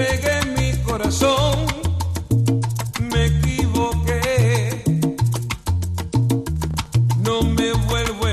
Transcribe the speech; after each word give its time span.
Entregué 0.00 0.40
mi 0.56 0.72
corazón 0.82 1.66
me 3.00 3.26
equivoqué. 3.26 4.82
No 7.24 7.42
me 7.42 7.72
vuelvo 7.72 8.26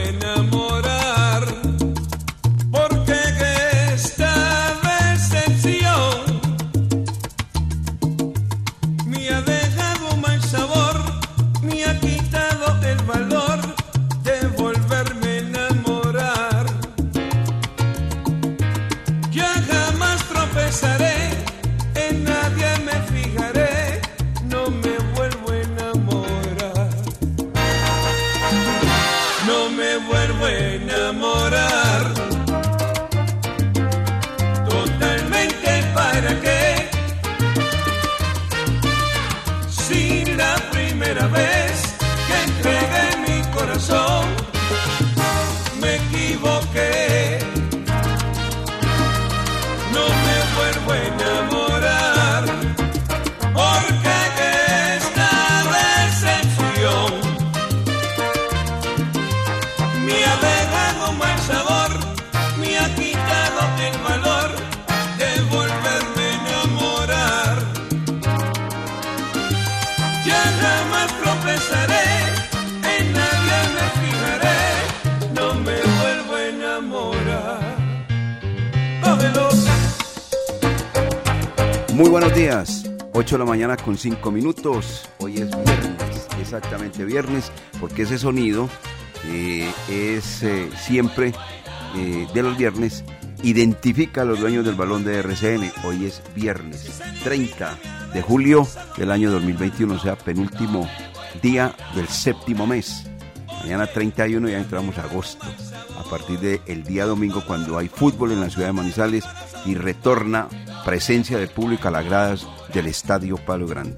con 83.88 83.98
5 83.98 84.32
minutos. 84.32 85.08
Hoy 85.20 85.38
es 85.38 85.50
viernes, 85.50 86.28
exactamente 86.42 87.06
viernes, 87.06 87.54
porque 87.80 88.02
ese 88.02 88.18
sonido 88.18 88.68
eh, 89.28 89.72
es 89.90 90.44
eh, 90.44 90.70
siempre 90.78 91.32
eh, 91.96 92.28
de 92.34 92.44
los 92.44 92.58
viernes. 92.58 93.06
Identifica 93.44 94.24
a 94.24 94.26
los 94.26 94.42
dueños 94.42 94.66
del 94.66 94.76
balón 94.76 95.06
de 95.06 95.20
RCN. 95.20 95.72
Hoy 95.86 96.06
es 96.06 96.22
viernes 96.36 97.02
30 97.24 97.78
de 98.14 98.22
julio 98.22 98.68
del 98.98 99.10
año 99.10 99.32
2021, 99.32 99.94
o 99.94 100.00
sea, 100.00 100.18
penúltimo 100.18 100.86
día 101.42 101.74
del 101.96 102.10
séptimo 102.10 102.68
mes. 102.68 103.06
Mañana 103.62 103.88
31 103.88 104.50
ya 104.50 104.58
entramos 104.58 104.98
a 104.98 105.04
agosto. 105.04 105.48
A 105.98 106.04
partir 106.10 106.42
del 106.42 106.84
día 106.84 107.06
domingo 107.06 107.42
cuando 107.48 107.78
hay 107.78 107.88
fútbol 107.88 108.34
en 108.34 108.42
la 108.42 108.50
ciudad 108.50 108.68
de 108.68 108.74
Manizales 108.74 109.24
y 109.66 109.76
retorna 109.76 110.50
presencia 110.84 111.38
de 111.38 111.48
público 111.48 111.88
a 111.88 111.92
las 111.92 112.04
gradas 112.04 112.48
del 112.74 112.88
Estadio 112.88 113.38
Palo 113.38 113.68
Grande. 113.68 113.98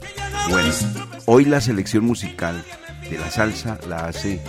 Bueno, 0.49 0.69
hoy 1.25 1.45
la 1.45 1.61
selección 1.61 2.05
musical 2.05 2.63
de 3.09 3.17
la 3.17 3.29
salsa 3.29 3.79
la 3.87 4.05
hace 4.05 4.41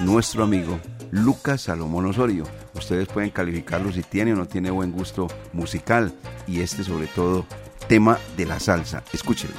nuestro 0.00 0.44
amigo 0.44 0.78
Lucas 1.10 1.62
Salomón 1.62 2.06
Osorio. 2.06 2.44
Ustedes 2.74 3.08
pueden 3.08 3.30
calificarlo 3.30 3.92
si 3.92 4.02
tiene 4.02 4.32
o 4.32 4.36
no 4.36 4.46
tiene 4.46 4.70
buen 4.70 4.92
gusto 4.92 5.28
musical 5.52 6.12
y 6.46 6.60
este 6.60 6.84
sobre 6.84 7.06
todo 7.06 7.46
tema 7.88 8.18
de 8.36 8.46
la 8.46 8.60
salsa. 8.60 9.02
Escúchenlo. 9.12 9.56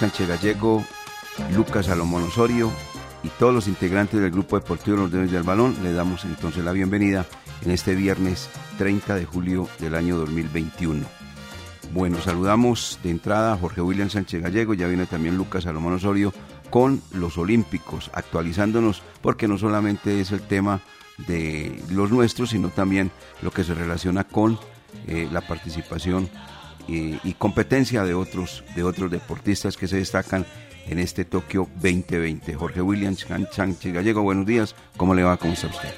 Sánchez 0.00 0.28
Gallego, 0.28 0.82
Lucas 1.54 1.84
Salomón 1.84 2.22
Osorio 2.22 2.72
y 3.22 3.28
todos 3.28 3.52
los 3.52 3.68
integrantes 3.68 4.18
del 4.18 4.30
Grupo 4.30 4.58
Deportivo 4.58 4.96
Los 4.96 5.12
Dedos 5.12 5.30
del 5.30 5.42
Balón, 5.42 5.76
le 5.82 5.92
damos 5.92 6.24
entonces 6.24 6.64
la 6.64 6.72
bienvenida 6.72 7.26
en 7.60 7.70
este 7.70 7.94
viernes 7.94 8.48
30 8.78 9.16
de 9.16 9.26
julio 9.26 9.68
del 9.78 9.94
año 9.94 10.16
2021. 10.16 11.04
Bueno, 11.92 12.18
saludamos 12.22 12.98
de 13.02 13.10
entrada 13.10 13.52
a 13.52 13.58
Jorge 13.58 13.82
William 13.82 14.08
Sánchez 14.08 14.42
Gallego, 14.42 14.72
ya 14.72 14.86
viene 14.86 15.04
también 15.04 15.36
Lucas 15.36 15.64
Salomón 15.64 15.92
Osorio 15.92 16.32
con 16.70 17.02
los 17.12 17.36
Olímpicos, 17.36 18.10
actualizándonos, 18.14 19.02
porque 19.20 19.48
no 19.48 19.58
solamente 19.58 20.18
es 20.22 20.32
el 20.32 20.40
tema 20.40 20.80
de 21.26 21.78
los 21.90 22.10
nuestros, 22.10 22.48
sino 22.48 22.70
también 22.70 23.10
lo 23.42 23.50
que 23.50 23.64
se 23.64 23.74
relaciona 23.74 24.24
con 24.24 24.58
eh, 25.06 25.28
la 25.30 25.42
participación 25.42 26.30
eh, 26.88 27.18
y 27.22 27.32
competencia 27.34 28.04
de 28.04 28.14
otros, 28.14 28.64
de 28.74 28.82
otros 28.82 29.10
deportistas 29.10 29.76
que 29.76 29.88
se 29.88 29.96
destacan 29.96 30.46
en 30.86 30.98
este 30.98 31.24
Tokio 31.24 31.68
2020. 31.76 32.54
Jorge 32.54 32.82
Williams 32.82 33.26
Sánchez 33.52 33.92
Gallego, 33.92 34.22
buenos 34.22 34.46
días, 34.46 34.74
¿cómo 34.96 35.14
le 35.14 35.22
va? 35.22 35.36
¿Cómo 35.36 35.52
está 35.52 35.68
usted? 35.68 35.94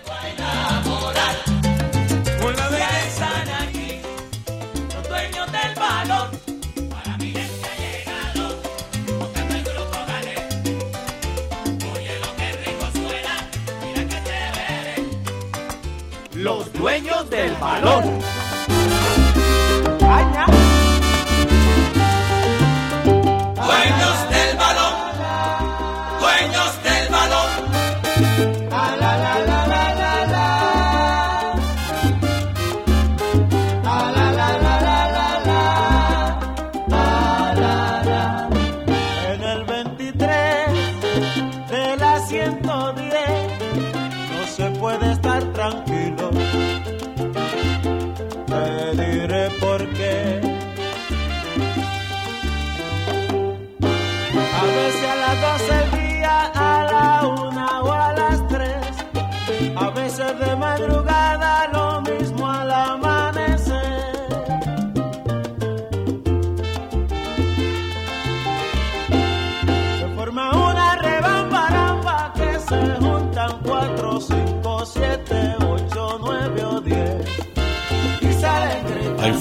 Los 16.34 16.72
dueños 16.72 17.30
del 17.30 17.52
balón. 17.54 18.41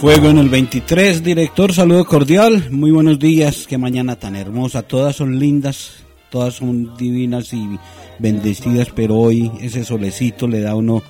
Fuego 0.02 0.30
en 0.30 0.40
el 0.40 0.50
23, 0.50 1.24
director, 1.24 1.74
saludo 1.74 2.06
cordial, 2.06 2.72
muy 2.72 2.90
buenos 2.90 3.20
días, 3.20 3.68
qué 3.68 3.78
mañana 3.78 4.16
tan 4.16 4.36
hermosa, 4.36 4.82
todas 4.82 5.16
son 5.16 5.38
lindas, 5.38 6.04
todas 6.32 6.56
son 6.56 6.98
divinas 6.98 7.54
y 7.54 7.78
bendecidas, 8.18 8.88
pero 8.96 9.16
hoy 9.18 9.52
ese 9.62 9.86
solecito 9.86 10.48
le 10.48 10.62
da 10.62 10.72
a 10.72 10.76
uno 10.76 11.04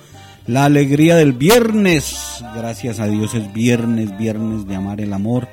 la 0.46 0.66
alegría 0.66 1.16
del 1.16 1.32
viernes, 1.32 2.44
gracias 2.54 3.00
a 3.00 3.06
Dios 3.06 3.32
es 3.34 3.50
viernes, 3.54 4.18
viernes 4.18 4.66
de 4.66 4.74
amar 4.74 5.00
el 5.00 5.14
amor, 5.14 5.48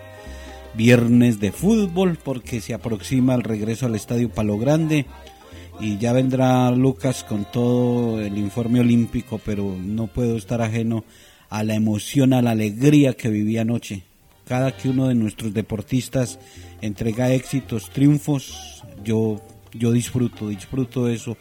viernes 0.74 1.40
de 1.40 1.54
fútbol, 1.54 2.20
porque 2.22 2.60
se 2.60 2.74
aproxima 2.74 3.36
el 3.36 3.44
regreso 3.44 3.86
al 3.86 3.96
Estadio 3.96 4.28
Palo 4.28 4.58
Grande, 4.58 5.06
y 5.80 5.98
ya 5.98 6.12
vendrá 6.12 6.70
Lucas 6.72 7.24
con 7.24 7.46
todo 7.50 8.20
el 8.20 8.38
informe 8.38 8.82
olímpico, 8.82 9.40
pero 9.46 9.78
no 9.82 10.08
puedo 10.08 10.36
estar 10.36 10.62
ajeno 10.62 11.06
la 11.64 11.76
emoción, 11.76 12.34
a 12.34 12.42
la 12.42 12.52
alegría 12.52 13.14
que 13.14 13.30
viví 13.30 13.58
anoche. 13.58 14.04
Cada 14.46 14.76
que 14.76 14.90
uno 14.90 15.08
de 15.08 15.16
nuestros 15.16 15.54
deportistas 15.54 16.40
entrega 16.82 17.32
éxitos, 17.32 17.90
triunfos, 17.90 18.84
yo, 19.04 19.42
yo 19.74 19.92
disfruto, 19.92 20.50
disfruto 20.50 21.08
eso. 21.08 21.38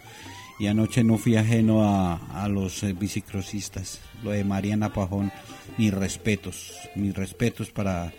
Y 0.59 0.67
anoche 0.67 1.05
no 1.05 1.19
fui 1.19 1.37
ajeno 1.37 1.85
a, 1.85 2.17
a 2.43 2.49
los 2.49 2.83
eh, 2.83 2.93
bicicrosistas. 2.93 4.01
Lo 4.25 4.31
de 4.31 4.43
Mariana 4.43 4.93
Pajón, 4.93 5.31
mis 5.77 5.95
respetos, 5.95 6.75
mis 6.97 7.15
respetos 7.15 7.71
para 7.71 8.13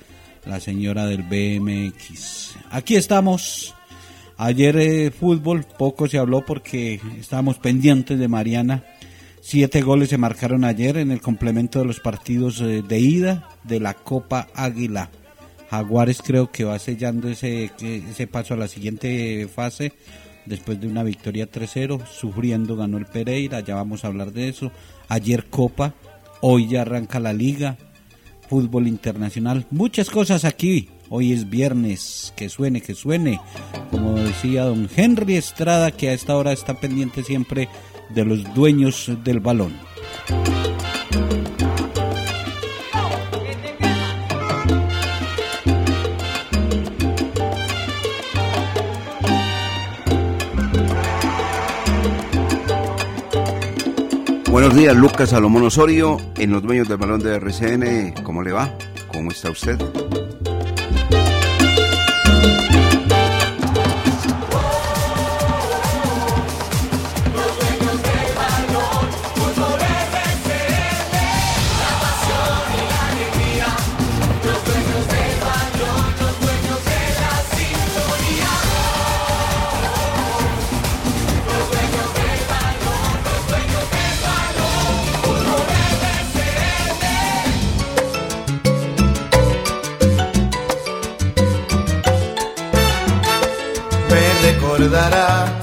la 0.45 0.59
señora 0.59 1.06
del 1.06 1.24
BMX. 1.24 2.56
Aquí 2.71 2.95
estamos. 2.95 3.75
Ayer 4.38 4.77
eh, 4.77 5.12
fútbol, 5.12 5.65
poco 5.77 6.07
se 6.07 6.18
habló 6.18 6.45
porque 6.45 7.01
estábamos 7.19 7.57
pendientes 7.59 8.18
de 8.18 8.27
Mariana. 8.30 8.83
Siete 9.50 9.81
goles 9.81 10.10
se 10.10 10.19
marcaron 10.19 10.63
ayer 10.63 10.96
en 10.98 11.10
el 11.10 11.22
complemento 11.22 11.80
de 11.80 11.86
los 11.86 12.00
partidos 12.00 12.62
eh, 12.62 12.84
de 12.88 13.00
ida 13.00 13.50
de 13.63 13.80
la 13.80 13.96
Copa 13.96 14.48
Águila. 14.54 15.10
Jaguares 15.72 16.22
creo 16.22 16.51
que 16.51 16.66
va 16.66 16.78
sellando 16.78 17.28
ese, 17.30 17.72
ese 17.81 18.28
paso 18.28 18.54
a 18.54 18.57
la 18.57 18.68
siguiente 18.68 19.48
fase 19.51 19.94
después 20.46 20.80
de 20.80 20.86
una 20.86 21.01
victoria 21.01 21.50
3-0. 21.50 22.06
Sufriendo 22.06 22.75
ganó 22.75 23.00
el 23.00 23.07
Pereira, 23.07 23.62
ya 23.62 23.74
vamos 23.74 24.06
a 24.06 24.10
hablar 24.10 24.34
de 24.34 24.50
eso. 24.50 24.72
Ayer 25.07 25.46
Copa, 25.46 25.96
hoy 26.42 26.68
ya 26.68 26.84
arranca 26.84 27.19
la 27.19 27.34
liga, 27.34 27.75
fútbol 28.48 28.88
internacional, 28.88 29.66
muchas 29.72 30.12
cosas 30.12 30.46
aquí. 30.46 30.90
Hoy 31.10 31.34
es 31.34 31.50
viernes, 31.50 32.34
que 32.36 32.50
suene, 32.50 32.81
que 32.81 32.94
suene. 32.94 33.42
Como 33.90 34.13
decía 34.13 34.66
don 34.66 34.88
Henry 34.96 35.38
Estrada, 35.38 35.90
que 35.90 36.10
a 36.10 36.13
esta 36.13 36.38
hora 36.38 36.51
está 36.51 36.75
pendiente 36.75 37.24
siempre 37.24 37.68
de 38.09 38.25
los 38.25 38.53
dueños 38.53 39.11
del 39.23 39.39
balón. 39.39 39.73
Buenos 54.51 54.75
días, 54.75 54.95
Lucas 54.95 55.29
Salomón 55.29 55.63
Osorio, 55.63 56.17
en 56.36 56.51
los 56.51 56.62
dueños 56.62 56.88
del 56.89 56.98
balón 56.98 57.22
de 57.22 57.36
RCN. 57.36 58.24
¿Cómo 58.24 58.43
le 58.43 58.51
va? 58.51 58.74
¿Cómo 59.07 59.31
está 59.31 59.51
usted? 59.51 59.79
Me 94.79 94.86
recordará 94.86 95.45
cuando 95.45 95.59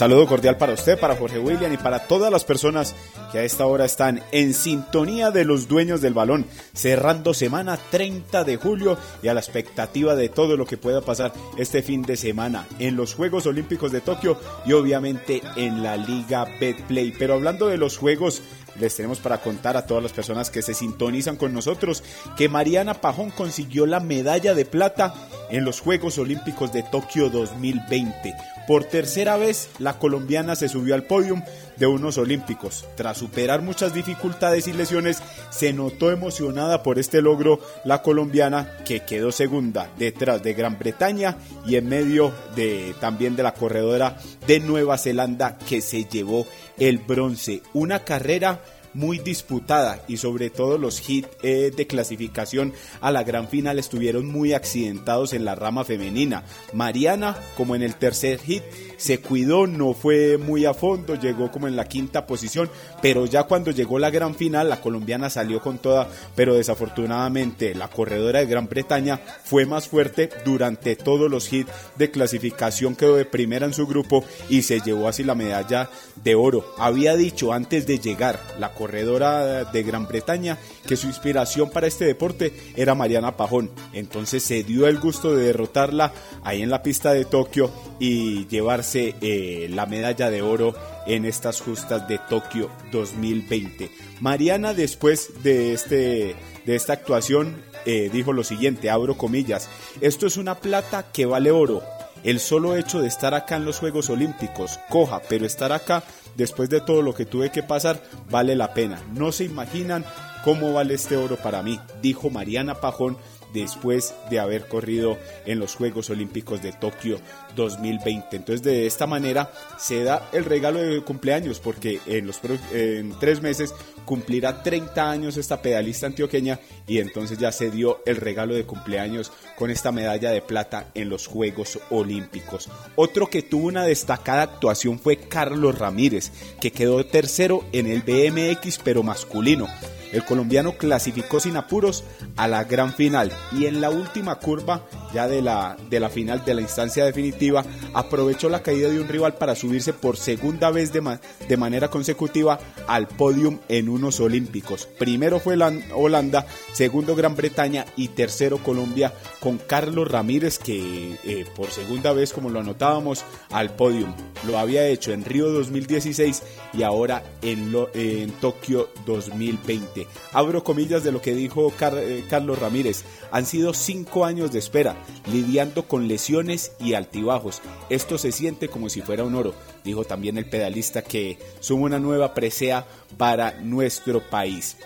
Saludo 0.00 0.26
cordial 0.26 0.56
para 0.56 0.72
usted, 0.72 0.98
para 0.98 1.14
Jorge 1.14 1.38
William 1.38 1.74
y 1.74 1.76
para 1.76 2.06
todas 2.06 2.32
las 2.32 2.44
personas 2.44 2.94
que 3.32 3.38
a 3.38 3.44
esta 3.44 3.66
hora 3.66 3.84
están 3.84 4.22
en 4.32 4.54
sintonía 4.54 5.30
de 5.30 5.44
los 5.44 5.68
dueños 5.68 6.00
del 6.00 6.14
balón, 6.14 6.46
cerrando 6.72 7.34
semana 7.34 7.78
30 7.90 8.44
de 8.44 8.56
julio 8.56 8.96
y 9.22 9.28
a 9.28 9.34
la 9.34 9.40
expectativa 9.40 10.14
de 10.14 10.30
todo 10.30 10.56
lo 10.56 10.64
que 10.64 10.78
pueda 10.78 11.02
pasar 11.02 11.34
este 11.58 11.82
fin 11.82 12.00
de 12.00 12.16
semana 12.16 12.66
en 12.78 12.96
los 12.96 13.12
Juegos 13.12 13.44
Olímpicos 13.44 13.92
de 13.92 14.00
Tokio 14.00 14.38
y 14.64 14.72
obviamente 14.72 15.42
en 15.56 15.82
la 15.82 15.98
Liga 15.98 16.46
Betplay. 16.58 17.12
Pero 17.18 17.34
hablando 17.34 17.66
de 17.66 17.76
los 17.76 17.98
Juegos 17.98 18.40
les 18.80 18.96
tenemos 18.96 19.20
para 19.20 19.40
contar 19.40 19.76
a 19.76 19.86
todas 19.86 20.02
las 20.02 20.12
personas 20.12 20.50
que 20.50 20.62
se 20.62 20.74
sintonizan 20.74 21.36
con 21.36 21.52
nosotros 21.52 22.02
que 22.36 22.48
Mariana 22.48 22.94
Pajón 22.94 23.30
consiguió 23.30 23.86
la 23.86 24.00
medalla 24.00 24.54
de 24.54 24.64
plata 24.64 25.14
en 25.50 25.64
los 25.64 25.80
Juegos 25.80 26.18
Olímpicos 26.18 26.72
de 26.72 26.82
Tokio 26.82 27.28
2020. 27.30 28.34
Por 28.66 28.84
tercera 28.84 29.36
vez, 29.36 29.68
la 29.78 29.98
colombiana 29.98 30.54
se 30.54 30.68
subió 30.68 30.94
al 30.94 31.02
podium 31.02 31.42
de 31.76 31.86
unos 31.86 32.18
olímpicos. 32.18 32.84
Tras 32.94 33.16
superar 33.16 33.62
muchas 33.62 33.92
dificultades 33.94 34.68
y 34.68 34.72
lesiones, 34.72 35.20
se 35.50 35.72
notó 35.72 36.12
emocionada 36.12 36.82
por 36.82 36.98
este 36.98 37.22
logro 37.22 37.58
la 37.84 38.02
colombiana 38.02 38.70
que 38.84 39.00
quedó 39.00 39.32
segunda 39.32 39.90
detrás 39.98 40.42
de 40.42 40.54
Gran 40.54 40.78
Bretaña 40.78 41.36
y 41.66 41.76
en 41.76 41.88
medio 41.88 42.32
de 42.54 42.94
también 43.00 43.34
de 43.34 43.42
la 43.42 43.54
corredora 43.54 44.18
de 44.46 44.60
Nueva 44.60 44.98
Zelanda 44.98 45.58
que 45.58 45.80
se 45.80 46.04
llevó 46.04 46.46
el 46.80 46.98
bronce. 46.98 47.62
Una 47.74 48.00
carrera 48.04 48.60
muy 48.94 49.18
disputada 49.18 50.02
y 50.08 50.16
sobre 50.16 50.50
todo 50.50 50.78
los 50.78 51.08
hits 51.08 51.28
eh, 51.42 51.72
de 51.74 51.86
clasificación 51.86 52.72
a 53.00 53.12
la 53.12 53.22
gran 53.22 53.48
final 53.48 53.78
estuvieron 53.78 54.26
muy 54.26 54.52
accidentados 54.52 55.32
en 55.32 55.44
la 55.44 55.54
rama 55.54 55.84
femenina. 55.84 56.44
Mariana, 56.72 57.36
como 57.56 57.74
en 57.74 57.82
el 57.82 57.94
tercer 57.94 58.40
hit, 58.40 58.62
se 58.96 59.18
cuidó, 59.18 59.66
no 59.66 59.94
fue 59.94 60.36
muy 60.36 60.64
a 60.66 60.74
fondo, 60.74 61.14
llegó 61.14 61.50
como 61.50 61.68
en 61.68 61.76
la 61.76 61.86
quinta 61.86 62.26
posición, 62.26 62.70
pero 63.00 63.26
ya 63.26 63.44
cuando 63.44 63.70
llegó 63.70 63.98
la 63.98 64.10
gran 64.10 64.34
final, 64.34 64.68
la 64.68 64.80
colombiana 64.80 65.30
salió 65.30 65.60
con 65.60 65.78
toda, 65.78 66.08
pero 66.34 66.54
desafortunadamente 66.54 67.74
la 67.74 67.88
corredora 67.88 68.40
de 68.40 68.46
Gran 68.46 68.68
Bretaña 68.68 69.20
fue 69.44 69.66
más 69.66 69.88
fuerte 69.88 70.28
durante 70.44 70.96
todos 70.96 71.30
los 71.30 71.52
hits 71.52 71.70
de 71.96 72.10
clasificación, 72.10 72.96
quedó 72.96 73.16
de 73.16 73.24
primera 73.24 73.66
en 73.66 73.74
su 73.74 73.86
grupo 73.86 74.24
y 74.48 74.62
se 74.62 74.80
llevó 74.80 75.08
así 75.08 75.24
la 75.24 75.34
medalla 75.34 75.88
de 76.22 76.34
oro. 76.34 76.64
Había 76.78 77.16
dicho 77.16 77.52
antes 77.52 77.86
de 77.86 77.98
llegar 77.98 78.40
la 78.58 78.72
corredora 78.80 79.66
de 79.66 79.82
Gran 79.82 80.08
Bretaña 80.08 80.56
que 80.88 80.96
su 80.96 81.06
inspiración 81.06 81.68
para 81.68 81.86
este 81.86 82.06
deporte 82.06 82.54
era 82.76 82.94
Mariana 82.94 83.36
Pajón, 83.36 83.70
entonces 83.92 84.42
se 84.42 84.64
dio 84.64 84.86
el 84.86 84.98
gusto 84.98 85.36
de 85.36 85.44
derrotarla 85.44 86.14
ahí 86.42 86.62
en 86.62 86.70
la 86.70 86.82
pista 86.82 87.12
de 87.12 87.26
Tokio 87.26 87.70
y 87.98 88.46
llevarse 88.46 89.16
eh, 89.20 89.68
la 89.70 89.84
medalla 89.84 90.30
de 90.30 90.40
oro 90.40 90.74
en 91.06 91.26
estas 91.26 91.60
justas 91.60 92.08
de 92.08 92.18
Tokio 92.30 92.70
2020. 92.90 93.90
Mariana 94.20 94.72
después 94.72 95.42
de, 95.42 95.74
este, 95.74 96.34
de 96.64 96.74
esta 96.74 96.94
actuación 96.94 97.62
eh, 97.84 98.08
dijo 98.10 98.32
lo 98.32 98.44
siguiente, 98.44 98.88
abro 98.88 99.18
comillas, 99.18 99.68
esto 100.00 100.26
es 100.26 100.38
una 100.38 100.54
plata 100.54 101.12
que 101.12 101.26
vale 101.26 101.50
oro. 101.50 101.82
El 102.22 102.38
solo 102.38 102.76
hecho 102.76 103.00
de 103.00 103.08
estar 103.08 103.32
acá 103.34 103.56
en 103.56 103.64
los 103.64 103.78
Juegos 103.78 104.10
Olímpicos, 104.10 104.78
coja, 104.90 105.22
pero 105.26 105.46
estar 105.46 105.72
acá 105.72 106.02
después 106.36 106.68
de 106.68 106.80
todo 106.80 107.02
lo 107.02 107.14
que 107.14 107.26
tuve 107.26 107.50
que 107.50 107.62
pasar, 107.62 108.02
vale 108.30 108.56
la 108.56 108.74
pena. 108.74 109.00
No 109.14 109.32
se 109.32 109.44
imaginan 109.44 110.04
cómo 110.44 110.72
vale 110.72 110.94
este 110.94 111.16
oro 111.16 111.36
para 111.36 111.62
mí, 111.62 111.78
dijo 112.02 112.30
Mariana 112.30 112.76
Pajón 112.76 113.16
después 113.52 114.14
de 114.30 114.40
haber 114.40 114.66
corrido 114.66 115.18
en 115.46 115.58
los 115.58 115.74
Juegos 115.74 116.10
Olímpicos 116.10 116.62
de 116.62 116.72
Tokio 116.72 117.20
2020. 117.56 118.36
Entonces 118.36 118.62
de 118.62 118.86
esta 118.86 119.06
manera 119.06 119.52
se 119.78 120.04
da 120.04 120.28
el 120.32 120.44
regalo 120.44 120.80
de 120.80 121.02
cumpleaños 121.02 121.60
porque 121.60 122.00
en, 122.06 122.26
los, 122.26 122.40
en 122.72 123.14
tres 123.18 123.40
meses 123.42 123.74
cumplirá 124.04 124.62
30 124.62 125.10
años 125.10 125.36
esta 125.36 125.62
pedalista 125.62 126.06
antioqueña 126.06 126.58
y 126.86 126.98
entonces 126.98 127.38
ya 127.38 127.52
se 127.52 127.70
dio 127.70 128.02
el 128.06 128.16
regalo 128.16 128.54
de 128.54 128.64
cumpleaños 128.64 129.32
con 129.56 129.70
esta 129.70 129.92
medalla 129.92 130.30
de 130.30 130.42
plata 130.42 130.90
en 130.94 131.08
los 131.08 131.26
Juegos 131.26 131.78
Olímpicos. 131.90 132.68
Otro 132.96 133.28
que 133.28 133.42
tuvo 133.42 133.68
una 133.68 133.84
destacada 133.84 134.42
actuación 134.42 134.98
fue 134.98 135.16
Carlos 135.16 135.78
Ramírez, 135.78 136.32
que 136.60 136.72
quedó 136.72 137.04
tercero 137.06 137.64
en 137.72 137.86
el 137.86 138.02
BMX 138.02 138.80
pero 138.82 139.02
masculino 139.02 139.68
el 140.12 140.24
colombiano 140.24 140.76
clasificó 140.76 141.40
sin 141.40 141.56
apuros 141.56 142.04
a 142.36 142.48
la 142.48 142.64
gran 142.64 142.92
final 142.92 143.32
y 143.52 143.66
en 143.66 143.80
la 143.80 143.90
última 143.90 144.36
curva 144.36 144.86
ya 145.12 145.28
de 145.28 145.42
la, 145.42 145.76
de 145.88 146.00
la 146.00 146.08
final 146.08 146.44
de 146.44 146.54
la 146.54 146.60
instancia 146.60 147.04
definitiva 147.04 147.64
aprovechó 147.94 148.48
la 148.48 148.62
caída 148.62 148.88
de 148.88 149.00
un 149.00 149.08
rival 149.08 149.34
para 149.34 149.54
subirse 149.54 149.92
por 149.92 150.16
segunda 150.16 150.70
vez 150.70 150.92
de, 150.92 151.18
de 151.48 151.56
manera 151.56 151.88
consecutiva 151.88 152.58
al 152.86 153.08
podium 153.08 153.58
en 153.68 153.88
unos 153.88 154.20
olímpicos. 154.20 154.86
Primero 154.98 155.40
fue 155.40 155.58
Holanda, 155.94 156.46
segundo 156.72 157.14
Gran 157.14 157.36
Bretaña 157.36 157.84
y 157.96 158.08
tercero 158.08 158.58
Colombia 158.58 159.12
con 159.40 159.58
Carlos 159.58 160.10
Ramírez 160.10 160.58
que 160.58 161.16
eh, 161.24 161.44
por 161.56 161.70
segunda 161.70 162.12
vez 162.12 162.32
como 162.32 162.50
lo 162.50 162.60
anotábamos 162.60 163.24
al 163.50 163.74
podium. 163.74 164.14
Lo 164.46 164.58
había 164.58 164.86
hecho 164.86 165.12
en 165.12 165.24
Río 165.24 165.50
2016 165.50 166.42
y 166.72 166.82
ahora 166.82 167.22
en, 167.42 167.74
en 167.94 168.30
Tokio 168.32 168.90
2020. 169.06 169.99
Abro 170.32 170.64
comillas 170.64 171.04
de 171.04 171.12
lo 171.12 171.20
que 171.20 171.34
dijo 171.34 171.72
eh, 171.80 172.24
Carlos 172.28 172.58
Ramírez. 172.58 173.04
Han 173.30 173.46
sido 173.46 173.74
cinco 173.74 174.24
años 174.24 174.52
de 174.52 174.58
espera, 174.58 174.96
lidiando 175.30 175.84
con 175.84 176.08
lesiones 176.08 176.72
y 176.80 176.94
altibajos. 176.94 177.62
Esto 177.88 178.18
se 178.18 178.32
siente 178.32 178.68
como 178.68 178.88
si 178.88 179.02
fuera 179.02 179.24
un 179.24 179.34
oro, 179.34 179.54
dijo 179.84 180.04
también 180.04 180.38
el 180.38 180.48
pedalista 180.48 181.02
que 181.02 181.38
suma 181.60 181.86
una 181.86 181.98
nueva 181.98 182.34
presea 182.34 182.86
para 183.16 183.60
nuestro 183.60 184.20
país. 184.28 184.76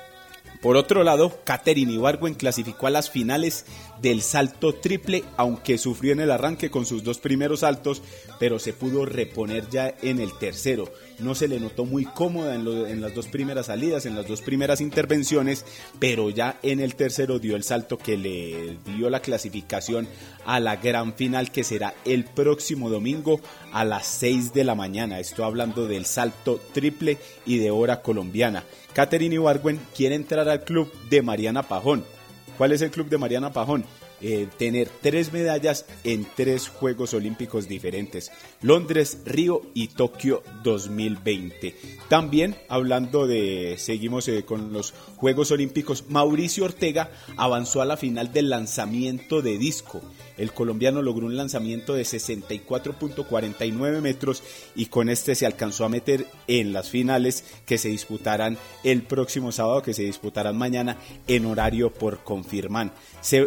Por 0.64 0.78
otro 0.78 1.04
lado, 1.04 1.40
Katherine 1.44 1.92
Ibargüen 1.92 2.32
clasificó 2.32 2.86
a 2.86 2.90
las 2.90 3.10
finales 3.10 3.66
del 4.00 4.22
salto 4.22 4.74
triple, 4.74 5.22
aunque 5.36 5.76
sufrió 5.76 6.14
en 6.14 6.20
el 6.20 6.30
arranque 6.30 6.70
con 6.70 6.86
sus 6.86 7.04
dos 7.04 7.18
primeros 7.18 7.60
saltos, 7.60 8.00
pero 8.38 8.58
se 8.58 8.72
pudo 8.72 9.04
reponer 9.04 9.68
ya 9.68 9.94
en 10.00 10.20
el 10.20 10.32
tercero. 10.38 10.90
No 11.18 11.34
se 11.34 11.48
le 11.48 11.60
notó 11.60 11.84
muy 11.84 12.04
cómoda 12.04 12.54
en, 12.54 13.00
las 13.00 13.14
dos 13.14 13.28
primeras 13.28 13.66
salidas, 13.66 14.04
en 14.04 14.16
las 14.16 14.26
dos 14.26 14.42
primeras 14.42 14.80
intervenciones, 14.80 15.64
pero 15.98 16.30
ya 16.30 16.58
en 16.62 16.80
el 16.80 16.96
tercero 16.96 17.38
dio 17.38 17.56
el 17.56 17.62
salto 17.62 17.98
que 17.98 18.16
le 18.16 18.78
dio 18.96 19.08
la 19.10 19.20
clasificación 19.20 20.08
a 20.44 20.58
la 20.60 20.76
gran 20.76 21.14
final 21.14 21.52
que 21.52 21.64
será 21.64 21.94
el 22.04 22.24
próximo 22.24 22.90
domingo 22.90 23.40
a 23.72 23.84
las 23.84 24.06
6 24.06 24.52
de 24.54 24.64
la 24.64 24.74
mañana. 24.74 25.20
Estoy 25.20 25.44
hablando 25.44 25.86
del 25.86 26.04
salto 26.04 26.60
triple 26.72 27.18
y 27.46 27.58
de 27.58 27.70
hora 27.70 28.02
colombiana. 28.02 28.64
Catherine 28.92 29.36
Ibargüen 29.36 29.80
quiere 29.96 30.16
entrar 30.16 30.48
al 30.48 30.64
club 30.64 30.92
de 31.10 31.22
Mariana 31.22 31.62
Pajón. 31.62 32.04
¿Cuál 32.58 32.72
es 32.72 32.82
el 32.82 32.90
club 32.90 33.08
de 33.08 33.18
Mariana 33.18 33.52
Pajón? 33.52 33.84
Eh, 34.20 34.48
tener 34.58 34.88
tres 35.02 35.32
medallas 35.32 35.86
en 36.04 36.26
tres 36.36 36.68
Juegos 36.68 37.14
Olímpicos 37.14 37.68
diferentes, 37.68 38.30
Londres, 38.62 39.18
Río 39.26 39.62
y 39.74 39.88
Tokio 39.88 40.42
2020. 40.62 41.74
También 42.08 42.56
hablando 42.68 43.26
de, 43.26 43.74
seguimos 43.76 44.28
eh, 44.28 44.44
con 44.44 44.72
los 44.72 44.92
Juegos 45.16 45.50
Olímpicos, 45.50 46.04
Mauricio 46.08 46.64
Ortega 46.64 47.10
avanzó 47.36 47.82
a 47.82 47.84
la 47.84 47.96
final 47.96 48.32
del 48.32 48.50
lanzamiento 48.50 49.42
de 49.42 49.58
disco. 49.58 50.00
El 50.36 50.52
colombiano 50.52 51.02
logró 51.02 51.26
un 51.26 51.36
lanzamiento 51.36 51.94
de 51.94 52.02
64.49 52.02 54.00
metros 54.00 54.42
y 54.74 54.86
con 54.86 55.08
este 55.08 55.34
se 55.34 55.46
alcanzó 55.46 55.84
a 55.84 55.88
meter 55.88 56.26
en 56.48 56.72
las 56.72 56.90
finales 56.90 57.44
que 57.66 57.78
se 57.78 57.88
disputarán 57.88 58.58
el 58.82 59.02
próximo 59.02 59.52
sábado, 59.52 59.82
que 59.82 59.94
se 59.94 60.02
disputarán 60.02 60.56
mañana 60.56 60.98
en 61.26 61.46
horario 61.46 61.92
por 61.92 62.24
confirmar. 62.24 62.92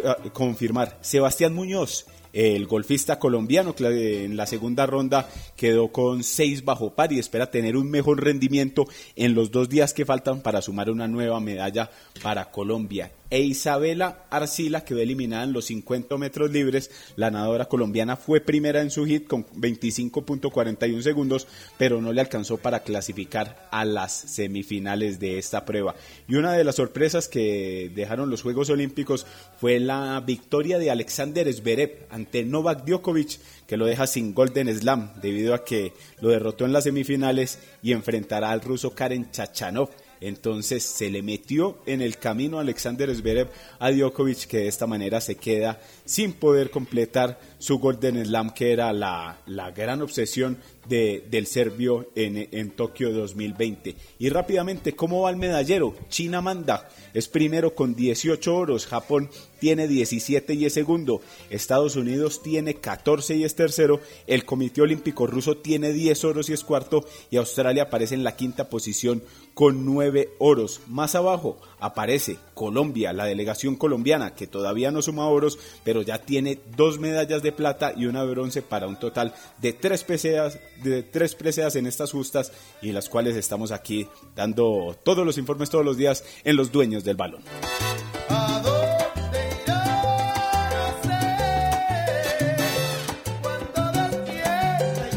Ah, 0.04 0.16
confirmar. 0.32 0.98
Sebastián 1.00 1.54
Muñoz 1.54 2.06
el 2.32 2.66
golfista 2.66 3.18
colombiano 3.18 3.74
en 3.78 4.36
la 4.36 4.46
segunda 4.46 4.86
ronda 4.86 5.28
quedó 5.56 5.88
con 5.88 6.22
seis 6.22 6.64
bajo 6.64 6.94
par 6.94 7.12
y 7.12 7.18
espera 7.18 7.50
tener 7.50 7.76
un 7.76 7.90
mejor 7.90 8.22
rendimiento 8.22 8.86
en 9.16 9.34
los 9.34 9.50
dos 9.50 9.68
días 9.68 9.94
que 9.94 10.04
faltan 10.04 10.42
para 10.42 10.60
sumar 10.60 10.90
una 10.90 11.08
nueva 11.08 11.40
medalla 11.40 11.90
para 12.22 12.50
Colombia 12.50 13.10
e 13.30 13.40
Isabela 13.40 14.26
Arcila 14.30 14.84
quedó 14.84 15.00
eliminada 15.00 15.44
en 15.44 15.52
los 15.52 15.66
50 15.66 16.16
metros 16.16 16.50
libres. 16.50 16.90
La 17.16 17.30
nadadora 17.30 17.66
colombiana 17.66 18.16
fue 18.16 18.40
primera 18.40 18.80
en 18.80 18.90
su 18.90 19.04
hit 19.04 19.26
con 19.26 19.46
25.41 19.46 21.02
segundos, 21.02 21.46
pero 21.76 22.00
no 22.00 22.12
le 22.12 22.20
alcanzó 22.20 22.58
para 22.58 22.80
clasificar 22.80 23.68
a 23.70 23.84
las 23.84 24.12
semifinales 24.12 25.20
de 25.20 25.38
esta 25.38 25.64
prueba. 25.64 25.94
Y 26.26 26.36
una 26.36 26.52
de 26.52 26.64
las 26.64 26.76
sorpresas 26.76 27.28
que 27.28 27.90
dejaron 27.94 28.30
los 28.30 28.42
Juegos 28.42 28.70
Olímpicos 28.70 29.26
fue 29.60 29.78
la 29.78 30.20
victoria 30.20 30.78
de 30.78 30.90
Alexander 30.90 31.52
Zverev 31.52 32.06
ante 32.10 32.44
Novak 32.44 32.84
Djokovic, 32.84 33.38
que 33.66 33.76
lo 33.76 33.86
deja 33.86 34.06
sin 34.06 34.34
Golden 34.34 34.74
Slam 34.74 35.12
debido 35.20 35.54
a 35.54 35.64
que 35.64 35.92
lo 36.20 36.30
derrotó 36.30 36.64
en 36.64 36.72
las 36.72 36.84
semifinales 36.84 37.58
y 37.82 37.92
enfrentará 37.92 38.50
al 38.50 38.60
ruso 38.60 38.94
Karen 38.94 39.30
Chachanov 39.30 39.90
entonces 40.20 40.82
se 40.82 41.10
le 41.10 41.22
metió 41.22 41.78
en 41.86 42.02
el 42.02 42.18
camino 42.18 42.58
a 42.58 42.62
Alexander 42.62 43.14
Zverev 43.14 43.48
a 43.78 43.90
Djokovic 43.90 44.46
que 44.46 44.58
de 44.58 44.68
esta 44.68 44.86
manera 44.86 45.20
se 45.20 45.36
queda 45.36 45.80
sin 46.04 46.32
poder 46.32 46.70
completar 46.70 47.40
su 47.58 47.78
Golden 47.78 48.24
Slam 48.24 48.50
que 48.50 48.72
era 48.72 48.92
la, 48.92 49.38
la 49.46 49.70
gran 49.70 50.02
obsesión 50.02 50.58
de, 50.88 51.24
del 51.30 51.46
serbio 51.46 52.10
en, 52.14 52.48
en 52.52 52.70
Tokio 52.70 53.12
2020. 53.12 53.94
Y 54.18 54.28
rápidamente, 54.28 54.94
¿cómo 54.94 55.22
va 55.22 55.30
el 55.30 55.36
medallero? 55.36 55.94
China 56.08 56.40
manda, 56.40 56.88
es 57.14 57.28
primero 57.28 57.74
con 57.74 57.94
18 57.94 58.56
oros, 58.56 58.86
Japón 58.86 59.30
tiene 59.58 59.88
17 59.88 60.54
y 60.54 60.66
es 60.66 60.74
segundo, 60.74 61.20
Estados 61.50 61.96
Unidos 61.96 62.42
tiene 62.42 62.74
14 62.74 63.36
y 63.36 63.44
es 63.44 63.54
tercero, 63.54 64.00
el 64.26 64.44
Comité 64.44 64.82
Olímpico 64.82 65.26
Ruso 65.26 65.56
tiene 65.56 65.92
10 65.92 66.24
oros 66.24 66.48
y 66.48 66.52
es 66.52 66.64
cuarto 66.64 67.04
y 67.30 67.36
Australia 67.36 67.84
aparece 67.84 68.14
en 68.14 68.24
la 68.24 68.36
quinta 68.36 68.68
posición 68.68 69.22
con 69.54 69.84
9 69.84 70.30
oros. 70.38 70.80
Más 70.86 71.14
abajo 71.14 71.58
aparece 71.80 72.38
Colombia, 72.54 73.12
la 73.12 73.24
delegación 73.24 73.76
colombiana 73.76 74.34
que 74.34 74.46
todavía 74.46 74.90
no 74.90 75.02
suma 75.02 75.28
oros, 75.28 75.58
pero 75.84 76.02
ya 76.02 76.18
tiene 76.18 76.58
dos 76.76 76.98
medallas 76.98 77.42
de 77.42 77.52
plata 77.52 77.92
y 77.96 78.06
una 78.06 78.24
de 78.24 78.30
bronce 78.30 78.62
para 78.62 78.86
un 78.86 78.98
total 78.98 79.34
de 79.60 79.72
tres 79.72 80.04
preseas, 80.04 80.58
de 80.82 81.02
tres 81.02 81.34
preseas 81.34 81.76
en 81.76 81.86
estas 81.86 82.12
justas 82.12 82.52
y 82.82 82.92
las 82.92 83.08
cuales 83.08 83.36
estamos 83.36 83.72
aquí 83.72 84.08
dando 84.34 84.96
todos 85.02 85.24
los 85.24 85.38
informes 85.38 85.70
todos 85.70 85.84
los 85.84 85.96
días 85.96 86.24
en 86.44 86.56
los 86.56 86.72
dueños 86.72 87.04
del 87.04 87.16
balón. 87.16 87.42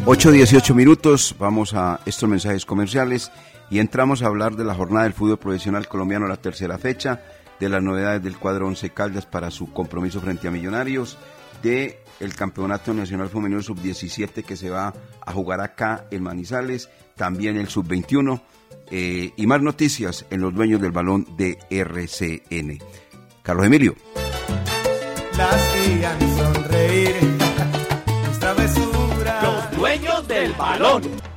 8.18 0.05 0.73
minutos, 0.73 1.35
vamos 1.39 1.73
a 1.73 2.01
estos 2.05 2.27
mensajes 2.27 2.65
comerciales 2.65 3.31
y 3.71 3.79
entramos 3.79 4.21
a 4.21 4.27
hablar 4.27 4.57
de 4.57 4.65
la 4.65 4.75
jornada 4.75 5.05
del 5.05 5.13
fútbol 5.13 5.39
profesional 5.39 5.87
colombiano, 5.87 6.27
la 6.27 6.35
tercera 6.35 6.77
fecha, 6.77 7.23
de 7.57 7.69
las 7.69 7.81
novedades 7.81 8.21
del 8.21 8.37
cuadro 8.37 8.67
Once 8.67 8.89
Caldas 8.89 9.25
para 9.25 9.49
su 9.49 9.71
compromiso 9.71 10.19
frente 10.19 10.49
a 10.49 10.51
Millonarios, 10.51 11.17
de 11.63 12.03
el 12.19 12.35
Campeonato 12.35 12.93
Nacional 12.93 13.29
Femenino 13.29 13.61
Sub-17 13.61 14.43
que 14.43 14.57
se 14.57 14.69
va 14.69 14.93
a 15.25 15.31
jugar 15.31 15.61
acá 15.61 16.05
en 16.11 16.21
Manizales, 16.21 16.89
también 17.15 17.57
el 17.57 17.69
Sub-21 17.69 18.41
eh, 18.91 19.31
y 19.37 19.47
más 19.47 19.61
noticias 19.61 20.25
en 20.29 20.41
los 20.41 20.53
dueños 20.53 20.81
del 20.81 20.91
balón 20.91 21.25
de 21.37 21.57
RCN. 21.69 22.77
Carlos 23.41 23.65
Emilio. 23.65 23.95
Las 25.37 25.61
sonreír, 26.35 27.15
Los 29.41 29.77
dueños 29.77 30.27
del 30.27 30.51
balón. 30.53 31.30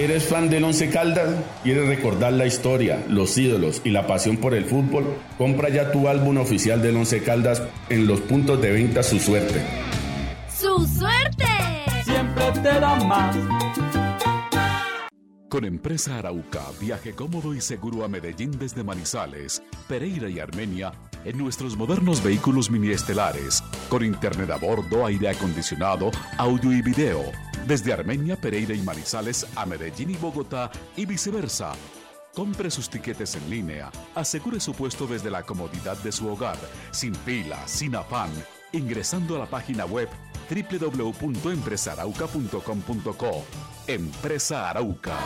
¿Eres 0.00 0.24
fan 0.24 0.48
del 0.48 0.64
Once 0.64 0.88
Caldas? 0.88 1.28
¿Quieres 1.62 1.86
recordar 1.86 2.32
la 2.32 2.46
historia, 2.46 3.04
los 3.06 3.36
ídolos 3.36 3.82
y 3.84 3.90
la 3.90 4.06
pasión 4.06 4.38
por 4.38 4.54
el 4.54 4.64
fútbol? 4.64 5.04
Compra 5.36 5.68
ya 5.68 5.92
tu 5.92 6.08
álbum 6.08 6.38
oficial 6.38 6.80
del 6.80 6.96
Once 6.96 7.22
Caldas 7.22 7.62
en 7.90 8.06
los 8.06 8.18
puntos 8.22 8.62
de 8.62 8.72
venta 8.72 9.02
Su 9.02 9.18
Suerte. 9.18 9.62
¡Su 10.48 10.86
suerte! 10.86 11.44
Siempre 12.02 12.44
te 12.62 12.80
da 12.80 12.94
más. 13.04 13.36
Con 15.50 15.66
Empresa 15.66 16.16
Arauca, 16.16 16.62
viaje 16.80 17.12
cómodo 17.12 17.54
y 17.54 17.60
seguro 17.60 18.02
a 18.02 18.08
Medellín 18.08 18.52
desde 18.52 18.82
Manizales, 18.82 19.62
Pereira 19.86 20.30
y 20.30 20.40
Armenia 20.40 20.92
en 21.26 21.36
nuestros 21.36 21.76
modernos 21.76 22.22
vehículos 22.22 22.70
mini 22.70 22.88
estelares, 22.88 23.62
con 23.90 24.02
internet 24.02 24.50
a 24.50 24.56
bordo, 24.56 25.04
aire 25.04 25.28
acondicionado, 25.28 26.10
audio 26.38 26.72
y 26.72 26.80
video, 26.80 27.20
desde 27.66 27.92
Armenia, 27.92 28.36
Pereira 28.36 28.72
y 28.74 28.82
Manizales 28.82 29.48
a 29.56 29.66
Medellín 29.66 30.10
y 30.10 30.16
Bogotá 30.16 30.70
y 30.96 31.06
viceversa. 31.06 31.72
Compre 32.34 32.70
sus 32.70 32.88
tiquetes 32.88 33.34
en 33.34 33.50
línea, 33.50 33.90
asegure 34.14 34.60
su 34.60 34.72
puesto 34.72 35.06
desde 35.06 35.30
la 35.30 35.42
comodidad 35.42 35.98
de 35.98 36.12
su 36.12 36.28
hogar, 36.28 36.56
sin 36.92 37.14
fila, 37.14 37.58
sin 37.66 37.94
afán, 37.96 38.30
ingresando 38.72 39.36
a 39.36 39.40
la 39.40 39.46
página 39.46 39.84
web 39.84 40.08
www.empresarauca.com.co. 40.48 43.44
Empresa 43.86 44.70
Arauca. 44.70 45.18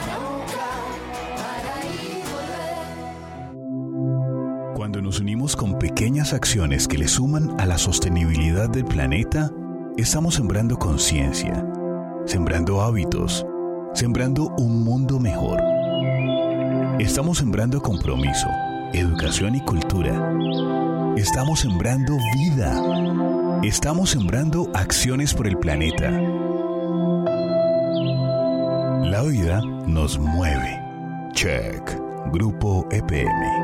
Cuando 4.75 5.01
nos 5.01 5.21
unimos 5.21 5.55
con 5.57 5.79
pequeñas 5.79 6.33
acciones 6.33 6.89
que 6.89 6.99
le 6.99 7.07
suman 7.09 7.59
a 7.61 7.67
la 7.67 7.79
sostenibilidad 7.79 8.69
del 8.69 8.85
planeta, 8.85 9.51
estamos 9.97 10.35
sembrando 10.35 10.77
conciencia, 10.79 11.65
sembrando 12.27 12.81
hábitos, 12.81 13.45
sembrando 13.93 14.49
un 14.59 14.83
mundo 14.83 15.19
mejor. 15.19 15.61
Estamos 16.99 17.39
sembrando 17.39 17.81
compromiso, 17.81 18.49
educación 18.93 19.55
y 19.55 19.61
cultura. 19.61 20.33
Estamos 21.17 21.61
sembrando 21.61 22.17
vida. 22.35 23.61
Estamos 23.63 24.11
sembrando 24.11 24.71
acciones 24.75 25.35
por 25.35 25.47
el 25.47 25.59
planeta. 25.59 26.11
La 29.03 29.23
vida 29.23 29.61
nos 29.87 30.19
mueve. 30.19 30.81
Check. 31.33 31.83
Grupo 32.33 32.87
EPM. 32.91 33.64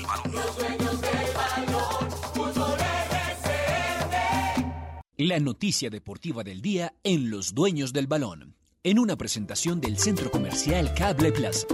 La 5.23 5.39
noticia 5.39 5.91
deportiva 5.91 6.43
del 6.43 6.63
día 6.63 6.95
en 7.03 7.29
Los 7.29 7.53
Dueños 7.53 7.93
del 7.93 8.07
Balón, 8.07 8.55
en 8.83 8.97
una 8.97 9.15
presentación 9.17 9.79
del 9.79 9.99
Centro 9.99 10.31
Comercial 10.31 10.95
Cable 10.95 11.31
Plaza. 11.31 11.67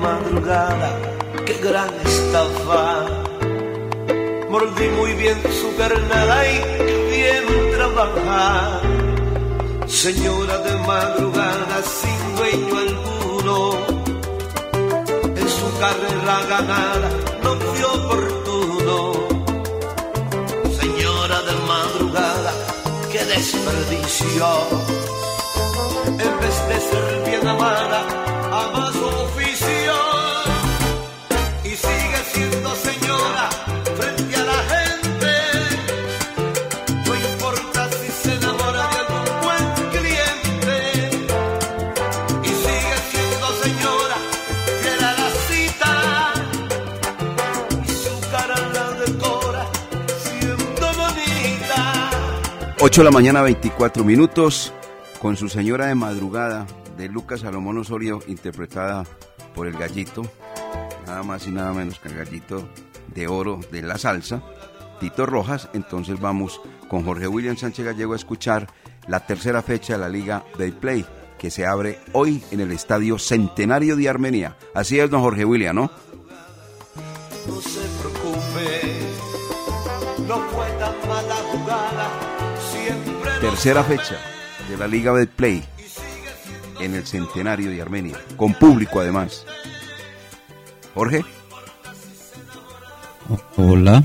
Madrugada, 0.00 0.90
qué 1.46 1.54
gran 1.66 1.90
estafa. 2.04 3.06
Mordí 4.48 4.88
muy 4.98 5.12
bien 5.12 5.38
su 5.60 5.76
carnada 5.76 6.36
y 6.48 6.56
qué 6.86 6.96
bien 7.12 7.70
trabaja. 7.76 8.80
Señora 9.86 10.58
de 10.58 10.74
madrugada, 10.86 11.76
sin 12.00 12.20
dueño 12.36 12.74
alguno 12.86 13.56
en 15.40 15.48
su 15.58 15.68
carrera 15.82 16.36
ganada 16.48 17.10
no 17.42 17.50
fue 17.64 17.84
oportuno. 17.84 18.96
Señora 20.80 21.38
de 21.48 21.54
madrugada, 21.72 22.52
qué 23.12 23.24
desperdicio. 23.24 24.48
En 26.26 26.32
vez 26.42 26.56
de 26.68 26.76
ser 26.88 27.06
bien 27.26 27.46
amada, 27.46 28.00
ama 28.64 28.90
8 52.82 53.02
de 53.02 53.04
la 53.04 53.10
mañana, 53.10 53.42
24 53.42 54.04
minutos, 54.04 54.72
con 55.20 55.36
su 55.36 55.50
señora 55.50 55.84
de 55.84 55.94
madrugada 55.94 56.66
de 56.96 57.10
Lucas 57.10 57.40
Salomón 57.40 57.76
Osorio, 57.76 58.20
interpretada 58.26 59.04
por 59.54 59.66
el 59.66 59.74
gallito, 59.74 60.22
nada 61.06 61.22
más 61.22 61.46
y 61.46 61.50
nada 61.50 61.74
menos 61.74 61.98
que 61.98 62.08
el 62.08 62.16
gallito 62.16 62.66
de 63.14 63.28
oro 63.28 63.60
de 63.70 63.82
la 63.82 63.98
salsa, 63.98 64.42
Tito 64.98 65.26
Rojas. 65.26 65.68
Entonces 65.74 66.18
vamos 66.18 66.58
con 66.88 67.04
Jorge 67.04 67.28
William 67.28 67.58
Sánchez 67.58 67.84
Gallego 67.84 68.14
a 68.14 68.16
escuchar 68.16 68.66
la 69.08 69.26
tercera 69.26 69.60
fecha 69.60 69.92
de 69.92 69.98
la 69.98 70.08
Liga 70.08 70.42
Day 70.56 70.70
Play, 70.70 71.04
que 71.38 71.50
se 71.50 71.66
abre 71.66 71.98
hoy 72.12 72.42
en 72.50 72.60
el 72.60 72.72
Estadio 72.72 73.18
Centenario 73.18 73.94
de 73.94 74.08
Armenia. 74.08 74.56
Así 74.74 74.98
es, 74.98 75.10
don 75.10 75.20
Jorge 75.20 75.44
William, 75.44 75.76
¿no? 75.76 75.90
No 77.46 77.60
se 77.60 77.80
preocupe, 78.00 79.00
no 80.26 80.38
fue 80.48 80.70
tan 80.78 81.08
mala 81.08 81.36
jugada. 81.52 82.29
Tercera 83.40 83.82
fecha 83.84 84.16
de 84.68 84.76
la 84.76 84.86
Liga 84.86 85.12
Day 85.12 85.26
Play 85.26 85.62
en 86.80 86.94
el 86.94 87.06
Centenario 87.06 87.70
de 87.70 87.80
Armenia, 87.80 88.16
con 88.36 88.54
público 88.54 89.00
además. 89.00 89.44
Jorge. 90.94 91.24
Hola. 93.56 94.04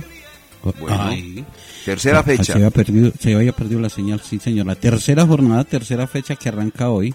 Bueno, 0.79 0.97
Ay. 0.99 1.45
tercera 1.83 2.19
Ah, 2.19 2.23
fecha. 2.23 2.43
Se 2.45 2.53
había, 2.53 2.71
perdido, 2.71 3.11
se 3.19 3.35
había 3.35 3.51
perdido 3.51 3.79
la 3.79 3.89
señal, 3.89 4.19
sí, 4.21 4.39
señor. 4.39 4.65
La 4.65 4.75
tercera 4.75 5.25
jornada, 5.25 5.63
tercera 5.63 6.07
fecha 6.07 6.35
que 6.35 6.49
arranca 6.49 6.89
hoy, 6.89 7.13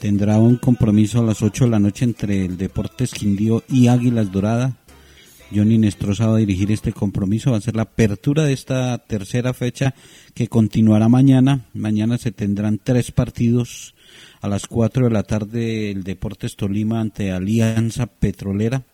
tendrá 0.00 0.38
un 0.38 0.56
compromiso 0.56 1.20
a 1.20 1.22
las 1.24 1.42
8 1.42 1.64
de 1.64 1.70
la 1.70 1.78
noche 1.78 2.04
entre 2.04 2.44
el 2.44 2.56
Deportes 2.56 3.12
Quindío 3.12 3.62
y 3.68 3.88
Águilas 3.88 4.32
Dorada. 4.32 4.72
Johnny 5.52 5.78
Nestroza 5.78 6.26
va 6.26 6.36
a 6.36 6.38
dirigir 6.38 6.70
este 6.70 6.92
compromiso, 6.92 7.50
va 7.50 7.56
a 7.56 7.60
ser 7.60 7.74
la 7.74 7.82
apertura 7.82 8.44
de 8.44 8.52
esta 8.52 8.98
tercera 8.98 9.52
fecha 9.52 9.94
que 10.32 10.46
continuará 10.46 11.08
mañana. 11.08 11.66
Mañana 11.74 12.18
se 12.18 12.30
tendrán 12.30 12.78
tres 12.82 13.10
partidos 13.10 13.94
a 14.40 14.48
las 14.48 14.66
4 14.66 15.06
de 15.06 15.10
la 15.10 15.24
tarde 15.24 15.90
el 15.90 16.04
Deportes 16.04 16.54
Tolima 16.54 17.00
ante 17.00 17.32
Alianza 17.32 18.06
Petrolera. 18.06 18.84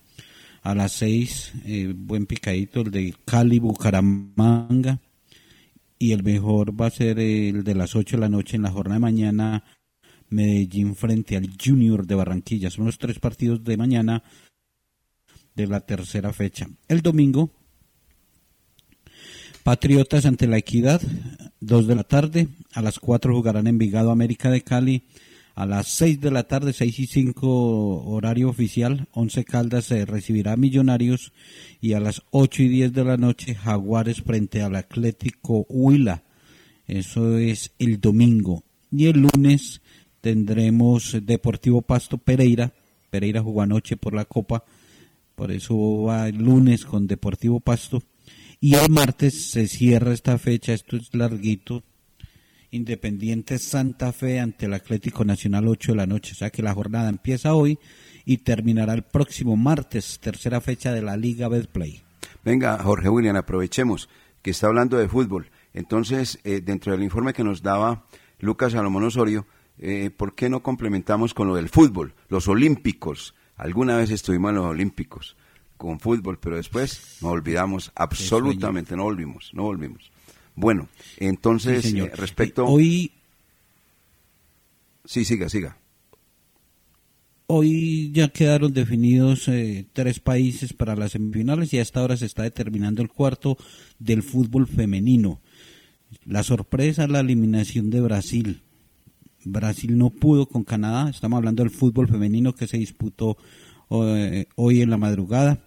A 0.63 0.75
las 0.75 0.93
6, 0.93 1.53
eh, 1.67 1.95
buen 1.95 2.27
picadito, 2.27 2.81
el 2.81 2.91
de 2.91 3.15
Cali 3.25 3.59
Bucaramanga. 3.59 4.99
Y 5.99 6.13
el 6.13 6.23
mejor 6.23 6.79
va 6.79 6.87
a 6.87 6.91
ser 6.91 7.19
el 7.19 7.65
de 7.65 7.75
las 7.75 7.95
8 7.95 8.17
de 8.17 8.21
la 8.21 8.29
noche 8.29 8.57
en 8.57 8.63
la 8.63 8.71
jornada 8.71 8.97
de 8.97 9.01
mañana, 9.01 9.65
Medellín 10.29 10.97
frente 10.97 11.37
al 11.37 11.51
Junior 11.63 12.07
de 12.07 12.15
Barranquilla. 12.15 12.71
Son 12.71 12.87
los 12.87 12.99
tres 12.99 13.19
partidos 13.19 13.63
de 13.63 13.77
mañana 13.77 14.23
de 15.57 15.67
la 15.67 15.81
tercera 15.81 16.33
fecha. 16.33 16.69
El 16.89 17.01
domingo, 17.01 17.51
Patriotas 19.67 20.27
ante 20.27 20.47
la 20.47 20.59
Equidad, 20.59 21.03
2 21.59 21.89
de 21.89 21.97
la 21.97 22.05
tarde. 22.05 22.47
A 22.73 22.83
las 22.83 23.01
4 23.01 23.35
jugarán 23.35 23.67
Envigado 23.67 24.13
América 24.13 24.49
de 24.49 24.63
Cali. 24.63 25.03
A 25.57 25.67
las 25.67 25.89
6 25.89 26.21
de 26.21 26.31
la 26.31 26.45
tarde, 26.45 26.73
6 26.73 27.01
y 27.01 27.07
5 27.07 28.05
horario 28.05 28.49
oficial, 28.49 29.09
11 29.11 29.45
Caldas 29.45 29.87
se 29.87 30.05
recibirá 30.05 30.57
Millonarios. 30.57 31.33
Y 31.81 31.95
a 31.95 32.01
las 32.01 32.23
8 32.31 32.63
y 32.63 32.69
10 32.69 32.93
de 32.93 33.05
la 33.05 33.17
noche, 33.17 33.57
Jaguares 33.57 34.23
frente 34.23 34.63
al 34.63 34.77
Atlético 34.77 35.67
Huila. 35.69 36.23
Eso 36.87 37.37
es 37.37 37.73
el 37.81 38.01
domingo. 38.01 38.63
Y 38.93 39.07
el 39.07 39.23
lunes 39.23 39.81
tendremos 40.21 41.17
Deportivo 41.23 41.83
Pasto 41.83 42.19
Pereira. 42.19 42.73
Pereira 43.11 43.43
jugó 43.43 43.63
anoche 43.63 43.97
por 43.97 44.15
la 44.15 44.27
Copa. 44.27 44.63
Por 45.37 45.53
eso 45.53 46.03
va 46.03 46.29
el 46.29 46.39
lunes 46.39 46.87
con 46.87 47.07
Deportivo 47.07 47.61
Pasto. 47.61 48.03
Y 48.59 48.75
el 48.75 48.91
martes 48.91 49.51
se 49.51 49.69
cierra 49.69 50.15
esta 50.15 50.39
fecha, 50.39 50.73
esto 50.73 50.97
es 50.97 51.15
larguito. 51.15 51.85
Independiente 52.71 53.59
Santa 53.59 54.13
Fe 54.13 54.41
ante 54.41 54.65
el 54.65 54.73
Atlético 54.73 55.25
Nacional 55.25 55.69
8 55.69 55.93
de 55.93 55.97
la 55.97 56.07
noche. 56.07 56.33
O 56.33 56.37
sea 56.37 56.51
que 56.51 56.63
la 56.63 56.75
jornada 56.75 57.11
empieza 57.11 57.55
hoy 57.55 57.79
y 58.25 58.39
terminará 58.39 58.95
el 58.95 59.03
próximo 59.03 59.57
martes, 59.57 60.19
tercera 60.21 60.61
fecha 60.63 60.93
de 60.93 61.03
la 61.03 61.17
Liga 61.19 61.49
Betplay. 61.49 62.03
Venga, 62.43 62.83
Jorge 62.83 63.11
William, 63.11 63.37
aprovechemos 63.37 64.09
que 64.41 64.53
está 64.53 64.69
hablando 64.69 64.97
de 64.97 65.09
fútbol. 65.09 65.51
Entonces, 65.75 66.39
eh, 66.45 66.63
dentro 66.65 66.93
del 66.93 67.03
informe 67.03 67.35
que 67.35 67.45
nos 67.45 67.63
daba 67.63 68.07
Lucas 68.39 68.73
Salomón 68.73 69.05
Osorio, 69.05 69.47
eh, 69.79 70.11
¿por 70.17 70.35
qué 70.35 70.49
no 70.49 70.63
complementamos 70.63 71.35
con 71.35 71.47
lo 71.47 71.57
del 71.57 71.69
fútbol? 71.69 72.15
Los 72.29 72.49
olímpicos. 72.49 73.35
Alguna 73.57 73.97
vez 73.97 74.11
estuvimos 74.11 74.51
en 74.51 74.57
los 74.57 74.67
olímpicos 74.67 75.37
con 75.77 76.01
fútbol, 76.01 76.39
pero 76.39 76.57
después 76.57 77.19
nos 77.21 77.33
olvidamos, 77.33 77.93
absolutamente 77.95 78.97
no 78.97 79.05
volvimos, 79.05 79.51
no 79.53 79.65
volvimos. 79.65 80.11
Bueno, 80.55 80.89
entonces, 81.19 81.83
Sí, 81.83 81.91
señor. 81.91 82.09
eh, 82.09 82.17
respecto... 82.17 82.65
Hoy, 82.67 83.13
Sí, 85.05 85.25
siga, 85.25 85.49
siga. 85.49 85.77
Hoy 87.49 88.11
ya 88.13 88.29
quedaron 88.29 88.73
definidos 88.73 89.47
eh, 89.47 89.87
tres 89.93 90.19
países 90.19 90.73
para 90.73 90.97
las 90.97 91.13
semifinales 91.13 91.73
y 91.73 91.79
hasta 91.79 92.01
ahora 92.01 92.17
se 92.17 92.27
está 92.27 92.43
determinando 92.43 93.03
el 93.03 93.09
cuarto 93.09 93.57
del 94.01 94.25
fútbol 94.25 94.67
femenino. 94.67 95.41
La 96.25 96.43
sorpresa 96.43 97.05
es 97.05 97.11
la 97.11 97.21
eliminación 97.21 97.91
de 97.91 98.01
Brasil. 98.01 98.63
Brasil 99.47 99.97
no 99.97 100.11
pudo 100.11 100.47
con 100.47 100.65
Canadá. 100.65 101.09
Estamos 101.09 101.39
hablando 101.39 101.63
del 101.63 101.71
fútbol 101.71 102.09
femenino 102.09 102.55
que 102.55 102.67
se 102.67 102.77
disputó 102.77 103.37
eh, 103.91 104.47
hoy 104.57 104.83
en 104.83 104.91
la 104.91 104.97
madrugada. 104.97 105.61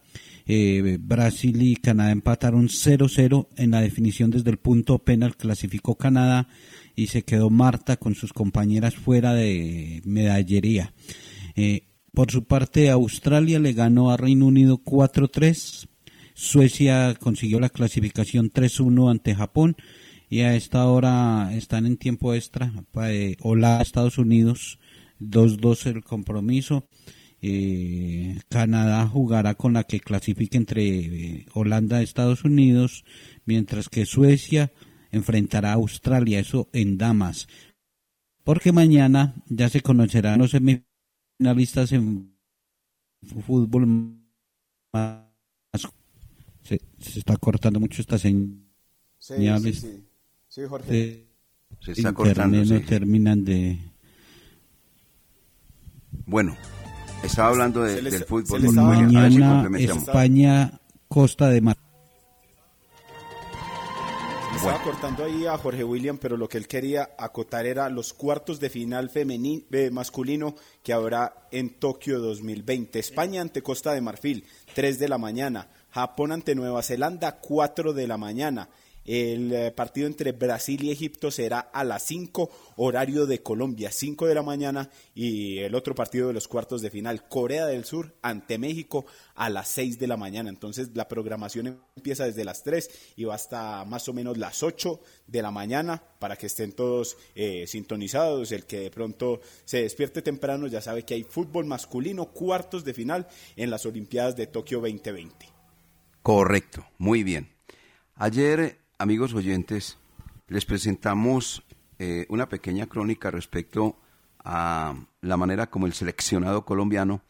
Eh, 0.46 0.98
Brasil 1.00 1.62
y 1.62 1.76
Canadá 1.76 2.12
empataron 2.12 2.68
0-0 2.68 3.48
en 3.56 3.72
la 3.72 3.82
definición 3.82 4.32
desde 4.32 4.50
el 4.50 4.58
punto 4.58 4.98
penal 4.98 5.38
clasificó 5.38 5.96
Canadá 5.96 6.48
y 6.96 7.08
se 7.08 7.22
quedó 7.22 7.52
Marta 7.52 7.98
con 7.98 8.16
sus 8.16 8.34
compañeras 8.34 8.96
fuera 8.96 9.34
de 9.34 10.02
medallería. 10.06 10.92
Eh, 11.56 11.84
por 12.14 12.32
su 12.32 12.46
parte, 12.46 12.90
Australia 12.90 13.60
le 13.60 13.74
ganó 13.74 14.12
a 14.12 14.18
Reino 14.18 14.48
Unido 14.48 14.80
4-3. 14.84 15.88
Suecia 16.34 17.16
consiguió 17.16 17.60
la 17.60 17.70
clasificación 17.70 18.52
3-1 18.52 19.12
ante 19.12 19.36
Japón 19.36 19.78
y 20.30 20.42
a 20.42 20.56
esta 20.56 20.86
hora 20.86 21.54
están 21.56 21.86
en 21.88 21.98
tiempo 21.98 22.34
extra. 22.34 22.72
Eh, 23.04 23.36
Hola, 23.42 23.82
Estados 23.82 24.18
Unidos 24.20 24.80
2-2 25.20 25.88
el 25.88 26.04
compromiso. 26.04 26.88
Eh, 27.42 28.40
Canadá 28.50 29.08
jugará 29.08 29.56
con 29.56 29.74
la 29.74 29.86
que 29.86 30.00
clasifique 30.00 30.58
entre 30.58 30.84
eh, 30.84 31.46
Holanda 31.54 32.02
y 32.02 32.04
Estados 32.04 32.44
Unidos, 32.44 33.06
mientras 33.46 33.90
que 33.90 34.06
Suecia 34.06 34.72
enfrentará 35.12 35.72
a 35.72 35.76
Australia, 35.76 36.40
eso 36.40 36.70
en 36.74 36.98
damas. 36.98 37.48
Porque 38.44 38.72
mañana 38.72 39.36
ya 39.48 39.70
se 39.70 39.82
conocerán 39.82 40.40
los 40.40 40.52
semifinalistas 40.52 41.92
en 41.92 42.36
fútbol 43.46 44.18
Se, 46.64 46.80
está 47.00 47.36
cortando 47.38 47.80
mucho 47.80 48.02
esta 48.02 48.20
señal. 48.20 48.60
Sí, 49.18 49.74
sí. 49.74 50.09
Jorge. 50.68 51.28
se 51.80 51.92
está 51.92 52.14
cortando. 52.14 52.64
No 52.64 52.82
terminan 52.82 53.46
de. 53.46 53.78
Bueno, 56.26 56.56
estaba 57.24 57.50
hablando 57.50 57.84
de, 57.84 58.02
del 58.02 58.24
fútbol. 58.24 58.62
Mañana 58.74 59.70
España, 59.78 60.80
Costa 61.08 61.50
de 61.50 61.62
Mar. 61.62 61.78
Estaba 64.56 64.84
cortando 64.84 65.24
ahí 65.24 65.46
a 65.46 65.58
Jorge 65.58 65.86
William, 65.86 66.18
pero 66.18 66.36
lo 66.36 66.50
que 66.50 66.58
él 66.58 66.68
quería 66.68 67.12
acotar 67.18 67.66
era 67.66 67.88
los 67.88 68.12
cuartos 68.12 68.60
de 68.60 68.70
final 68.70 69.10
femenino, 69.10 69.64
eh, 69.72 69.90
masculino 69.90 70.56
que 70.84 70.92
habrá 70.92 71.48
en 71.52 71.80
Tokio 71.80 72.20
2020. 72.20 73.00
España 73.00 73.42
ante 73.42 73.62
Costa 73.62 73.94
de 73.94 74.02
Marfil, 74.02 74.46
3 74.74 75.00
de 75.00 75.08
la 75.08 75.18
mañana. 75.18 75.70
Japón 75.92 76.34
ante 76.34 76.56
Nueva 76.56 76.84
Zelanda, 76.84 77.40
4 77.40 77.94
de 77.94 78.08
la 78.08 78.18
mañana. 78.18 78.68
El 79.12 79.52
eh, 79.52 79.72
partido 79.72 80.06
entre 80.06 80.34
Brasil 80.34 80.84
y 80.84 80.92
Egipto 80.92 81.32
será 81.32 81.60
a 81.62 81.84
las 81.84 82.04
5 82.04 82.48
horario 82.76 83.26
de 83.26 83.42
Colombia, 83.42 83.92
5 83.92 84.28
de 84.28 84.36
la 84.36 84.44
mañana 84.44 84.92
y 85.16 85.58
el 85.58 85.74
otro 85.74 85.96
partido 85.96 86.28
de 86.28 86.34
los 86.34 86.48
cuartos 86.48 86.84
de 86.84 86.92
final, 86.92 87.28
Corea 87.28 87.66
del 87.66 87.86
Sur 87.86 88.14
ante 88.22 88.60
México 88.60 89.08
a 89.34 89.50
las 89.50 89.68
6 89.70 89.98
de 89.98 90.06
la 90.06 90.16
mañana. 90.16 90.52
Entonces 90.52 90.92
la 90.94 91.08
programación 91.08 91.82
empieza 91.96 92.26
desde 92.26 92.46
las 92.46 92.62
3 92.62 93.16
y 93.16 93.24
va 93.24 93.34
hasta 93.34 93.84
más 93.84 94.08
o 94.08 94.14
menos 94.14 94.38
las 94.38 94.62
8 94.62 95.02
de 95.26 95.42
la 95.42 95.50
mañana 95.50 96.04
para 96.20 96.36
que 96.36 96.46
estén 96.46 96.74
todos 96.74 97.18
eh, 97.34 97.66
sintonizados. 97.66 98.52
El 98.52 98.68
que 98.68 98.82
de 98.82 98.92
pronto 98.92 99.42
se 99.66 99.82
despierte 99.82 100.22
temprano 100.22 100.68
ya 100.68 100.82
sabe 100.82 101.02
que 101.02 101.16
hay 101.16 101.24
fútbol 101.24 101.66
masculino, 101.66 102.28
cuartos 102.28 102.86
de 102.86 102.94
final 102.94 103.28
en 103.56 103.72
las 103.72 103.88
Olimpiadas 103.88 104.36
de 104.36 104.46
Tokio 104.46 104.82
2020. 104.82 105.48
Correcto, 106.22 106.86
muy 107.00 107.24
bien. 107.24 107.50
Ayer 108.14 108.79
amigos 109.00 109.34
oyentes, 109.34 109.98
les 110.50 110.66
presentamos 110.66 111.64
eh, 112.00 112.26
una 112.28 112.50
pequeña 112.50 112.86
crónica 112.86 113.32
respecto 113.32 113.96
a 114.44 114.94
la 115.22 115.38
manera 115.38 115.70
como 115.70 115.88
el 115.88 115.94
seleccionado 115.94 116.66
colombiano 116.66 117.22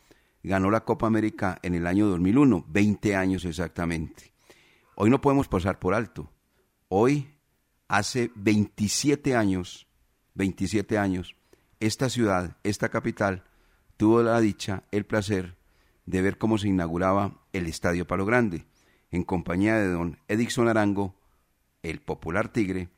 ganó 0.42 0.72
la 0.72 0.84
Copa 0.84 1.06
América 1.06 1.60
en 1.62 1.76
el 1.76 1.86
año 1.86 2.08
2001, 2.08 2.66
20 2.68 3.16
años 3.16 3.46
exactamente. 3.46 4.34
Hoy 4.96 5.12
no 5.12 5.22
podemos 5.22 5.48
pasar 5.48 5.78
por 5.78 5.94
alto. 5.94 6.32
Hoy, 6.88 7.30
hace 7.88 8.32
27 8.36 9.36
años, 9.36 9.88
27 10.34 10.98
años, 10.98 11.36
esta 11.80 12.10
ciudad, 12.10 12.58
esta 12.64 12.90
capital, 12.90 13.44
tuvo 13.96 14.24
la 14.24 14.40
dicha, 14.40 14.84
el 14.92 15.06
placer 15.06 15.56
de 16.08 16.24
ver 16.24 16.40
cómo 16.40 16.58
se 16.58 16.68
inauguraba 16.68 17.44
el 17.54 17.68
Estadio 17.68 18.08
Palo 18.08 18.26
Grande, 18.26 18.66
en 19.12 19.24
compañía 19.24 19.76
de 19.76 19.90
don 19.90 20.18
Edixon 20.28 20.68
Arango, 20.68 21.19
el 21.84 22.02
popular 22.02 22.52
Tigre, 22.52 22.90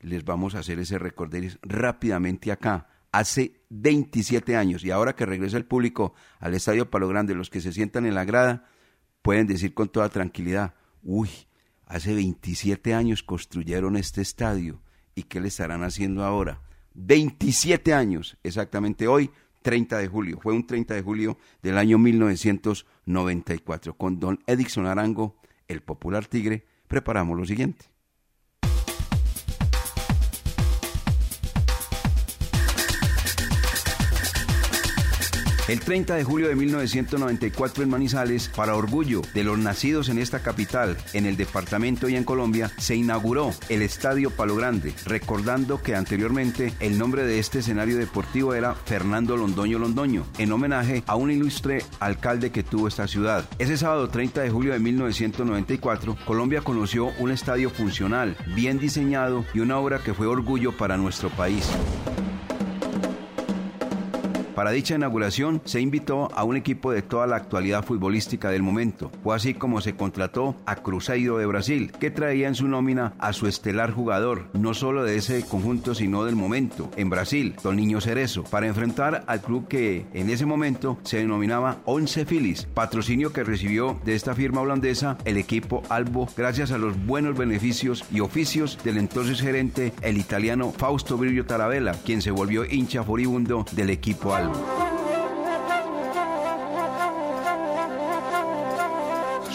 les 0.00 0.24
vamos 0.24 0.54
a 0.54 0.60
hacer 0.60 0.78
ese 0.78 0.98
recorderis 0.98 1.58
rápidamente 1.62 2.52
acá. 2.52 2.88
Hace 3.10 3.62
27 3.70 4.56
años 4.56 4.84
y 4.84 4.90
ahora 4.90 5.16
que 5.16 5.26
regresa 5.26 5.56
el 5.56 5.64
público 5.64 6.14
al 6.40 6.54
Estadio 6.54 6.90
Palo 6.90 7.08
Grande, 7.08 7.34
los 7.34 7.50
que 7.50 7.60
se 7.60 7.72
sientan 7.72 8.06
en 8.06 8.14
la 8.14 8.24
grada 8.24 8.68
pueden 9.22 9.46
decir 9.46 9.74
con 9.74 9.88
toda 9.88 10.08
tranquilidad, 10.08 10.74
uy, 11.02 11.28
hace 11.86 12.14
27 12.14 12.94
años 12.94 13.22
construyeron 13.22 13.96
este 13.96 14.20
estadio 14.20 14.82
y 15.14 15.24
qué 15.24 15.40
le 15.40 15.48
estarán 15.48 15.82
haciendo 15.84 16.24
ahora. 16.24 16.60
27 16.94 17.94
años, 17.94 18.36
exactamente 18.42 19.08
hoy, 19.08 19.30
30 19.62 19.98
de 19.98 20.08
julio, 20.08 20.38
fue 20.40 20.52
un 20.52 20.66
30 20.66 20.94
de 20.94 21.02
julio 21.02 21.38
del 21.62 21.78
año 21.78 21.98
1994. 21.98 23.94
Con 23.94 24.20
don 24.20 24.38
Edixon 24.46 24.86
Arango, 24.86 25.36
el 25.66 25.82
popular 25.82 26.26
Tigre, 26.26 26.66
preparamos 26.86 27.36
lo 27.36 27.44
siguiente. 27.44 27.86
El 35.68 35.80
30 35.80 36.14
de 36.14 36.24
julio 36.24 36.48
de 36.48 36.56
1994 36.56 37.82
en 37.82 37.90
Manizales, 37.90 38.48
para 38.48 38.74
orgullo 38.74 39.20
de 39.34 39.44
los 39.44 39.58
nacidos 39.58 40.08
en 40.08 40.18
esta 40.18 40.40
capital, 40.40 40.96
en 41.12 41.26
el 41.26 41.36
departamento 41.36 42.08
y 42.08 42.16
en 42.16 42.24
Colombia, 42.24 42.72
se 42.78 42.96
inauguró 42.96 43.50
el 43.68 43.82
Estadio 43.82 44.30
Palo 44.30 44.56
Grande, 44.56 44.94
recordando 45.04 45.82
que 45.82 45.94
anteriormente 45.94 46.72
el 46.80 46.96
nombre 46.96 47.24
de 47.24 47.38
este 47.38 47.58
escenario 47.58 47.98
deportivo 47.98 48.54
era 48.54 48.74
Fernando 48.74 49.36
Londoño 49.36 49.78
Londoño, 49.78 50.24
en 50.38 50.52
homenaje 50.52 51.04
a 51.06 51.16
un 51.16 51.30
ilustre 51.30 51.84
alcalde 52.00 52.50
que 52.50 52.62
tuvo 52.62 52.88
esta 52.88 53.06
ciudad. 53.06 53.44
Ese 53.58 53.76
sábado 53.76 54.08
30 54.08 54.40
de 54.40 54.50
julio 54.50 54.72
de 54.72 54.78
1994, 54.78 56.16
Colombia 56.24 56.62
conoció 56.62 57.12
un 57.18 57.30
estadio 57.30 57.68
funcional, 57.68 58.38
bien 58.54 58.78
diseñado 58.78 59.44
y 59.52 59.60
una 59.60 59.76
obra 59.76 59.98
que 59.98 60.14
fue 60.14 60.28
orgullo 60.28 60.74
para 60.78 60.96
nuestro 60.96 61.28
país. 61.28 61.68
Para 64.58 64.72
dicha 64.72 64.96
inauguración 64.96 65.62
se 65.66 65.80
invitó 65.80 66.32
a 66.34 66.42
un 66.42 66.56
equipo 66.56 66.90
de 66.90 67.00
toda 67.00 67.28
la 67.28 67.36
actualidad 67.36 67.84
futbolística 67.84 68.50
del 68.50 68.64
momento. 68.64 69.08
Fue 69.22 69.36
así 69.36 69.54
como 69.54 69.80
se 69.80 69.94
contrató 69.94 70.56
a 70.66 70.74
Cruzeiro 70.74 71.38
de 71.38 71.46
Brasil, 71.46 71.92
que 72.00 72.10
traía 72.10 72.48
en 72.48 72.56
su 72.56 72.66
nómina 72.66 73.12
a 73.20 73.32
su 73.32 73.46
estelar 73.46 73.92
jugador, 73.92 74.48
no 74.54 74.74
solo 74.74 75.04
de 75.04 75.14
ese 75.14 75.44
conjunto 75.44 75.94
sino 75.94 76.24
del 76.24 76.34
momento, 76.34 76.90
en 76.96 77.08
Brasil, 77.08 77.54
Niño 77.72 78.00
Cerezo, 78.00 78.42
para 78.42 78.66
enfrentar 78.66 79.22
al 79.28 79.42
club 79.42 79.68
que 79.68 80.06
en 80.12 80.28
ese 80.28 80.44
momento 80.44 80.98
se 81.04 81.18
denominaba 81.18 81.76
Once 81.84 82.26
Phillies, 82.26 82.66
patrocinio 82.74 83.32
que 83.32 83.44
recibió 83.44 84.00
de 84.04 84.16
esta 84.16 84.34
firma 84.34 84.62
holandesa 84.62 85.18
el 85.24 85.36
equipo 85.36 85.84
Albo 85.88 86.26
gracias 86.36 86.72
a 86.72 86.78
los 86.78 87.06
buenos 87.06 87.38
beneficios 87.38 88.04
y 88.10 88.18
oficios 88.18 88.76
del 88.82 88.98
entonces 88.98 89.40
gerente, 89.40 89.92
el 90.02 90.18
italiano 90.18 90.72
Fausto 90.76 91.16
Brillo 91.16 91.46
Tarabella, 91.46 91.92
quien 92.04 92.22
se 92.22 92.32
volvió 92.32 92.64
hincha 92.64 93.04
furibundo 93.04 93.64
del 93.70 93.90
equipo 93.90 94.34
Albo. 94.34 94.47
Thank 94.54 94.92
you. 94.92 94.97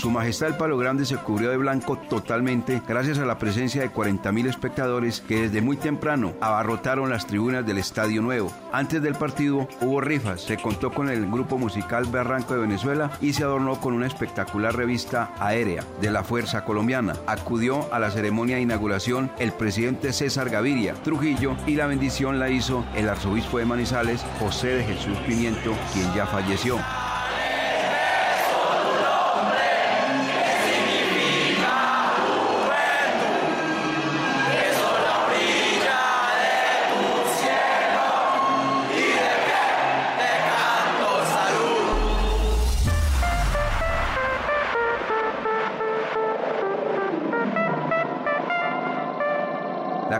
Su 0.03 0.11
Majestad 0.11 0.49
el 0.49 0.57
Palo 0.57 0.77
Grande 0.77 1.05
se 1.05 1.15
cubrió 1.15 1.49
de 1.49 1.55
blanco 1.55 1.97
totalmente 1.97 2.81
gracias 2.85 3.19
a 3.19 3.25
la 3.25 3.37
presencia 3.37 3.81
de 3.83 3.89
40.000 3.89 4.49
espectadores 4.49 5.21
que 5.21 5.43
desde 5.43 5.61
muy 5.61 5.77
temprano 5.77 6.33
abarrotaron 6.41 7.09
las 7.09 7.25
tribunas 7.25 7.65
del 7.65 7.77
Estadio 7.77 8.21
Nuevo. 8.21 8.51
Antes 8.73 9.01
del 9.01 9.15
partido 9.15 9.65
hubo 9.79 10.01
rifas, 10.01 10.41
se 10.41 10.57
contó 10.57 10.91
con 10.91 11.07
el 11.07 11.31
grupo 11.31 11.57
musical 11.57 12.03
Barranco 12.03 12.53
de 12.53 12.59
Venezuela 12.59 13.11
y 13.21 13.31
se 13.31 13.45
adornó 13.45 13.79
con 13.79 13.93
una 13.93 14.07
espectacular 14.07 14.75
revista 14.75 15.31
aérea 15.39 15.85
de 16.01 16.11
la 16.11 16.25
Fuerza 16.25 16.65
Colombiana. 16.65 17.15
Acudió 17.25 17.87
a 17.93 17.97
la 17.97 18.11
ceremonia 18.11 18.57
de 18.57 18.63
inauguración 18.63 19.31
el 19.39 19.53
presidente 19.53 20.11
César 20.11 20.49
Gaviria 20.49 20.95
Trujillo 20.95 21.55
y 21.65 21.75
la 21.75 21.87
bendición 21.87 22.39
la 22.39 22.49
hizo 22.49 22.83
el 22.93 23.07
arzobispo 23.07 23.57
de 23.57 23.65
Manizales, 23.67 24.25
José 24.37 24.67
de 24.67 24.83
Jesús 24.83 25.17
Pimiento, 25.19 25.73
quien 25.93 26.13
ya 26.13 26.25
falleció. 26.25 26.77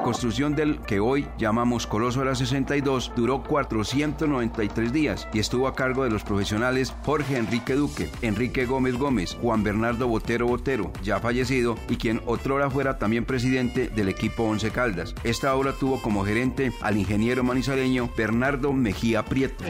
Construcción 0.04 0.54
del 0.54 0.80
que 0.82 1.00
hoy 1.00 1.26
llamamos 1.38 1.88
Coloso 1.88 2.20
de 2.20 2.26
la 2.28 2.36
62 2.36 3.14
duró 3.16 3.42
493 3.42 4.94
días 4.94 5.28
y 5.34 5.40
estuvo 5.40 5.68
a 5.68 5.74
cargo 5.74 6.04
de 6.04 6.12
los 6.12 6.24
profesionales 6.24 6.94
Jorge 7.04 7.38
Enrique 7.38 7.74
Duque, 7.74 8.10
Enrique 8.22 8.66
Gómez 8.66 8.96
Gómez, 8.96 9.36
Juan 9.42 9.64
Bernardo 9.64 10.08
Botero 10.08 10.46
Botero, 10.46 10.92
ya 11.02 11.20
fallecido 11.20 11.78
y 11.90 11.96
quien 11.96 12.22
otrora 12.26 12.70
fuera 12.70 13.00
también 13.00 13.26
presidente 13.26 13.88
del 13.88 14.10
equipo 14.10 14.44
Once 14.44 14.70
Caldas. 14.70 15.16
Esta 15.24 15.56
obra 15.56 15.74
tuvo 15.74 16.02
como 16.02 16.26
gerente 16.26 16.74
al 16.82 16.98
ingeniero 16.98 17.44
manizaleño 17.44 18.10
Bernardo 18.16 18.74
Mejía 18.74 19.24
Prieto. 19.24 19.64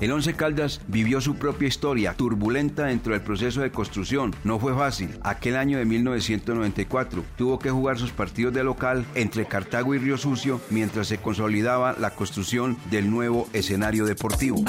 El 0.00 0.12
Once 0.12 0.34
Caldas 0.34 0.80
vivió 0.86 1.20
su 1.20 1.34
propia 1.36 1.66
historia, 1.66 2.14
turbulenta 2.14 2.84
dentro 2.84 3.12
del 3.14 3.22
proceso 3.22 3.62
de 3.62 3.72
construcción. 3.72 4.34
No 4.44 4.60
fue 4.60 4.72
fácil. 4.74 5.18
Aquel 5.22 5.56
año 5.56 5.78
de 5.78 5.84
1994 5.84 7.24
tuvo 7.36 7.58
que 7.58 7.70
jugar 7.70 7.98
sus 7.98 8.12
partidos 8.12 8.54
de 8.54 8.62
local 8.62 9.04
entre 9.16 9.46
Cartago 9.46 9.94
y 9.94 9.98
Río 9.98 10.16
Sucio 10.16 10.60
mientras 10.70 11.08
se 11.08 11.18
consolidaba 11.18 11.96
la 11.98 12.10
construcción 12.10 12.78
del 12.90 13.10
nuevo 13.10 13.48
escenario 13.52 14.06
deportivo. 14.06 14.62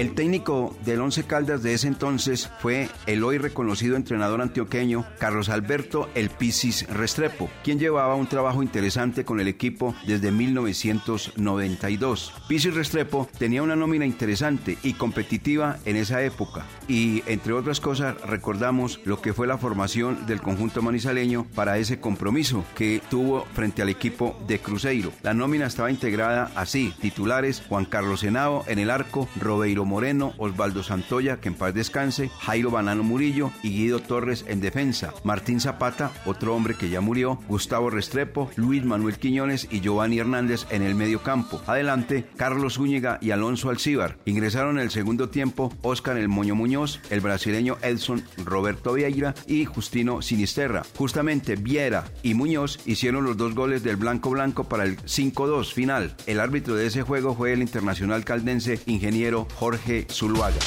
El 0.00 0.14
técnico 0.14 0.74
del 0.86 1.02
Once 1.02 1.24
Caldas 1.24 1.62
de 1.62 1.74
ese 1.74 1.86
entonces 1.86 2.48
fue 2.60 2.88
el 3.04 3.22
hoy 3.22 3.36
reconocido 3.36 3.96
entrenador 3.96 4.40
antioqueño 4.40 5.04
Carlos 5.18 5.50
Alberto 5.50 6.08
El 6.14 6.30
Pisis 6.30 6.88
Restrepo, 6.88 7.50
quien 7.62 7.78
llevaba 7.78 8.14
un 8.14 8.26
trabajo 8.26 8.62
interesante 8.62 9.26
con 9.26 9.40
el 9.40 9.48
equipo 9.48 9.94
desde 10.06 10.32
1992. 10.32 12.32
Pisis 12.48 12.74
Restrepo 12.74 13.28
tenía 13.38 13.62
una 13.62 13.76
nómina 13.76 14.06
interesante 14.06 14.78
y 14.82 14.94
competitiva 14.94 15.76
en 15.84 15.96
esa 15.96 16.22
época 16.22 16.64
y 16.88 17.22
entre 17.26 17.52
otras 17.52 17.78
cosas 17.78 18.18
recordamos 18.22 19.00
lo 19.04 19.20
que 19.20 19.34
fue 19.34 19.46
la 19.46 19.58
formación 19.58 20.26
del 20.26 20.40
conjunto 20.40 20.80
manizaleño 20.80 21.44
para 21.54 21.76
ese 21.76 22.00
compromiso 22.00 22.64
que 22.74 23.02
tuvo 23.10 23.44
frente 23.52 23.82
al 23.82 23.90
equipo 23.90 24.34
de 24.46 24.60
Cruzeiro. 24.60 25.12
La 25.22 25.34
nómina 25.34 25.66
estaba 25.66 25.90
integrada 25.90 26.50
así, 26.54 26.94
titulares 27.02 27.62
Juan 27.68 27.84
Carlos 27.84 28.24
Henao 28.24 28.64
en 28.66 28.78
el 28.78 28.88
arco, 28.88 29.28
Robeiro 29.38 29.89
Moreno, 29.90 30.34
Osvaldo 30.38 30.84
Santoya, 30.84 31.40
que 31.40 31.48
en 31.48 31.56
paz 31.56 31.74
descanse, 31.74 32.30
Jairo 32.38 32.70
Banano 32.70 33.02
Murillo 33.02 33.50
y 33.64 33.70
Guido 33.70 33.98
Torres 33.98 34.44
en 34.46 34.60
defensa, 34.60 35.12
Martín 35.24 35.60
Zapata, 35.60 36.12
otro 36.24 36.54
hombre 36.54 36.76
que 36.76 36.88
ya 36.88 37.00
murió, 37.00 37.40
Gustavo 37.48 37.90
Restrepo, 37.90 38.50
Luis 38.54 38.84
Manuel 38.84 39.18
Quiñones 39.18 39.66
y 39.68 39.80
Giovanni 39.80 40.20
Hernández 40.20 40.66
en 40.70 40.82
el 40.82 40.94
medio 40.94 41.24
campo. 41.24 41.60
Adelante, 41.66 42.24
Carlos 42.36 42.74
Zúñiga 42.74 43.18
y 43.20 43.32
Alonso 43.32 43.68
Alcíbar. 43.68 44.16
Ingresaron 44.26 44.78
en 44.78 44.84
el 44.84 44.90
segundo 44.92 45.28
tiempo 45.28 45.74
Oscar 45.82 46.16
El 46.16 46.28
Moño 46.28 46.54
Muñoz, 46.54 47.00
el 47.10 47.20
brasileño 47.20 47.76
Edson 47.82 48.22
Roberto 48.44 48.92
Vieira 48.92 49.34
y 49.48 49.64
Justino 49.64 50.22
Sinisterra. 50.22 50.84
Justamente 50.96 51.56
Viera 51.56 52.04
y 52.22 52.34
Muñoz 52.34 52.78
hicieron 52.86 53.24
los 53.24 53.36
dos 53.36 53.56
goles 53.56 53.82
del 53.82 53.96
Blanco 53.96 54.30
Blanco 54.30 54.68
para 54.68 54.84
el 54.84 54.98
5-2 54.98 55.72
final. 55.72 56.14
El 56.28 56.38
árbitro 56.38 56.76
de 56.76 56.86
ese 56.86 57.02
juego 57.02 57.34
fue 57.34 57.52
el 57.52 57.60
internacional 57.60 58.24
caldense 58.24 58.78
ingeniero 58.86 59.48
Jorge 59.56 59.79
Zuluaga. 60.10 60.58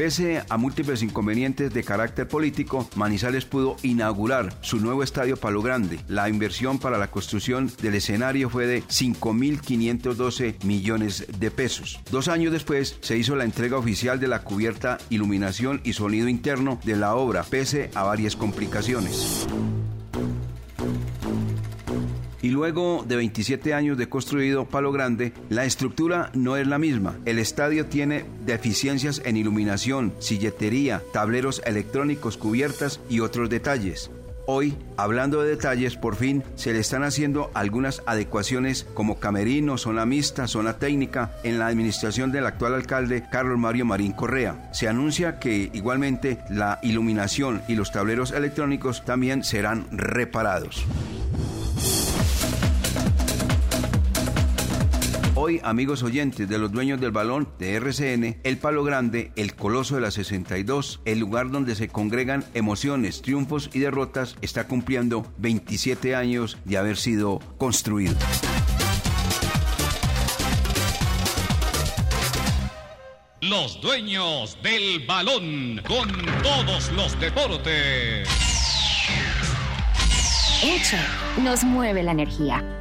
Pese 0.00 0.42
a 0.48 0.56
múltiples 0.56 1.02
inconvenientes 1.02 1.74
de 1.74 1.84
carácter 1.84 2.26
político, 2.26 2.88
Manizales 2.96 3.44
pudo 3.44 3.76
inaugurar 3.82 4.50
su 4.62 4.80
nuevo 4.80 5.02
estadio 5.02 5.36
Palo 5.36 5.60
Grande. 5.60 6.00
La 6.08 6.30
inversión 6.30 6.78
para 6.78 6.96
la 6.96 7.10
construcción 7.10 7.70
del 7.82 7.96
escenario 7.96 8.48
fue 8.48 8.66
de 8.66 8.82
5.512 8.82 10.64
millones 10.64 11.26
de 11.38 11.50
pesos. 11.50 12.00
Dos 12.10 12.28
años 12.28 12.50
después 12.50 12.96
se 13.02 13.18
hizo 13.18 13.36
la 13.36 13.44
entrega 13.44 13.76
oficial 13.76 14.18
de 14.18 14.28
la 14.28 14.42
cubierta, 14.42 14.96
iluminación 15.10 15.82
y 15.84 15.92
sonido 15.92 16.28
interno 16.28 16.80
de 16.82 16.96
la 16.96 17.14
obra, 17.14 17.42
pese 17.42 17.90
a 17.94 18.02
varias 18.02 18.36
complicaciones. 18.36 19.46
Y 22.42 22.48
luego 22.48 23.04
de 23.06 23.16
27 23.16 23.74
años 23.74 23.98
de 23.98 24.08
construido 24.08 24.64
Palo 24.64 24.92
Grande, 24.92 25.32
la 25.48 25.64
estructura 25.64 26.30
no 26.34 26.56
es 26.56 26.66
la 26.66 26.78
misma. 26.78 27.18
El 27.24 27.38
estadio 27.38 27.86
tiene 27.86 28.24
deficiencias 28.46 29.20
en 29.24 29.36
iluminación, 29.36 30.14
silletería, 30.18 31.02
tableros 31.12 31.62
electrónicos, 31.66 32.36
cubiertas 32.36 33.00
y 33.10 33.20
otros 33.20 33.50
detalles. 33.50 34.10
Hoy, 34.52 34.76
hablando 34.96 35.42
de 35.42 35.50
detalles, 35.50 35.96
por 35.96 36.16
fin 36.16 36.42
se 36.56 36.72
le 36.72 36.80
están 36.80 37.04
haciendo 37.04 37.52
algunas 37.54 38.02
adecuaciones 38.06 38.84
como 38.94 39.20
camerino, 39.20 39.78
zona 39.78 40.06
mixta, 40.06 40.48
zona 40.48 40.78
técnica 40.78 41.36
en 41.44 41.60
la 41.60 41.68
administración 41.68 42.32
del 42.32 42.46
actual 42.46 42.74
alcalde 42.74 43.22
Carlos 43.30 43.58
Mario 43.58 43.84
Marín 43.84 44.12
Correa. 44.12 44.70
Se 44.72 44.88
anuncia 44.88 45.38
que 45.38 45.70
igualmente 45.72 46.38
la 46.48 46.80
iluminación 46.82 47.62
y 47.68 47.76
los 47.76 47.92
tableros 47.92 48.32
electrónicos 48.32 49.04
también 49.04 49.44
serán 49.44 49.86
reparados. 49.92 50.84
Hoy, 55.42 55.58
amigos 55.64 56.02
oyentes 56.02 56.46
de 56.50 56.58
los 56.58 56.70
dueños 56.70 57.00
del 57.00 57.12
balón 57.12 57.48
de 57.58 57.72
RCN, 57.76 58.40
el 58.44 58.58
Palo 58.58 58.84
Grande, 58.84 59.32
el 59.36 59.54
Coloso 59.54 59.94
de 59.94 60.02
la 60.02 60.10
62, 60.10 61.00
el 61.06 61.18
lugar 61.18 61.50
donde 61.50 61.74
se 61.76 61.88
congregan 61.88 62.44
emociones, 62.52 63.22
triunfos 63.22 63.70
y 63.72 63.78
derrotas, 63.78 64.36
está 64.42 64.68
cumpliendo 64.68 65.26
27 65.38 66.14
años 66.14 66.58
de 66.66 66.76
haber 66.76 66.98
sido 66.98 67.38
construido. 67.56 68.14
Los 73.40 73.80
dueños 73.80 74.58
del 74.62 75.06
balón 75.06 75.80
con 75.88 76.10
todos 76.42 76.92
los 76.92 77.18
deportes. 77.18 78.28
Hecho, 80.62 80.98
nos 81.42 81.64
mueve 81.64 82.02
la 82.02 82.12
energía, 82.12 82.79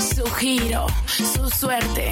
Su 0.00 0.24
giro, 0.34 0.86
su 1.06 1.48
suerte. 1.50 2.10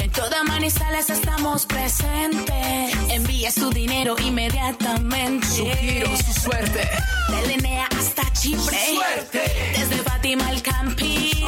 En 0.00 0.10
toda 0.10 0.44
Manizales 0.44 1.10
estamos 1.10 1.66
presentes. 1.66 2.94
Envía 3.08 3.50
su 3.50 3.70
dinero 3.70 4.16
inmediatamente. 4.18 5.46
Su 5.46 5.66
giro, 5.66 6.10
su 6.16 6.40
suerte. 6.40 6.88
De 7.30 7.46
Lenea 7.46 7.86
hasta 7.98 8.32
Chipre. 8.32 8.78
Suerte. 8.94 9.74
Desde 9.76 9.96
Fátima 9.96 10.46
al 10.48 10.62
Campín. 10.62 11.46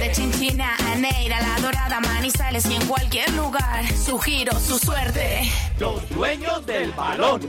De 0.00 0.12
Chinchina 0.12 0.76
a 0.92 0.94
Neira, 0.96 1.40
La 1.40 1.60
Dorada, 1.60 2.00
Manizales 2.00 2.66
y 2.66 2.74
en 2.76 2.86
cualquier 2.86 3.32
lugar. 3.34 3.84
Su 3.96 4.18
giro, 4.18 4.52
su 4.60 4.78
suerte. 4.78 5.50
Los 5.78 6.08
dueños 6.10 6.64
del 6.66 6.92
balón. 6.92 7.40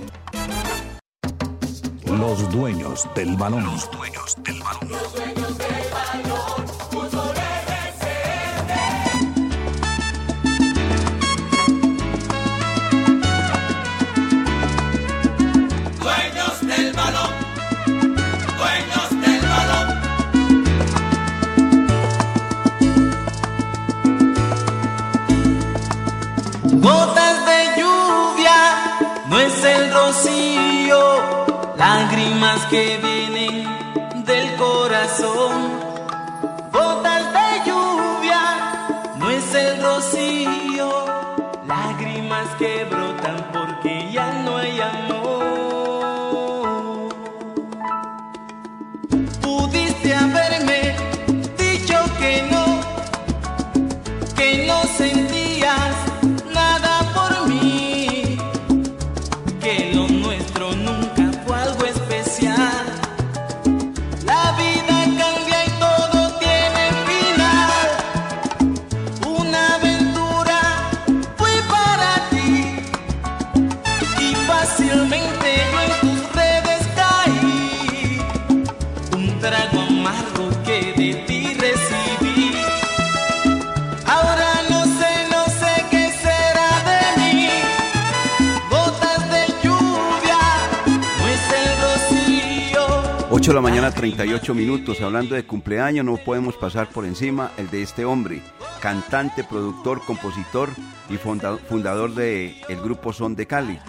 Los 2.06 2.50
dueños 2.52 3.08
del 3.16 3.36
balón. 3.36 3.66
Los 3.66 3.92
dueños 3.92 4.37
Gotas 26.88 27.46
de 27.46 27.82
lluvia, 27.82 28.60
no 29.28 29.38
es 29.40 29.62
el 29.62 29.92
rocío, 29.92 31.00
lágrimas 31.76 32.66
que 32.68 32.98
vienen 33.04 34.24
del 34.24 34.56
corazón. 34.56 35.54
Gotas 36.72 37.26
de 37.38 37.70
lluvia, 37.70 38.42
no 39.18 39.30
es 39.30 39.54
el 39.54 39.84
rocío, 39.84 40.90
lágrimas 41.66 42.48
que 42.58 42.86
brotan 42.86 43.38
porque 43.52 44.10
ya 44.10 44.32
no 44.46 44.56
hay 44.56 44.80
amor. 44.80 45.37
38 93.98 94.54
minutos. 94.54 95.02
Hablando 95.02 95.34
de 95.34 95.48
cumpleaños, 95.48 96.06
no 96.06 96.18
podemos 96.18 96.56
pasar 96.56 96.88
por 96.88 97.04
encima 97.04 97.52
el 97.58 97.68
de 97.72 97.82
este 97.82 98.06
hombre, 98.06 98.44
cantante, 98.80 99.44
productor, 99.44 100.06
compositor 100.06 100.70
y 101.10 101.18
fundador 101.18 102.14
del 102.14 102.56
el 102.70 102.80
grupo 102.80 103.12
Son 103.12 103.36
de 103.36 103.48
Cali, 103.48 103.80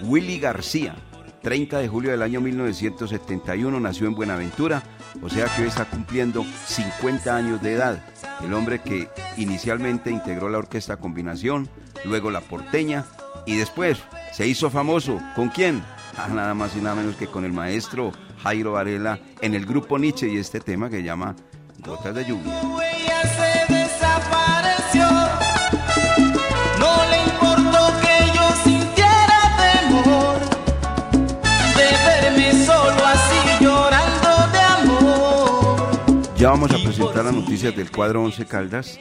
Willy 0.00 0.40
García. 0.40 0.96
30 1.42 1.78
de 1.78 1.88
julio 1.88 2.10
del 2.10 2.22
año 2.22 2.40
1971 2.40 3.78
nació 3.78 4.06
en 4.06 4.14
Buenaventura, 4.14 4.82
o 5.22 5.28
sea 5.28 5.46
que 5.54 5.62
hoy 5.62 5.68
está 5.68 5.84
cumpliendo 5.84 6.44
50 6.66 7.36
años 7.36 7.62
de 7.62 7.74
edad. 7.74 8.02
El 8.42 8.54
hombre 8.54 8.80
que 8.80 9.08
inicialmente 9.36 10.10
integró 10.10 10.48
la 10.48 10.58
orquesta 10.58 10.96
Combinación, 10.96 11.68
luego 12.06 12.30
la 12.30 12.40
Porteña 12.40 13.04
y 13.44 13.56
después 13.56 13.98
se 14.32 14.46
hizo 14.46 14.70
famoso. 14.70 15.20
¿Con 15.36 15.50
quién? 15.50 15.82
Ah, 16.18 16.28
nada 16.28 16.52
más 16.54 16.76
y 16.76 16.80
nada 16.80 16.96
menos 16.96 17.16
que 17.16 17.28
con 17.28 17.44
el 17.44 17.52
maestro 17.52 18.12
Jairo 18.42 18.72
Varela 18.72 19.20
en 19.40 19.54
el 19.54 19.64
grupo 19.64 19.98
Nietzsche 19.98 20.28
y 20.28 20.38
este 20.38 20.60
tema 20.60 20.90
que 20.90 21.02
llama 21.02 21.36
Gotas 21.78 22.14
de 22.14 22.24
Lluvia. 22.24 22.60
Se 23.22 23.72
desapareció. 23.72 25.08
Ya 36.38 36.50
vamos 36.50 36.70
a 36.70 36.78
presentar 36.78 37.24
las 37.24 37.34
noticias 37.34 37.74
del 37.74 37.90
cuadro 37.90 38.22
11 38.22 38.46
Caldas, 38.46 39.00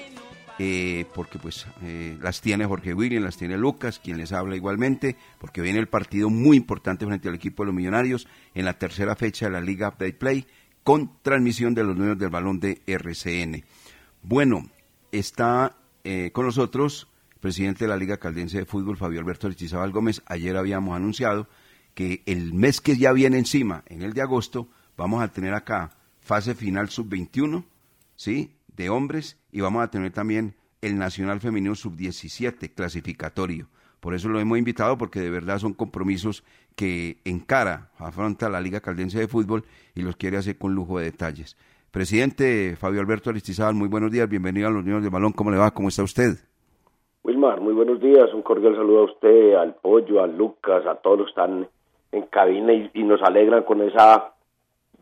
eh, 0.59 1.05
porque 1.13 1.37
pues 1.37 1.67
eh, 1.83 2.17
las 2.21 2.41
tiene 2.41 2.65
Jorge 2.65 2.93
William, 2.93 3.23
las 3.23 3.37
tiene 3.37 3.57
Lucas, 3.57 3.99
quien 3.99 4.17
les 4.17 4.31
habla 4.31 4.55
igualmente, 4.55 5.15
porque 5.39 5.61
viene 5.61 5.79
el 5.79 5.87
partido 5.87 6.29
muy 6.29 6.57
importante 6.57 7.05
frente 7.05 7.29
al 7.29 7.35
equipo 7.35 7.63
de 7.63 7.67
los 7.67 7.75
Millonarios 7.75 8.27
en 8.55 8.65
la 8.65 8.77
tercera 8.77 9.15
fecha 9.15 9.45
de 9.45 9.51
la 9.51 9.61
Liga 9.61 9.89
Update 9.89 10.13
Play, 10.13 10.47
con 10.83 11.21
transmisión 11.21 11.75
de 11.75 11.83
los 11.83 11.95
nuevos 11.95 12.17
del 12.17 12.29
balón 12.29 12.59
de 12.59 12.81
RCN. 12.87 13.63
Bueno, 14.23 14.67
está 15.11 15.77
eh, 16.03 16.31
con 16.33 16.45
nosotros 16.45 17.07
el 17.33 17.39
presidente 17.39 17.85
de 17.85 17.89
la 17.89 17.97
Liga 17.97 18.17
Caldense 18.17 18.59
de 18.59 18.65
Fútbol, 18.65 18.97
Fabio 18.97 19.19
Alberto 19.19 19.47
Aristizábal 19.47 19.91
Gómez. 19.91 20.23
Ayer 20.25 20.57
habíamos 20.57 20.95
anunciado 20.95 21.47
que 21.93 22.23
el 22.25 22.53
mes 22.53 22.81
que 22.81 22.97
ya 22.97 23.11
viene 23.11 23.37
encima, 23.37 23.83
en 23.87 24.01
el 24.01 24.13
de 24.13 24.21
agosto, 24.21 24.69
vamos 24.97 25.21
a 25.21 25.27
tener 25.27 25.53
acá 25.53 25.91
fase 26.19 26.55
final 26.55 26.89
sub-21, 26.89 27.63
¿sí? 28.15 28.56
De 28.77 28.89
hombres, 28.89 29.37
y 29.51 29.61
vamos 29.61 29.83
a 29.83 29.89
tener 29.89 30.11
también 30.11 30.53
el 30.81 30.99
Nacional 30.99 31.39
Femenino 31.39 31.73
sub-17 31.73 32.73
clasificatorio. 32.75 33.67
Por 33.99 34.13
eso 34.13 34.29
lo 34.29 34.39
hemos 34.39 34.59
invitado, 34.59 34.99
porque 34.99 35.19
de 35.19 35.31
verdad 35.31 35.57
son 35.57 35.73
compromisos 35.73 36.43
que 36.75 37.17
encara, 37.25 37.89
afronta 37.97 38.49
la 38.49 38.61
Liga 38.61 38.79
Caldense 38.79 39.19
de 39.19 39.27
Fútbol 39.27 39.63
y 39.95 40.03
los 40.03 40.15
quiere 40.15 40.37
hacer 40.37 40.59
con 40.59 40.75
lujo 40.75 40.99
de 40.99 41.05
detalles. 41.05 41.57
Presidente 41.89 42.75
Fabio 42.75 43.01
Alberto 43.01 43.31
Aristizábal, 43.31 43.73
muy 43.73 43.87
buenos 43.87 44.11
días, 44.11 44.29
bienvenido 44.29 44.67
a 44.67 44.71
los 44.71 44.85
Niños 44.85 45.01
del 45.01 45.09
Balón, 45.09 45.31
¿cómo 45.33 45.49
le 45.49 45.57
va? 45.57 45.71
¿Cómo 45.71 45.87
está 45.87 46.03
usted? 46.03 46.37
Wilmar, 47.23 47.59
muy 47.59 47.73
buenos 47.73 47.99
días, 47.99 48.31
un 48.31 48.43
cordial 48.43 48.75
saludo 48.75 48.99
a 48.99 49.05
usted, 49.05 49.55
al 49.55 49.73
Pollo, 49.73 50.21
a 50.21 50.27
Lucas, 50.27 50.85
a 50.85 50.95
todos 50.95 51.17
los 51.17 51.25
que 51.25 51.31
están 51.31 51.67
en 52.11 52.21
cabina 52.27 52.73
y 52.93 53.03
nos 53.03 53.23
alegran 53.23 53.63
con 53.63 53.81
esa 53.81 54.36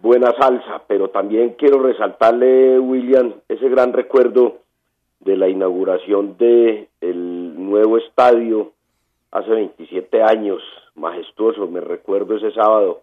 buena 0.02 0.34
salsa, 0.40 0.84
pero 0.88 1.10
también 1.10 1.56
quiero 1.58 1.80
resaltarle, 1.80 2.80
William, 2.80 3.34
ese 3.48 3.70
gran 3.70 3.94
recuerdo 3.94 4.58
de 5.20 5.38
la 5.38 5.48
inauguración 5.50 6.38
de 6.38 6.90
el 7.02 7.54
nuevo 7.58 7.98
estadio 7.98 8.72
hace 9.32 9.50
27 9.50 10.22
años, 10.22 10.62
majestuoso, 10.96 11.68
me 11.68 11.82
recuerdo 11.82 12.36
ese 12.36 12.52
sábado, 12.52 13.02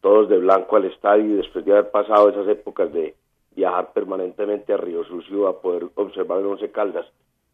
todos 0.00 0.28
de 0.28 0.38
blanco 0.38 0.76
al 0.76 0.84
estadio 0.84 1.24
y 1.24 1.36
después 1.36 1.64
de 1.64 1.72
haber 1.72 1.90
pasado 1.90 2.28
esas 2.28 2.46
épocas 2.48 2.92
de 2.92 3.14
viajar 3.56 3.92
permanentemente 3.92 4.72
a 4.72 4.76
Río 4.76 5.04
Sucio 5.04 5.48
a 5.48 5.60
poder 5.60 5.86
observar 5.94 6.40
el 6.40 6.46
Once 6.46 6.70
Caldas. 6.70 7.06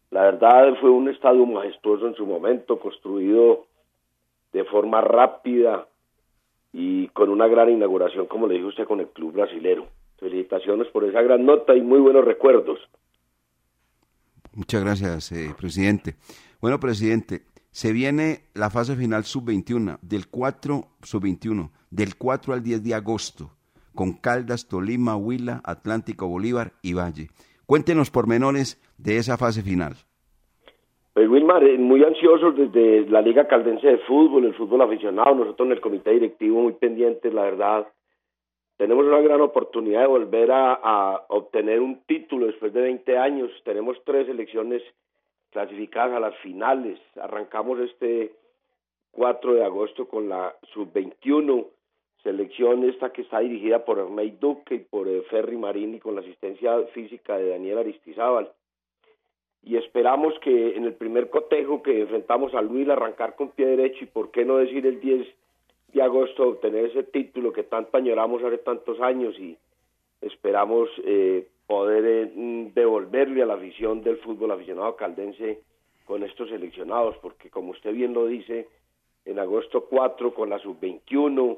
La 0.09 0.23
verdad 0.23 0.75
fue 0.81 0.89
un 0.89 1.09
estadio 1.09 1.45
majestuoso 1.45 2.07
en 2.07 2.15
su 2.15 2.25
momento, 2.25 2.79
construido 2.79 3.65
de 4.51 4.65
forma 4.65 4.99
rápida 4.99 5.87
y 6.73 7.07
con 7.09 7.29
una 7.29 7.47
gran 7.47 7.69
inauguración, 7.69 8.27
como 8.27 8.47
le 8.47 8.55
dijo 8.55 8.67
usted, 8.67 8.85
con 8.85 8.99
el 8.99 9.07
club 9.09 9.33
brasilero. 9.33 9.87
Felicitaciones 10.17 10.87
por 10.89 11.03
esa 11.03 11.21
gran 11.21 11.45
nota 11.45 11.75
y 11.75 11.81
muy 11.81 11.99
buenos 11.99 12.23
recuerdos. 12.23 12.79
Muchas 14.53 14.83
gracias, 14.83 15.31
eh, 15.31 15.53
presidente. 15.57 16.15
Bueno, 16.59 16.79
presidente, 16.79 17.43
se 17.71 17.93
viene 17.93 18.49
la 18.53 18.69
fase 18.69 18.95
final 18.95 19.23
sub-21, 19.23 19.97
del 20.01 20.27
4 20.27 20.87
sub-21, 21.01 21.71
del 21.89 22.17
4 22.17 22.53
al 22.53 22.61
10 22.61 22.83
de 22.83 22.93
agosto, 22.93 23.51
con 23.95 24.13
Caldas, 24.13 24.67
Tolima, 24.67 25.15
Huila, 25.15 25.61
Atlántico, 25.63 26.27
Bolívar 26.27 26.73
y 26.81 26.93
Valle. 26.93 27.29
Cuéntenos 27.65 28.11
pormenores 28.11 28.81
de 28.97 29.17
esa 29.17 29.37
fase 29.37 29.63
final. 29.63 29.95
Pues 31.13 31.27
Wilmar, 31.27 31.61
eh, 31.65 31.77
muy 31.77 32.03
ansiosos 32.05 32.55
desde 32.55 33.09
la 33.09 33.21
Liga 33.21 33.45
Caldense 33.45 33.85
de 33.85 33.97
Fútbol, 33.99 34.45
el 34.45 34.53
fútbol 34.53 34.81
aficionado, 34.81 35.35
nosotros 35.35 35.65
en 35.65 35.73
el 35.73 35.81
comité 35.81 36.11
directivo 36.11 36.61
muy 36.61 36.71
pendientes, 36.73 37.33
la 37.33 37.43
verdad. 37.43 37.87
Tenemos 38.77 39.05
una 39.05 39.19
gran 39.19 39.41
oportunidad 39.41 40.01
de 40.01 40.07
volver 40.07 40.49
a, 40.53 41.25
obtener 41.27 41.81
un 41.81 42.01
título 42.05 42.47
después 42.47 42.71
de 42.73 42.81
20 42.81 43.17
años. 43.17 43.51
Tenemos 43.65 43.97
tres 44.05 44.25
selecciones 44.25 44.81
clasificadas 45.51 46.15
a 46.15 46.19
las 46.21 46.35
finales. 46.37 46.97
Arrancamos 47.21 47.79
este 47.81 48.33
4 49.11 49.53
de 49.53 49.65
agosto 49.65 50.07
con 50.07 50.29
la 50.29 50.55
sub-21. 50.73 51.67
selección 52.23 52.85
esta 52.85 53.11
que 53.11 53.23
está 53.23 53.39
dirigida 53.39 53.83
por 53.83 53.99
Ernei 53.99 54.31
Duque 54.39 54.75
y 54.75 54.79
por 54.79 55.07
eh, 55.07 55.23
Ferry 55.29 55.57
Marini 55.57 55.99
con 55.99 56.15
la 56.15 56.21
asistencia 56.21 56.81
física 56.93 57.37
de 57.37 57.49
Daniel 57.49 57.79
Aristizábal. 57.79 58.49
Y 59.63 59.77
esperamos 59.77 60.33
que 60.39 60.75
en 60.75 60.85
el 60.85 60.93
primer 60.93 61.29
cotejo 61.29 61.83
que 61.83 62.01
enfrentamos 62.01 62.53
a 62.53 62.61
Luis 62.61 62.89
arrancar 62.89 63.35
con 63.35 63.49
pie 63.49 63.67
derecho 63.67 64.03
y 64.03 64.07
por 64.07 64.31
qué 64.31 64.43
no 64.43 64.57
decir 64.57 64.85
el 64.85 64.99
10 64.99 65.27
de 65.93 66.01
agosto 66.01 66.47
obtener 66.47 66.85
ese 66.85 67.03
título 67.03 67.53
que 67.53 67.63
tanto 67.63 67.97
añoramos 67.97 68.43
hace 68.43 68.57
tantos 68.59 68.99
años 69.01 69.37
y 69.37 69.57
esperamos 70.21 70.89
eh, 71.03 71.47
poder 71.67 72.05
eh, 72.05 72.31
mm, 72.33 72.73
devolverle 72.73 73.43
a 73.43 73.45
la 73.45 73.55
afición 73.55 74.01
del 74.03 74.17
fútbol 74.17 74.51
aficionado 74.51 74.95
caldense 74.95 75.59
con 76.05 76.23
estos 76.23 76.49
seleccionados, 76.49 77.15
porque 77.21 77.49
como 77.49 77.71
usted 77.71 77.93
bien 77.93 78.13
lo 78.13 78.25
dice, 78.25 78.67
en 79.25 79.39
agosto 79.39 79.85
4 79.85 80.33
con 80.33 80.49
la 80.49 80.59
sub-21 80.59 81.57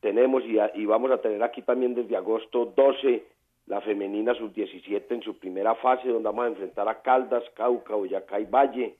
tenemos 0.00 0.42
y, 0.44 0.56
y, 0.80 0.86
vamos 0.86 1.10
a 1.10 1.18
tener 1.18 1.42
aquí 1.42 1.62
también 1.62 1.94
desde 1.94 2.16
agosto 2.16 2.72
12 2.74 3.22
la 3.70 3.80
femenina 3.80 4.34
sub-17 4.34 5.04
en 5.10 5.22
su 5.22 5.38
primera 5.38 5.76
fase, 5.76 6.08
donde 6.08 6.28
vamos 6.28 6.44
a 6.44 6.48
enfrentar 6.48 6.88
a 6.88 7.02
Caldas, 7.02 7.44
Cauca, 7.54 7.94
Boyacá 7.94 8.40
y 8.40 8.44
Valle. 8.44 8.96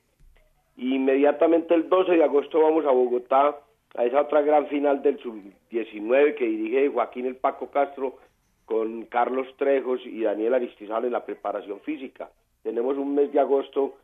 Inmediatamente 0.76 1.74
el 1.74 1.88
12 1.88 2.12
de 2.12 2.22
agosto 2.22 2.62
vamos 2.62 2.86
a 2.86 2.92
Bogotá 2.92 3.58
a 3.96 4.04
esa 4.04 4.20
otra 4.20 4.42
gran 4.42 4.68
final 4.68 5.02
del 5.02 5.18
sub-19 5.18 6.36
que 6.36 6.44
dirige 6.44 6.88
Joaquín 6.88 7.26
El 7.26 7.34
Paco 7.34 7.72
Castro 7.72 8.18
con 8.64 9.06
Carlos 9.06 9.48
Trejos 9.56 10.06
y 10.06 10.22
Daniel 10.22 10.54
Aristizal 10.54 11.04
en 11.04 11.12
la 11.12 11.26
preparación 11.26 11.80
física. 11.80 12.30
Tenemos 12.62 12.96
un 12.96 13.16
mes 13.16 13.32
de 13.32 13.40
agosto 13.40 13.96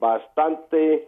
bastante 0.00 1.06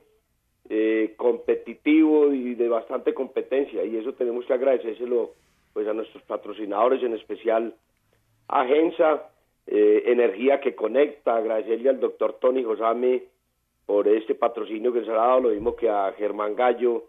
eh, 0.69 1.15
competitivo 1.17 2.33
y 2.33 2.55
de 2.55 2.69
bastante 2.69 3.13
competencia 3.13 3.85
y 3.85 3.97
eso 3.97 4.13
tenemos 4.13 4.47
que 4.47 4.53
agradecérselo 4.53 5.33
pues 5.73 5.89
a 5.89 5.95
nuestros 5.95 6.23
patrocinadores, 6.23 7.03
en 7.03 7.15
especial 7.15 7.75
a 8.53 8.67
Gensa, 8.67 9.31
eh, 9.67 10.03
Energía 10.07 10.61
que 10.61 10.75
Conecta, 10.75 11.37
agradecerle 11.37 11.91
al 11.91 12.01
doctor 12.01 12.39
Tony 12.41 12.65
Josame 12.65 13.23
por 13.87 14.09
este 14.09 14.35
patrocinio 14.35 14.93
que 14.93 15.05
se 15.05 15.11
ha 15.11 15.15
dado, 15.15 15.41
lo 15.41 15.49
mismo 15.51 15.77
que 15.77 15.89
a 15.89 16.13
Germán 16.13 16.57
Gallo 16.57 17.05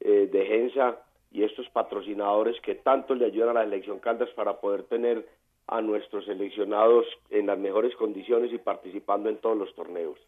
eh, 0.00 0.28
de 0.30 0.46
Gensa 0.46 0.98
y 1.30 1.44
estos 1.44 1.68
patrocinadores 1.70 2.60
que 2.60 2.74
tanto 2.74 3.14
le 3.14 3.26
ayudan 3.26 3.50
a 3.50 3.60
la 3.60 3.64
selección 3.64 4.00
Caldas 4.00 4.30
para 4.30 4.60
poder 4.60 4.82
tener 4.84 5.24
a 5.68 5.80
nuestros 5.80 6.24
seleccionados 6.24 7.06
en 7.30 7.46
las 7.46 7.58
mejores 7.58 7.94
condiciones 7.94 8.52
y 8.52 8.58
participando 8.58 9.28
en 9.28 9.36
todos 9.36 9.56
los 9.56 9.72
torneos. 9.76 10.18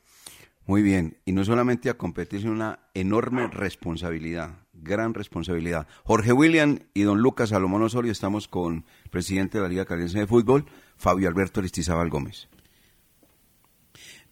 Muy 0.66 0.82
bien, 0.82 1.18
y 1.24 1.32
no 1.32 1.44
solamente 1.44 1.90
a 1.90 1.94
competir, 1.94 2.40
sino 2.40 2.52
una 2.52 2.78
enorme 2.94 3.48
responsabilidad, 3.48 4.60
gran 4.72 5.12
responsabilidad. 5.12 5.88
Jorge 6.04 6.32
William 6.32 6.78
y 6.94 7.02
don 7.02 7.20
Lucas 7.20 7.50
Salomón 7.50 7.82
Osorio, 7.82 8.12
estamos 8.12 8.46
con 8.46 8.84
el 9.04 9.10
presidente 9.10 9.58
de 9.58 9.62
la 9.64 9.68
Liga 9.68 9.84
Caliense 9.84 10.20
de 10.20 10.26
Fútbol, 10.26 10.66
Fabio 10.96 11.28
Alberto 11.28 11.60
Aristizábal 11.60 12.10
Gómez. 12.10 12.48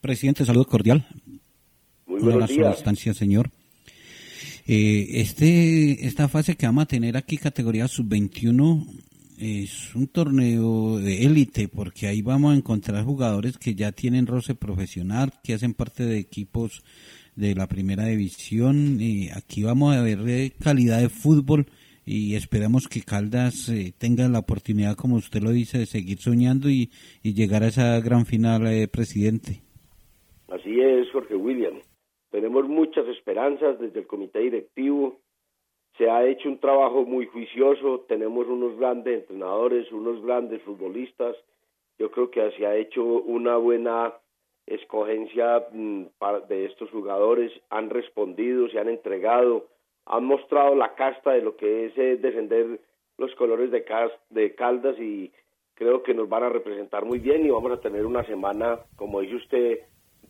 Presidente, 0.01 0.45
saludo 0.45 0.67
cordial. 0.67 1.07
Muy 2.07 2.21
buenos 2.21 2.49
días. 2.49 2.77
distancia, 2.77 3.13
señor. 3.13 3.51
Eh, 4.67 5.21
este, 5.21 6.07
esta 6.07 6.29
fase 6.29 6.57
que 6.57 6.67
vamos 6.67 6.83
a 6.85 6.87
tener 6.87 7.17
aquí, 7.17 7.39
categoría 7.39 7.89
sub-21, 7.89 8.87
es 9.41 9.95
un 9.95 10.07
torneo 10.07 10.99
de 10.99 11.25
élite 11.25 11.69
porque 11.69 12.07
ahí 12.07 12.21
vamos 12.21 12.53
a 12.53 12.57
encontrar 12.57 13.05
jugadores 13.05 13.57
que 13.57 13.75
ya 13.75 13.91
tienen 13.91 14.27
roce 14.27 14.55
profesional, 14.55 15.33
que 15.43 15.55
hacen 15.55 15.73
parte 15.73 16.05
de 16.05 16.19
equipos 16.19 16.83
de 17.37 17.55
la 17.55 17.67
primera 17.67 18.05
división. 18.05 18.99
Y 19.01 19.31
aquí 19.31 19.63
vamos 19.63 19.97
a 19.97 20.03
ver 20.03 20.19
eh, 20.29 20.53
calidad 20.63 21.01
de 21.01 21.09
fútbol 21.09 21.67
y 22.05 22.35
esperamos 22.35 22.87
que 22.87 23.01
Caldas 23.01 23.69
eh, 23.71 23.95
tenga 23.97 24.29
la 24.29 24.41
oportunidad, 24.41 24.95
como 24.95 25.17
usted 25.17 25.43
lo 25.43 25.51
dice, 25.51 25.79
de 25.79 25.87
seguir 25.87 26.19
soñando 26.19 26.69
y, 26.69 26.91
llegar 27.23 27.63
a 27.63 27.69
esa 27.69 27.99
gran 28.01 28.27
final, 28.27 28.67
eh, 28.67 28.89
presidente. 28.89 29.63
Así 30.49 30.81
es, 30.81 31.11
Jorge 31.13 31.37
William. 31.37 31.81
Tenemos 32.31 32.69
muchas 32.69 33.07
esperanzas 33.09 33.79
desde 33.81 34.01
el 34.01 34.07
comité 34.07 34.41
directivo 34.41 35.21
se 36.01 36.09
ha 36.09 36.25
hecho 36.25 36.49
un 36.49 36.59
trabajo 36.59 37.05
muy 37.05 37.27
juicioso, 37.27 38.07
tenemos 38.09 38.47
unos 38.47 38.79
grandes 38.79 39.21
entrenadores, 39.21 39.93
unos 39.93 40.23
grandes 40.23 40.63
futbolistas, 40.63 41.37
yo 41.99 42.11
creo 42.11 42.31
que 42.31 42.51
se 42.53 42.67
ha 42.67 42.75
hecho 42.75 43.05
una 43.05 43.59
buena 43.59 44.15
escogencia 44.65 45.63
mm, 45.71 46.05
de 46.49 46.65
estos 46.65 46.89
jugadores, 46.89 47.53
han 47.69 47.91
respondido, 47.91 48.71
se 48.71 48.79
han 48.79 48.89
entregado, 48.89 49.67
han 50.07 50.25
mostrado 50.25 50.75
la 50.75 50.95
casta 50.95 51.33
de 51.33 51.43
lo 51.43 51.55
que 51.59 51.85
es 51.85 51.99
eh, 51.99 52.17
defender 52.17 52.81
los 53.19 53.35
colores 53.35 53.71
de, 53.71 53.85
de 54.31 54.55
Caldas 54.55 54.99
y 54.99 55.31
creo 55.75 56.03
que 56.03 56.15
nos 56.15 56.31
van 56.31 56.45
a 56.45 56.49
representar 56.49 57.05
muy 57.05 57.19
bien 57.19 57.45
y 57.45 57.51
vamos 57.51 57.73
a 57.73 57.81
tener 57.83 58.07
una 58.07 58.25
semana, 58.25 58.79
como 58.97 59.21
dice 59.21 59.37
usted, 59.37 59.81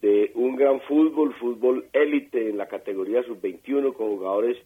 de 0.01 0.33
un 0.35 0.57
gran 0.57 0.81
fútbol, 0.81 1.33
fútbol 1.35 1.87
élite 1.93 2.51
en 2.51 2.59
la 2.59 2.67
categoría 2.67 3.23
sub-21 3.23 3.93
con 3.93 4.09
jugadores 4.09 4.57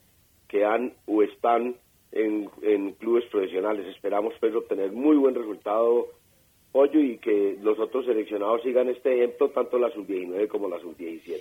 que 0.55 0.65
han 0.65 0.93
o 1.07 1.21
están 1.25 1.75
en, 2.13 2.93
clubes 3.01 3.25
profesionales. 3.29 3.89
Esperamos 3.89 4.35
pues 4.39 4.55
obtener 4.55 4.93
muy 4.93 5.17
buen 5.17 5.35
resultado 5.35 6.07
Pollo 6.71 7.01
y 7.01 7.19
que 7.19 7.59
los 7.61 7.77
otros 7.81 8.07
seleccionados 8.07 8.63
sigan 8.63 8.89
este 8.89 9.17
ejemplo, 9.17 9.51
tanto 9.51 9.79
la 9.79 9.91
sub-19 9.91 10.47
como 10.47 10.69
la 10.69 10.79
sub-17. 10.79 11.41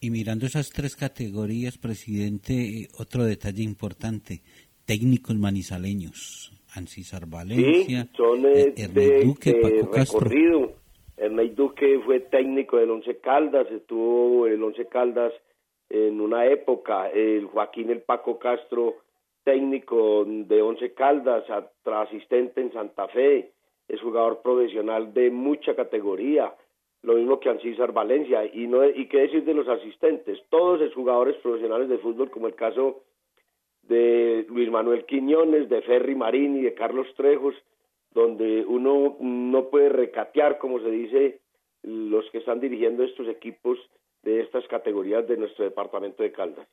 Y 0.00 0.10
mirando 0.10 0.46
esas 0.46 0.70
tres 0.70 0.96
categorías, 0.96 1.76
presidente, 1.76 2.88
otro 2.98 3.24
detalle 3.24 3.62
importante, 3.62 4.40
técnicos 4.86 5.36
manizaleños, 5.36 6.50
Ancisar 6.74 7.26
Valencia, 7.26 8.04
sí, 8.04 8.10
son 8.16 8.46
eh, 8.46 8.72
de, 8.76 9.24
Duque, 9.24 9.52
Paco 9.60 9.92
recorrido. 9.92 10.72
Duque 11.54 12.00
fue 12.02 12.20
técnico 12.20 12.78
del 12.78 12.90
Once 12.90 13.18
Caldas, 13.18 13.66
estuvo 13.70 14.46
el 14.46 14.62
Once 14.62 14.86
Caldas 14.86 15.34
en 15.94 16.20
una 16.20 16.46
época, 16.46 17.08
el 17.10 17.46
Joaquín 17.46 17.88
El 17.88 18.02
Paco 18.02 18.36
Castro, 18.40 18.96
técnico 19.44 20.24
de 20.26 20.60
Once 20.60 20.92
Caldas, 20.92 21.44
asistente 21.84 22.60
en 22.60 22.72
Santa 22.72 23.06
Fe, 23.08 23.52
es 23.86 24.00
jugador 24.00 24.42
profesional 24.42 25.14
de 25.14 25.30
mucha 25.30 25.76
categoría, 25.76 26.52
lo 27.02 27.14
mismo 27.14 27.38
que 27.38 27.48
Ancísar 27.48 27.92
Valencia, 27.92 28.44
y, 28.44 28.66
no, 28.66 28.84
y 28.84 29.06
qué 29.06 29.20
decir 29.20 29.44
de 29.44 29.54
los 29.54 29.68
asistentes, 29.68 30.42
todos 30.48 30.80
los 30.80 30.92
jugadores 30.94 31.36
profesionales 31.36 31.88
de 31.88 31.98
fútbol, 31.98 32.28
como 32.28 32.48
el 32.48 32.56
caso 32.56 33.02
de 33.82 34.46
Luis 34.48 34.70
Manuel 34.70 35.04
Quiñones, 35.04 35.68
de 35.68 35.80
Ferry 35.82 36.16
Marín 36.16 36.56
y 36.56 36.62
de 36.62 36.74
Carlos 36.74 37.06
Trejos, 37.16 37.54
donde 38.10 38.64
uno 38.66 39.16
no 39.20 39.68
puede 39.68 39.90
recatear, 39.90 40.58
como 40.58 40.80
se 40.80 40.90
dice, 40.90 41.40
los 41.82 42.28
que 42.30 42.38
están 42.38 42.58
dirigiendo 42.58 43.04
estos 43.04 43.28
equipos 43.28 43.78
de 44.24 44.40
estas 44.40 44.66
categorías 44.68 45.26
de 45.28 45.36
nuestro 45.36 45.64
departamento 45.64 46.22
de 46.22 46.32
Caldas. 46.32 46.66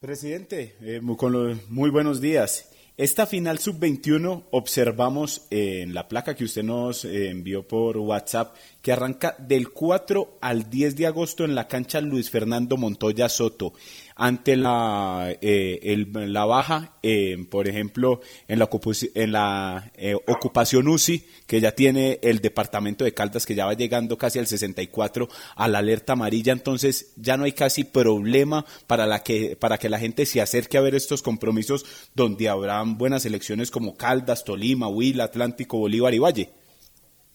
Presidente, 0.00 0.74
eh, 0.80 1.00
con 1.16 1.60
muy 1.68 1.90
buenos 1.90 2.20
días. 2.20 2.72
Esta 2.96 3.24
final 3.24 3.58
sub-21 3.58 4.44
observamos 4.50 5.46
en 5.50 5.94
la 5.94 6.08
placa 6.08 6.34
que 6.36 6.44
usted 6.44 6.62
nos 6.62 7.04
eh, 7.04 7.30
envió 7.30 7.66
por 7.66 7.96
WhatsApp 7.96 8.54
que 8.82 8.92
arranca 8.92 9.36
del 9.38 9.70
4 9.70 10.38
al 10.40 10.68
10 10.68 10.96
de 10.96 11.06
agosto 11.06 11.44
en 11.44 11.54
la 11.54 11.68
cancha 11.68 12.00
Luis 12.00 12.30
Fernando 12.30 12.76
Montoya 12.76 13.28
Soto 13.28 13.72
ante 14.16 14.56
la, 14.56 15.34
eh, 15.40 16.04
la 16.12 16.44
baja, 16.44 16.98
eh, 17.02 17.46
por 17.48 17.68
ejemplo, 17.68 18.20
en 18.48 18.58
la, 18.58 18.68
en 19.14 19.32
la 19.32 19.90
eh, 19.96 20.14
ocupación 20.14 20.88
UCI 20.88 21.24
que 21.46 21.60
ya 21.60 21.72
tiene 21.72 22.18
el 22.22 22.40
departamento 22.40 23.04
de 23.04 23.14
Caldas, 23.14 23.46
que 23.46 23.54
ya 23.54 23.66
va 23.66 23.74
llegando 23.74 24.18
casi 24.18 24.38
al 24.38 24.46
64 24.46 25.28
a 25.56 25.68
la 25.68 25.78
alerta 25.78 26.14
amarilla, 26.14 26.52
entonces 26.52 27.12
ya 27.16 27.36
no 27.36 27.44
hay 27.44 27.52
casi 27.52 27.84
problema 27.84 28.64
para, 28.86 29.06
la 29.06 29.22
que, 29.22 29.56
para 29.56 29.78
que 29.78 29.88
la 29.88 29.98
gente 29.98 30.26
se 30.26 30.40
acerque 30.40 30.76
a 30.76 30.82
ver 30.82 30.94
estos 30.94 31.22
compromisos 31.22 31.84
donde 32.14 32.48
habrán 32.48 32.98
buenas 32.98 33.24
elecciones 33.26 33.70
como 33.70 33.96
Caldas, 33.96 34.44
Tolima, 34.44 34.88
Huila, 34.88 35.24
Atlántico, 35.24 35.78
Bolívar 35.78 36.14
y 36.14 36.18
Valle. 36.18 36.61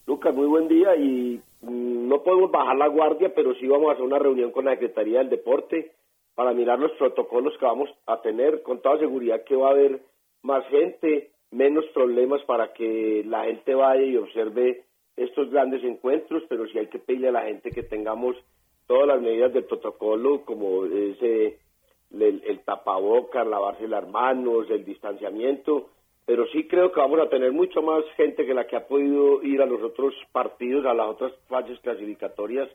Lucas, 0.08 0.34
muy 0.34 0.46
buen 0.46 0.68
día 0.68 0.96
y 0.96 1.38
mm, 1.60 2.08
no 2.08 2.22
podemos 2.22 2.50
bajar 2.50 2.78
la 2.78 2.86
guardia, 2.86 3.30
pero 3.34 3.54
sí 3.56 3.68
vamos 3.68 3.90
a 3.90 3.92
hacer 3.92 4.06
una 4.06 4.18
reunión 4.18 4.52
con 4.52 4.64
la 4.64 4.70
Secretaría 4.70 5.18
del 5.18 5.28
Deporte 5.28 5.92
para 6.34 6.54
mirar 6.54 6.78
los 6.78 6.92
protocolos 6.92 7.52
que 7.58 7.66
vamos 7.66 7.90
a 8.06 8.22
tener, 8.22 8.62
con 8.62 8.80
toda 8.80 8.98
seguridad 8.98 9.44
que 9.44 9.54
va 9.54 9.68
a 9.68 9.72
haber 9.72 10.00
más 10.40 10.66
gente, 10.68 11.32
menos 11.50 11.84
problemas 11.92 12.42
para 12.44 12.72
que 12.72 13.22
la 13.26 13.44
gente 13.44 13.74
vaya 13.74 14.02
y 14.02 14.16
observe 14.16 14.84
estos 15.14 15.50
grandes 15.50 15.84
encuentros, 15.84 16.42
pero 16.48 16.66
sí 16.68 16.78
hay 16.78 16.86
que 16.86 17.00
pedirle 17.00 17.28
a 17.28 17.32
la 17.32 17.42
gente 17.42 17.70
que 17.70 17.82
tengamos 17.82 18.34
todas 18.86 19.08
las 19.08 19.20
medidas 19.20 19.52
del 19.52 19.64
protocolo, 19.64 20.42
como 20.46 20.86
ese 20.86 21.58
el, 22.12 22.42
el 22.46 22.60
tapabocas, 22.64 23.46
lavarse 23.46 23.86
las 23.86 24.08
manos, 24.08 24.70
el 24.70 24.86
distanciamiento, 24.86 25.90
pero 26.28 26.46
sí 26.52 26.64
creo 26.68 26.92
que 26.92 27.00
vamos 27.00 27.20
a 27.20 27.30
tener 27.30 27.52
mucho 27.52 27.80
más 27.80 28.04
gente 28.14 28.44
que 28.44 28.52
la 28.52 28.66
que 28.66 28.76
ha 28.76 28.86
podido 28.86 29.42
ir 29.42 29.62
a 29.62 29.66
los 29.66 29.82
otros 29.82 30.12
partidos, 30.30 30.84
a 30.84 30.92
las 30.92 31.08
otras 31.08 31.32
fases 31.48 31.80
clasificatorias, 31.80 32.68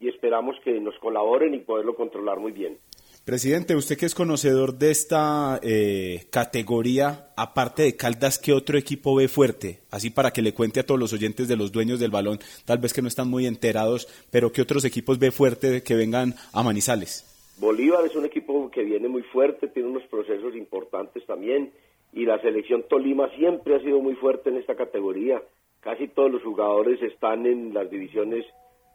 y 0.00 0.08
esperamos 0.08 0.56
que 0.64 0.80
nos 0.80 0.98
colaboren 0.98 1.52
y 1.52 1.58
poderlo 1.58 1.94
controlar 1.94 2.38
muy 2.38 2.52
bien. 2.52 2.78
Presidente, 3.26 3.76
usted 3.76 3.98
que 3.98 4.06
es 4.06 4.14
conocedor 4.14 4.78
de 4.78 4.90
esta 4.90 5.60
eh, 5.62 6.24
categoría, 6.30 7.34
aparte 7.36 7.82
de 7.82 7.96
Caldas, 7.96 8.38
¿qué 8.38 8.54
otro 8.54 8.78
equipo 8.78 9.14
ve 9.14 9.28
fuerte? 9.28 9.80
Así 9.90 10.08
para 10.08 10.30
que 10.30 10.40
le 10.40 10.54
cuente 10.54 10.80
a 10.80 10.86
todos 10.86 10.98
los 10.98 11.12
oyentes 11.12 11.48
de 11.48 11.56
los 11.56 11.72
dueños 11.72 12.00
del 12.00 12.10
balón, 12.10 12.38
tal 12.64 12.78
vez 12.78 12.94
que 12.94 13.02
no 13.02 13.08
están 13.08 13.28
muy 13.28 13.44
enterados, 13.44 14.08
pero 14.30 14.52
¿qué 14.52 14.62
otros 14.62 14.86
equipos 14.86 15.18
ve 15.18 15.32
fuerte 15.32 15.82
que 15.82 15.96
vengan 15.96 16.34
a 16.54 16.62
Manizales? 16.62 17.30
Bolívar 17.58 18.06
es 18.06 18.16
un 18.16 18.24
equipo 18.24 18.70
que 18.70 18.84
viene 18.84 19.08
muy 19.08 19.22
fuerte, 19.22 19.68
tiene 19.68 19.90
unos 19.90 20.04
procesos 20.04 20.56
importantes 20.56 21.26
también, 21.26 21.72
y 22.16 22.24
la 22.24 22.40
selección 22.40 22.82
Tolima 22.88 23.28
siempre 23.36 23.76
ha 23.76 23.80
sido 23.80 24.00
muy 24.00 24.14
fuerte 24.16 24.50
en 24.50 24.56
esta 24.56 24.74
categoría. 24.74 25.40
Casi 25.78 26.08
todos 26.08 26.32
los 26.32 26.42
jugadores 26.42 27.00
están 27.00 27.46
en 27.46 27.72
las 27.72 27.88
divisiones, 27.88 28.44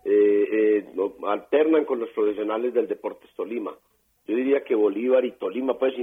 eh, 0.04 0.84
eh, 0.84 0.86
alternan 1.26 1.86
con 1.86 2.00
los 2.00 2.10
profesionales 2.10 2.74
del 2.74 2.90
Deportes 2.90 3.30
Tolima 3.38 3.74
yo 4.28 4.36
diría 4.36 4.64
que 4.64 4.76
Bolívar 4.76 5.26
y 5.26 5.32
Tolima, 5.34 5.78
pues 5.78 5.94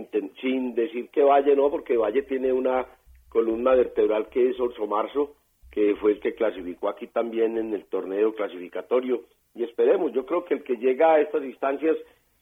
sin, 0.40 0.74
decir 0.74 1.08
que 1.10 1.22
Valle 1.22 1.54
no, 1.54 1.70
porque 1.70 1.96
Valle 1.96 2.22
tiene 2.22 2.52
una 2.52 2.86
columna 3.28 3.74
vertebral 3.74 4.28
que 4.28 4.50
es 4.50 4.58
Orso 4.58 4.86
Marzo, 4.86 5.34
que 5.70 5.94
fue 5.96 6.12
el 6.12 6.20
que 6.20 6.34
clasificó 6.34 6.88
aquí 6.88 7.06
también 7.06 7.58
en 7.58 7.72
el 7.72 7.84
torneo 7.86 8.34
clasificatorio. 8.34 9.22
Y 9.54 9.64
esperemos, 9.64 10.12
yo 10.12 10.26
creo 10.26 10.44
que 10.44 10.54
el 10.54 10.64
que 10.64 10.76
llega 10.76 11.14
a 11.14 11.20
estas 11.20 11.44
instancias, 11.44 11.96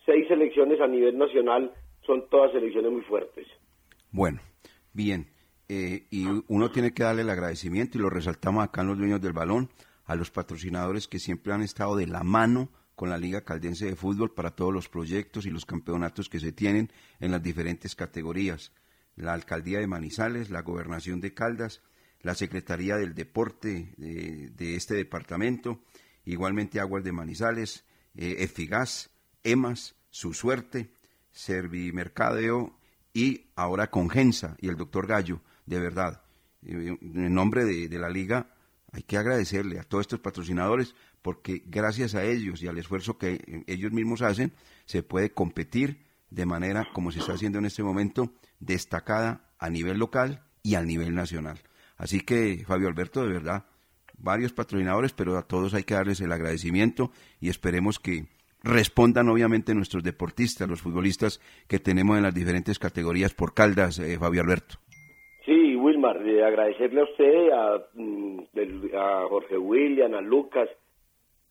seis 0.04 0.26
selecciones 0.28 0.80
a 0.80 0.86
nivel 0.86 1.18
nacional, 1.18 1.72
son 2.04 2.28
todas 2.30 2.52
selecciones 2.52 2.90
muy 2.90 3.02
fuertes. 3.02 3.46
Bueno, 4.12 4.40
bien. 4.96 5.30
Eh, 5.68 6.06
y 6.10 6.26
uno 6.48 6.70
tiene 6.70 6.92
que 6.92 7.02
darle 7.02 7.22
el 7.22 7.30
agradecimiento, 7.30 7.98
y 7.98 8.00
lo 8.00 8.10
resaltamos 8.10 8.64
acá 8.64 8.80
en 8.80 8.88
los 8.88 8.98
dueños 8.98 9.20
del 9.20 9.32
balón, 9.32 9.70
a 10.06 10.14
los 10.14 10.30
patrocinadores 10.30 11.06
que 11.06 11.18
siempre 11.18 11.52
han 11.52 11.62
estado 11.62 11.96
de 11.96 12.06
la 12.06 12.22
mano 12.22 12.70
con 12.94 13.10
la 13.10 13.18
Liga 13.18 13.42
Caldense 13.42 13.86
de 13.86 13.96
Fútbol 13.96 14.32
para 14.32 14.52
todos 14.52 14.72
los 14.72 14.88
proyectos 14.88 15.44
y 15.44 15.50
los 15.50 15.66
campeonatos 15.66 16.28
que 16.28 16.40
se 16.40 16.52
tienen 16.52 16.90
en 17.20 17.30
las 17.30 17.42
diferentes 17.42 17.94
categorías. 17.94 18.72
La 19.16 19.34
Alcaldía 19.34 19.80
de 19.80 19.86
Manizales, 19.86 20.50
la 20.50 20.62
Gobernación 20.62 21.20
de 21.20 21.34
Caldas, 21.34 21.82
la 22.22 22.34
Secretaría 22.34 22.96
del 22.96 23.14
Deporte 23.14 23.92
de, 23.96 24.76
este 24.76 24.94
departamento, 24.94 25.82
igualmente 26.24 26.80
Aguas 26.80 27.04
de 27.04 27.12
Manizales, 27.12 27.84
eh, 28.14 28.36
Efigas, 28.38 29.10
EMAS, 29.42 29.94
Su 30.10 30.32
Suerte, 30.32 30.90
Servimercadeo 31.32 32.78
y 33.16 33.46
ahora 33.56 33.90
Congensa 33.90 34.58
y 34.60 34.68
el 34.68 34.76
doctor 34.76 35.06
Gallo, 35.06 35.40
de 35.64 35.80
verdad. 35.80 36.20
Eh, 36.66 36.98
en 37.00 37.34
nombre 37.34 37.64
de 37.64 37.98
la 37.98 38.10
Liga 38.10 38.50
hay 38.92 39.04
que 39.04 39.16
agradecerle 39.16 39.80
a 39.80 39.84
todos 39.84 40.02
estos 40.02 40.20
patrocinadores 40.20 40.94
porque 41.22 41.62
gracias 41.64 42.14
a 42.14 42.24
ellos 42.24 42.62
y 42.62 42.68
al 42.68 42.76
esfuerzo 42.76 43.16
que 43.16 43.64
ellos 43.66 43.90
mismos 43.90 44.20
hacen, 44.20 44.52
se 44.84 45.02
puede 45.02 45.30
competir 45.30 46.04
de 46.28 46.44
manera 46.44 46.86
como 46.92 47.10
se 47.10 47.20
está 47.20 47.32
haciendo 47.32 47.58
en 47.58 47.64
este 47.64 47.82
momento, 47.82 48.34
destacada 48.60 49.48
a 49.58 49.70
nivel 49.70 49.96
local 49.96 50.44
y 50.62 50.74
a 50.74 50.82
nivel 50.82 51.14
nacional. 51.14 51.58
Así 51.96 52.20
que, 52.20 52.64
Fabio 52.66 52.88
Alberto, 52.88 53.22
de 53.22 53.32
verdad, 53.32 53.64
varios 54.18 54.52
patrocinadores, 54.52 55.14
pero 55.14 55.38
a 55.38 55.48
todos 55.48 55.72
hay 55.72 55.84
que 55.84 55.94
darles 55.94 56.20
el 56.20 56.32
agradecimiento 56.32 57.12
y 57.40 57.48
esperemos 57.48 57.98
que 57.98 58.28
respondan 58.66 59.28
obviamente 59.28 59.74
nuestros 59.74 60.02
deportistas, 60.02 60.68
los 60.68 60.82
futbolistas 60.82 61.40
que 61.68 61.78
tenemos 61.78 62.16
en 62.16 62.24
las 62.24 62.34
diferentes 62.34 62.78
categorías 62.78 63.32
por 63.32 63.54
Caldas, 63.54 63.98
eh, 63.98 64.18
Fabio 64.18 64.42
Alberto. 64.42 64.76
Sí, 65.44 65.76
Wilmar, 65.76 66.26
eh, 66.26 66.44
agradecerle 66.44 67.00
a 67.00 67.04
usted, 67.04 67.50
a, 67.50 67.86
mm, 67.94 68.40
a 68.94 69.26
Jorge 69.28 69.56
William, 69.56 70.14
a 70.14 70.20
Lucas, 70.20 70.68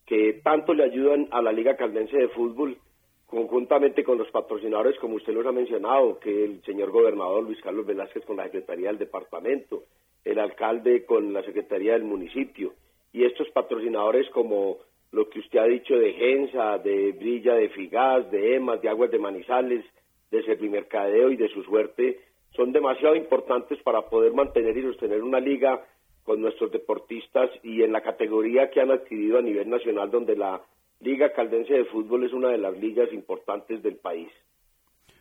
que 0.05 0.41
tanto 0.43 0.73
le 0.73 0.83
ayudan 0.83 1.27
a 1.31 1.41
la 1.41 1.51
Liga 1.51 1.77
Caldense 1.77 2.17
de 2.17 2.27
Fútbol, 2.27 2.77
conjuntamente 3.25 4.03
con 4.03 4.17
los 4.17 4.29
patrocinadores, 4.29 4.99
como 4.99 5.15
usted 5.15 5.33
los 5.33 5.45
ha 5.45 5.51
mencionado, 5.51 6.19
que 6.19 6.43
el 6.43 6.61
señor 6.63 6.91
gobernador 6.91 7.43
Luis 7.43 7.59
Carlos 7.61 7.85
Velázquez 7.85 8.25
con 8.25 8.37
la 8.37 8.43
Secretaría 8.43 8.89
del 8.89 8.99
Departamento, 8.99 9.83
el 10.23 10.39
alcalde 10.39 11.05
con 11.05 11.33
la 11.33 11.41
Secretaría 11.43 11.93
del 11.93 12.03
Municipio, 12.03 12.73
y 13.13 13.23
estos 13.23 13.49
patrocinadores 13.51 14.29
como 14.31 14.77
lo 15.15 15.29
que 15.29 15.39
usted 15.39 15.59
ha 15.59 15.65
dicho 15.65 15.95
de 15.95 16.11
Gensa, 16.11 16.77
de 16.79 17.13
Brilla, 17.13 17.53
de 17.53 17.69
Figas, 17.69 18.29
de 18.31 18.57
EMAS, 18.57 18.81
de 18.81 18.89
Aguas 18.89 19.09
de 19.11 19.17
Manizales, 19.17 19.85
de 20.29 20.43
Servimercadeo 20.43 21.31
y 21.31 21.37
de 21.37 21.47
su 21.47 21.63
suerte, 21.63 22.19
son 22.53 22.73
demasiado 22.73 23.15
importantes 23.15 23.79
para 23.81 24.09
poder 24.09 24.33
mantener 24.33 24.77
y 24.77 24.81
sostener 24.81 25.23
una 25.23 25.39
liga 25.39 25.81
con 26.23 26.41
nuestros 26.41 26.69
deportistas 26.69 27.49
y 27.63 27.81
en 27.83 27.93
la 27.93 28.01
categoría 28.01 28.69
que 28.71 28.81
han 28.81 28.91
adquirido 28.91 29.37
a 29.37 29.41
nivel 29.41 29.69
nacional, 29.69 30.11
donde 30.11 30.35
la 30.35 30.61
Liga 30.99 31.31
Caldense 31.31 31.73
de 31.73 31.85
Fútbol 31.85 32.25
es 32.25 32.33
una 32.33 32.49
de 32.49 32.57
las 32.57 32.77
ligas 32.77 33.07
importantes 33.13 33.81
del 33.81 33.95
país. 33.95 34.27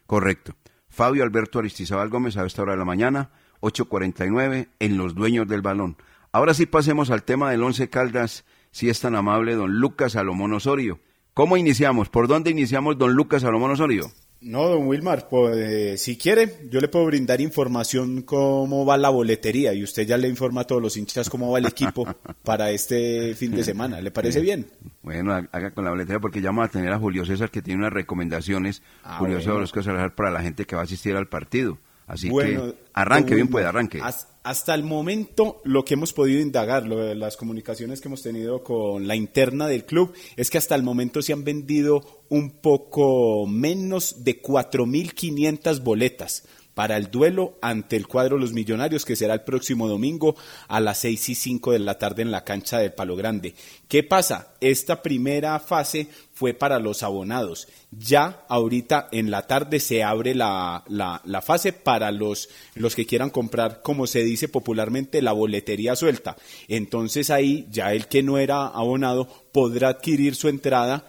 Correcto. 0.07 0.55
Fabio 0.88 1.22
Alberto 1.22 1.61
Aristizábal 1.61 2.09
Gómez 2.09 2.36
a 2.36 2.45
esta 2.45 2.62
hora 2.62 2.72
de 2.72 2.78
la 2.78 2.84
mañana, 2.84 3.30
8.49, 3.61 4.68
en 4.80 4.99
Los 4.99 5.14
Dueños 5.14 5.47
del 5.47 5.62
Balón. 5.62 5.97
Ahora 6.32 6.53
sí 6.53 6.66
pasemos 6.66 7.11
al 7.12 7.22
tema 7.22 7.53
del 7.53 7.62
Once 7.62 7.88
Caldas, 7.90 8.45
si 8.75 8.89
es 8.91 8.99
tan 8.99 9.14
amable 9.14 9.55
don 9.55 9.79
Lucas 9.79 10.12
Salomón 10.12 10.53
Osorio. 10.53 10.99
¿Cómo 11.33 11.57
iniciamos? 11.57 12.09
¿Por 12.09 12.27
dónde 12.27 12.51
iniciamos 12.51 12.99
don 12.99 13.12
Lucas 13.12 13.43
Salomón 13.43 13.70
Osorio? 13.70 14.11
No, 14.41 14.68
don 14.68 14.89
Wilmar, 14.89 15.29
pues, 15.29 16.03
si 16.03 16.18
quiere, 16.18 16.53
yo 16.70 16.81
le 16.81 16.89
puedo 16.89 17.07
brindar 17.07 17.41
información 17.41 18.22
cómo 18.22 18.85
va 18.85 18.97
la 18.97 19.11
boletería 19.11 19.72
y 19.75 19.85
usted 19.85 20.05
ya 20.09 20.18
le 20.18 20.29
informa 20.29 20.62
a 20.62 20.64
todos 20.64 20.83
los 20.83 20.97
hinchas 20.97 21.31
cómo 21.31 21.53
va 21.53 21.61
el 21.61 21.66
equipo 21.66 22.05
para 22.43 22.72
este 22.72 23.37
fin 23.37 23.53
de 23.53 23.62
semana. 23.62 24.01
¿Le 24.01 24.11
parece 24.11 24.41
bien? 24.41 24.66
Bueno, 25.03 25.33
haga 25.33 25.70
con 25.70 25.85
la 25.85 25.91
boletería 25.91 26.18
porque 26.18 26.41
ya 26.41 26.49
vamos 26.49 26.66
a 26.66 26.72
tener 26.72 26.93
a 26.93 26.99
Julio 26.99 27.25
César 27.25 27.53
que 27.53 27.62
tiene 27.62 27.79
unas 27.79 27.93
recomendaciones, 27.93 28.83
ah, 29.05 29.18
Julio 29.20 29.41
César 29.41 30.16
para 30.16 30.33
la 30.33 30.43
gente 30.43 30.64
que 30.64 30.75
va 30.75 30.83
a 30.83 30.85
asistir 30.85 31.14
al 31.14 31.29
partido. 31.29 31.79
Así 32.07 32.28
que 32.28 32.74
arranque, 32.92 33.34
bien 33.34 33.48
puede, 33.48 33.66
arranque. 33.66 34.00
Hasta 34.42 34.74
el 34.74 34.82
momento, 34.82 35.62
lo 35.64 35.86
que 35.86 35.94
hemos 35.94 36.12
podido 36.12 36.40
indagar, 36.40 36.86
lo 36.86 36.98
de 36.98 37.14
las 37.14 37.38
comunicaciones 37.38 38.02
que 38.02 38.09
hemos 38.09 38.22
tenido 38.22 38.62
con 38.62 39.09
la 39.09 39.16
interna 39.16 39.68
del 39.68 39.86
club, 39.86 40.12
es 40.36 40.50
que 40.50 40.59
hasta 40.59 40.74
el 40.74 40.82
momento 40.82 41.22
se 41.22 41.32
han 41.32 41.44
vendido 41.44 42.24
un 42.28 42.50
poco 42.50 43.46
menos 43.46 44.22
de 44.22 44.42
4.500 44.42 45.82
boletas 45.82 46.44
para 46.75 46.97
el 46.97 47.11
duelo 47.11 47.59
ante 47.62 47.97
el 47.97 48.07
cuadro 48.07 48.39
Los 48.39 48.53
Millonarios, 48.53 49.05
que 49.05 49.16
será 49.16 49.35
el 49.35 49.43
próximo 49.43 49.89
domingo 49.89 50.37
a 50.68 50.81
las 50.81 50.99
6 50.99 51.29
y 51.31 51.35
5 51.35 51.72
de 51.72 51.79
la 51.79 51.99
tarde 51.99 52.22
en 52.22 52.31
la 52.31 52.45
cancha 52.45 52.79
de 52.79 52.91
Palo 52.91 53.16
Grande. 53.16 53.55
¿Qué 53.89 54.03
pasa? 54.03 54.55
Esta 54.61 55.03
primera 55.03 55.59
fase 55.61 56.09
fue 56.33 56.53
para 56.53 56.81
los 56.81 57.03
abonados. 57.03 57.68
Ya 57.93 58.45
ahorita 58.49 59.09
en 59.12 59.31
la 59.31 59.47
tarde 59.47 59.79
se 59.79 60.03
abre 60.03 60.35
la, 60.35 60.83
la, 60.89 61.43
fase 61.43 61.72
para 61.72 62.11
los, 62.11 62.49
los 62.75 62.97
que 62.97 63.07
quieran 63.07 63.31
comprar, 63.31 63.83
como 63.83 64.09
se 64.09 64.25
dice 64.25 64.49
popularmente, 64.49 65.22
la 65.22 65.33
boletería 65.33 65.95
suelta. 65.95 66.37
Entonces 66.66 67.31
ahí 67.31 67.68
ya 67.70 67.93
el 67.93 68.09
que 68.09 68.25
no 68.25 68.39
era 68.39 68.66
abonado 68.66 69.29
podrá 69.53 69.91
adquirir 69.91 70.35
su 70.35 70.49
entrada 70.49 71.07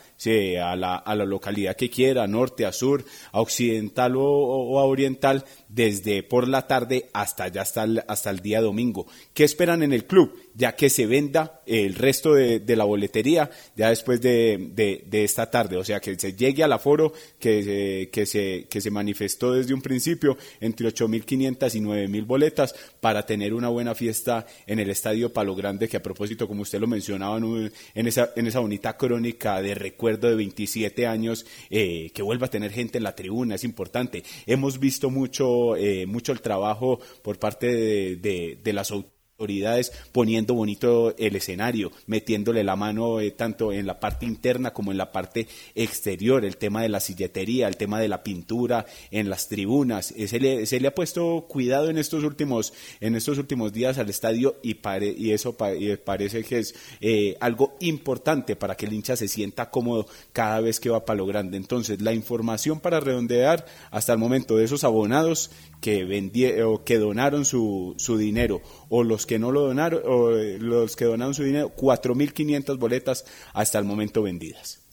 a, 0.61 0.75
la, 0.75 0.95
a 0.95 1.15
la 1.15 1.25
localidad 1.25 1.75
que 1.75 1.89
quiera, 1.89 2.27
norte, 2.27 2.65
a 2.65 2.71
sur, 2.71 3.03
a 3.31 3.41
occidental 3.41 4.15
o, 4.17 4.79
a 4.79 4.85
oriental, 4.85 5.45
desde 5.75 6.23
por 6.23 6.47
la 6.47 6.67
tarde 6.67 7.09
hasta 7.11 7.49
ya 7.49 7.61
hasta 7.61 7.83
el, 7.83 8.01
hasta 8.07 8.29
el 8.29 8.39
día 8.39 8.61
domingo. 8.61 9.07
¿Qué 9.33 9.43
esperan 9.43 9.83
en 9.83 9.91
el 9.91 10.05
club? 10.05 10.33
Ya 10.55 10.75
que 10.75 10.89
se 10.89 11.05
venda 11.05 11.61
el 11.65 11.95
resto 11.95 12.33
de, 12.33 12.75
la 12.75 12.85
boletería 12.85 13.49
ya 13.75 13.89
después 13.89 14.21
de, 14.21 14.71
de, 14.73 15.23
esta 15.23 15.49
tarde, 15.49 15.77
o 15.77 15.83
sea, 15.83 15.99
que 15.99 16.17
se 16.17 16.33
llegue 16.33 16.63
al 16.63 16.73
aforo 16.73 17.13
que 17.39 18.09
que 18.11 18.25
se, 18.25 18.67
que 18.69 18.81
se 18.81 18.91
manifestó 18.91 19.53
desde 19.53 19.73
un 19.73 19.81
principio 19.81 20.37
entre 20.59 20.87
8.500 20.87 21.75
y 21.75 21.79
9.000 21.81 22.25
boletas 22.25 22.75
para 23.01 23.25
tener 23.25 23.53
una 23.53 23.69
buena 23.69 23.95
fiesta 23.95 24.45
en 24.67 24.79
el 24.79 24.89
Estadio 24.89 25.33
Palo 25.33 25.55
Grande, 25.55 25.87
que 25.87 25.97
a 25.97 26.03
propósito, 26.03 26.47
como 26.47 26.61
usted 26.61 26.79
lo 26.79 26.87
mencionaba 26.87 27.37
en, 27.37 27.71
en 27.93 28.07
esa, 28.07 28.31
en 28.35 28.47
esa 28.47 28.59
bonita 28.59 28.95
crónica 28.97 29.61
de 29.61 29.75
recuerdo 29.75 30.29
de 30.29 30.35
27 30.35 31.07
años, 31.07 31.45
eh, 31.69 32.11
que 32.13 32.21
vuelva 32.21 32.47
a 32.47 32.49
tener 32.49 32.71
gente 32.71 32.97
en 32.97 33.03
la 33.03 33.15
tribuna, 33.15 33.55
es 33.55 33.63
importante. 33.63 34.23
Hemos 34.45 34.79
visto 34.79 35.09
mucho 35.09 35.64
eh, 35.75 36.05
mucho 36.05 36.31
el 36.31 36.41
trabajo 36.41 36.99
por 37.23 37.39
parte 37.39 37.67
de, 37.67 38.15
de, 38.17 38.59
de 38.61 38.73
las 38.73 38.91
autoridades 38.91 39.14
autoridades 39.37 39.91
poniendo 40.13 40.53
bonito 40.53 41.13
el 41.17 41.35
escenario, 41.35 41.91
metiéndole 42.07 42.63
la 42.63 42.77
mano 42.77 43.19
eh, 43.19 43.31
tanto 43.31 43.73
en 43.73 43.85
la 43.85 43.99
parte 43.99 44.25
interna 44.25 44.71
como 44.71 44.93
en 44.93 44.97
la 44.97 45.11
parte 45.11 45.49
exterior, 45.75 46.45
el 46.45 46.55
tema 46.55 46.81
de 46.81 46.87
la 46.87 47.01
silletería, 47.01 47.67
el 47.67 47.75
tema 47.75 47.99
de 47.99 48.07
la 48.07 48.23
pintura 48.23 48.85
en 49.11 49.29
las 49.29 49.49
tribunas, 49.49 50.13
se, 50.15 50.39
le, 50.39 50.65
se 50.65 50.79
le 50.79 50.87
ha 50.87 50.95
puesto 50.95 51.47
cuidado 51.49 51.89
en 51.89 51.97
estos 51.97 52.23
últimos, 52.23 52.71
en 53.01 53.15
estos 53.15 53.37
últimos 53.37 53.73
días 53.73 53.97
al 53.97 54.09
estadio 54.09 54.55
y, 54.63 54.75
pare, 54.75 55.13
y 55.17 55.31
eso 55.31 55.57
parece 55.57 56.45
que 56.45 56.59
es 56.59 56.73
eh, 57.01 57.35
algo 57.41 57.75
importante 57.81 58.55
para 58.55 58.75
que 58.75 58.85
el 58.85 58.93
hincha 58.93 59.17
se 59.17 59.27
sienta 59.27 59.69
cómodo 59.69 60.07
cada 60.31 60.61
vez 60.61 60.79
que 60.79 60.89
va 60.89 61.03
para 61.03 61.17
lo 61.17 61.25
grande. 61.25 61.57
Entonces, 61.57 62.01
la 62.01 62.13
información 62.13 62.79
para 62.79 63.01
redondear 63.01 63.65
hasta 63.91 64.13
el 64.13 64.19
momento 64.19 64.55
de 64.55 64.63
esos 64.63 64.85
abonados 64.85 65.51
que 65.81 66.63
o 66.63 66.83
que 66.83 66.97
donaron 66.97 67.45
su, 67.45 67.95
su 67.97 68.17
dinero 68.17 68.61
o 68.89 69.03
los 69.03 69.25
que 69.25 69.39
no 69.39 69.51
lo 69.51 69.61
donaron 69.61 70.01
o 70.05 70.31
los 70.31 70.95
que 70.95 71.05
donaron 71.05 71.33
su 71.33 71.43
dinero 71.43 71.69
4500 71.69 72.77
boletas 72.79 73.25
hasta 73.53 73.79
el 73.79 73.85
momento 73.85 74.23
vendidas. 74.23 74.85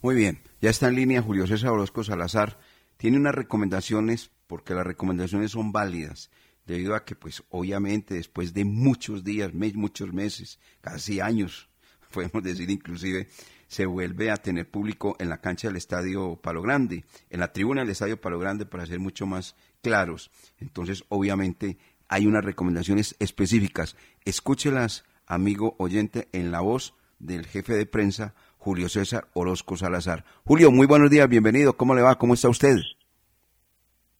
Muy 0.00 0.14
bien, 0.14 0.40
ya 0.60 0.70
está 0.70 0.86
en 0.88 0.94
línea 0.94 1.22
Julio 1.22 1.46
César 1.48 1.70
Orozco 1.70 2.04
Salazar. 2.04 2.60
Tiene 2.96 3.16
unas 3.16 3.34
recomendaciones, 3.34 4.30
porque 4.46 4.74
las 4.74 4.86
recomendaciones 4.86 5.50
son 5.50 5.72
válidas, 5.72 6.30
debido 6.66 6.94
a 6.94 7.04
que, 7.04 7.16
pues, 7.16 7.42
obviamente, 7.48 8.14
después 8.14 8.54
de 8.54 8.64
muchos 8.64 9.24
días, 9.24 9.54
mes, 9.54 9.74
muchos 9.74 10.12
meses, 10.12 10.60
casi 10.80 11.18
años, 11.18 11.68
podemos 12.12 12.44
decir 12.44 12.70
inclusive, 12.70 13.28
se 13.66 13.86
vuelve 13.86 14.30
a 14.30 14.36
tener 14.36 14.70
público 14.70 15.16
en 15.18 15.28
la 15.28 15.40
cancha 15.40 15.66
del 15.66 15.76
Estadio 15.76 16.36
Palo 16.36 16.62
Grande, 16.62 17.04
en 17.28 17.40
la 17.40 17.52
tribuna 17.52 17.80
del 17.80 17.90
Estadio 17.90 18.20
Palo 18.20 18.38
Grande, 18.38 18.66
para 18.66 18.86
ser 18.86 19.00
mucho 19.00 19.26
más 19.26 19.56
claros. 19.88 20.30
Entonces, 20.60 21.04
obviamente, 21.08 21.78
hay 22.08 22.26
unas 22.26 22.44
recomendaciones 22.44 23.16
específicas. 23.20 23.96
Escúchelas, 24.24 25.04
amigo 25.26 25.74
oyente, 25.78 26.28
en 26.32 26.50
la 26.50 26.60
voz 26.60 26.94
del 27.18 27.46
jefe 27.46 27.72
de 27.72 27.86
prensa, 27.86 28.34
Julio 28.58 28.88
César 28.90 29.28
Orozco 29.32 29.76
Salazar. 29.76 30.24
Julio, 30.44 30.70
muy 30.70 30.86
buenos 30.86 31.10
días, 31.10 31.28
bienvenido. 31.28 31.72
¿Cómo 31.72 31.94
le 31.94 32.02
va? 32.02 32.16
¿Cómo 32.16 32.34
está 32.34 32.50
usted? 32.50 32.76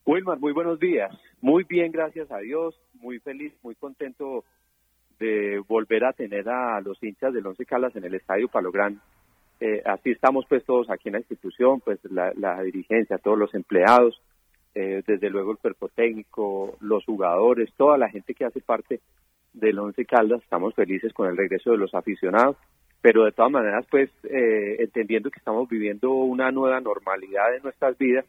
Wilmar, 0.05 0.39
muy 0.39 0.53
buenos 0.53 0.79
días. 0.79 1.11
Muy 1.39 1.63
bien, 1.65 1.91
gracias 1.91 2.31
a 2.31 2.39
Dios. 2.39 2.75
Muy 2.95 3.19
feliz, 3.19 3.53
muy 3.61 3.75
contento 3.75 4.43
de 5.19 5.61
volver 5.67 6.03
a 6.05 6.13
tener 6.13 6.49
a 6.49 6.81
los 6.81 7.01
hinchas 7.03 7.31
del 7.31 7.45
Once 7.45 7.63
Caldas 7.65 7.95
en 7.95 8.05
el 8.05 8.15
Estadio 8.15 8.47
Palo 8.47 8.71
Grande. 8.71 8.99
Eh, 9.59 9.83
así 9.85 10.11
estamos 10.11 10.45
pues 10.49 10.65
todos 10.65 10.89
aquí 10.89 11.09
en 11.09 11.13
la 11.13 11.19
institución, 11.19 11.79
pues 11.81 11.99
la, 12.05 12.33
la 12.35 12.59
dirigencia, 12.63 13.19
todos 13.19 13.37
los 13.37 13.53
empleados, 13.53 14.19
eh, 14.75 15.03
desde 15.05 15.29
luego 15.29 15.51
el 15.51 15.57
cuerpo 15.57 15.89
técnico, 15.89 16.77
los 16.79 17.03
jugadores, 17.05 17.71
toda 17.75 17.97
la 17.97 18.09
gente 18.09 18.33
que 18.33 18.45
hace 18.45 18.61
parte 18.61 19.01
del 19.53 19.79
Once 19.79 20.05
Caldas, 20.05 20.41
estamos 20.43 20.75
felices 20.75 21.13
con 21.13 21.27
el 21.27 21.37
regreso 21.37 21.71
de 21.71 21.77
los 21.77 21.93
aficionados, 21.95 22.55
pero 23.01 23.25
de 23.25 23.31
todas 23.31 23.51
maneras 23.51 23.85
pues 23.89 24.09
eh, 24.23 24.77
entendiendo 24.79 25.31
que 25.31 25.39
estamos 25.39 25.67
viviendo 25.67 26.11
una 26.11 26.51
nueva 26.51 26.79
normalidad 26.81 27.55
en 27.55 27.63
nuestras 27.63 27.97
vidas, 27.97 28.25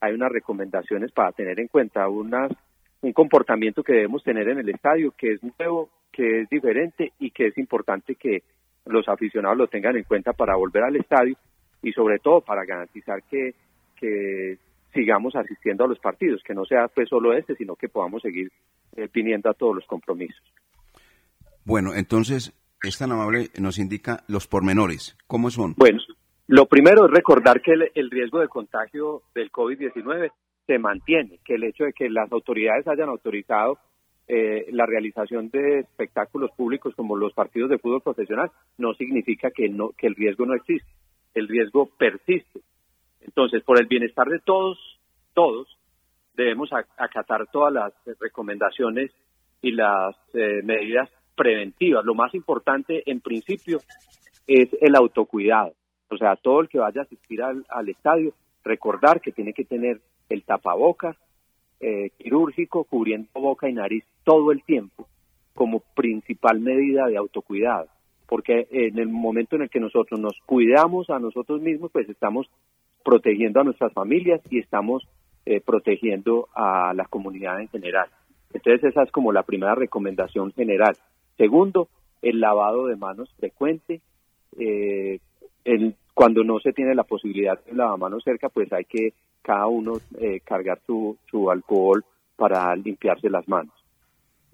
hay 0.00 0.14
unas 0.14 0.32
recomendaciones 0.32 1.12
para 1.12 1.32
tener 1.32 1.60
en 1.60 1.68
cuenta, 1.68 2.08
unas, 2.08 2.50
un 3.00 3.12
comportamiento 3.12 3.82
que 3.82 3.94
debemos 3.94 4.22
tener 4.24 4.48
en 4.48 4.58
el 4.58 4.68
estadio 4.68 5.12
que 5.16 5.32
es 5.32 5.40
nuevo, 5.58 5.88
que 6.12 6.42
es 6.42 6.48
diferente 6.48 7.12
y 7.18 7.30
que 7.30 7.46
es 7.48 7.58
importante 7.58 8.14
que 8.14 8.42
los 8.86 9.08
aficionados 9.08 9.56
lo 9.56 9.68
tengan 9.68 9.96
en 9.96 10.04
cuenta 10.04 10.32
para 10.32 10.56
volver 10.56 10.82
al 10.82 10.96
estadio 10.96 11.36
y 11.82 11.92
sobre 11.92 12.18
todo 12.18 12.40
para 12.40 12.64
garantizar 12.64 13.22
que, 13.24 13.54
que 13.96 14.58
sigamos 14.96 15.36
asistiendo 15.36 15.84
a 15.84 15.88
los 15.88 15.98
partidos, 16.00 16.42
que 16.42 16.54
no 16.54 16.64
sea 16.64 16.88
pues 16.88 17.08
solo 17.08 17.32
este, 17.32 17.54
sino 17.54 17.76
que 17.76 17.88
podamos 17.88 18.22
seguir 18.22 18.50
eh, 18.96 19.08
viniendo 19.12 19.48
a 19.48 19.54
todos 19.54 19.76
los 19.76 19.86
compromisos. 19.86 20.42
Bueno, 21.64 21.94
entonces, 21.94 22.52
es 22.82 22.98
tan 22.98 23.12
amable, 23.12 23.50
nos 23.60 23.78
indica 23.78 24.24
los 24.26 24.48
pormenores. 24.48 25.16
¿Cómo 25.26 25.50
son? 25.50 25.74
Bueno, 25.76 26.00
lo 26.48 26.66
primero 26.66 27.06
es 27.06 27.12
recordar 27.12 27.60
que 27.60 27.72
el, 27.72 27.90
el 27.94 28.10
riesgo 28.10 28.40
de 28.40 28.48
contagio 28.48 29.22
del 29.34 29.52
COVID-19 29.52 30.32
se 30.66 30.78
mantiene, 30.78 31.38
que 31.44 31.54
el 31.54 31.64
hecho 31.64 31.84
de 31.84 31.92
que 31.92 32.10
las 32.10 32.30
autoridades 32.32 32.88
hayan 32.88 33.08
autorizado 33.08 33.78
eh, 34.28 34.66
la 34.72 34.86
realización 34.86 35.50
de 35.50 35.80
espectáculos 35.80 36.50
públicos 36.56 36.92
como 36.96 37.16
los 37.16 37.32
partidos 37.32 37.70
de 37.70 37.78
fútbol 37.78 38.02
profesional 38.02 38.50
no 38.76 38.92
significa 38.94 39.52
que 39.52 39.68
no 39.68 39.90
que 39.90 40.08
el 40.08 40.16
riesgo 40.16 40.44
no 40.46 40.54
existe, 40.54 40.88
el 41.34 41.46
riesgo 41.46 41.86
persiste. 41.96 42.60
Entonces, 43.20 43.62
por 43.62 43.78
el 43.78 43.86
bienestar 43.86 44.28
de 44.28 44.38
todos, 44.38 44.78
todos 45.34 45.68
debemos 46.34 46.70
acatar 46.72 47.46
todas 47.50 47.72
las 47.72 47.92
recomendaciones 48.20 49.10
y 49.62 49.72
las 49.72 50.14
eh, 50.34 50.60
medidas 50.62 51.08
preventivas. 51.34 52.04
Lo 52.04 52.14
más 52.14 52.34
importante, 52.34 53.02
en 53.10 53.20
principio, 53.20 53.80
es 54.46 54.68
el 54.80 54.94
autocuidado. 54.94 55.74
O 56.08 56.16
sea, 56.16 56.36
todo 56.36 56.60
el 56.60 56.68
que 56.68 56.78
vaya 56.78 57.00
a 57.00 57.04
asistir 57.04 57.42
al, 57.42 57.88
estadio, 57.88 58.32
recordar 58.64 59.20
que 59.20 59.32
tiene 59.32 59.52
que 59.52 59.64
tener 59.64 60.00
el 60.28 60.44
tapabocas 60.44 61.16
eh, 61.80 62.10
quirúrgico 62.18 62.84
cubriendo 62.84 63.28
boca 63.34 63.68
y 63.68 63.72
nariz 63.72 64.04
todo 64.24 64.52
el 64.52 64.62
tiempo 64.62 65.06
como 65.54 65.80
principal 65.94 66.60
medida 66.60 67.06
de 67.06 67.16
autocuidado. 67.16 67.88
Porque 68.28 68.66
en 68.70 68.98
el 68.98 69.08
momento 69.08 69.56
en 69.56 69.62
el 69.62 69.70
que 69.70 69.80
nosotros 69.80 70.18
nos 70.20 70.38
cuidamos 70.46 71.10
a 71.10 71.18
nosotros 71.18 71.60
mismos, 71.60 71.90
pues 71.92 72.08
estamos 72.08 72.48
protegiendo 73.06 73.60
a 73.60 73.64
nuestras 73.64 73.92
familias 73.92 74.40
y 74.50 74.58
estamos 74.58 75.06
eh, 75.46 75.60
protegiendo 75.60 76.48
a 76.56 76.92
la 76.92 77.04
comunidad 77.04 77.60
en 77.60 77.68
general. 77.68 78.08
Entonces 78.52 78.82
esa 78.82 79.04
es 79.04 79.12
como 79.12 79.30
la 79.30 79.44
primera 79.44 79.76
recomendación 79.76 80.52
general. 80.52 80.96
Segundo, 81.36 81.88
el 82.20 82.40
lavado 82.40 82.86
de 82.86 82.96
manos 82.96 83.32
frecuente. 83.38 84.00
Eh, 84.58 85.20
cuando 86.14 86.42
no 86.42 86.58
se 86.58 86.72
tiene 86.72 86.96
la 86.96 87.04
posibilidad 87.04 87.62
de 87.64 87.74
lavamanos 87.74 88.24
cerca, 88.24 88.48
pues 88.48 88.72
hay 88.72 88.86
que 88.86 89.12
cada 89.42 89.68
uno 89.68 89.92
eh, 90.18 90.40
cargar 90.40 90.80
su, 90.84 91.16
su 91.30 91.48
alcohol 91.48 92.04
para 92.34 92.74
limpiarse 92.74 93.30
las 93.30 93.46
manos. 93.46 93.74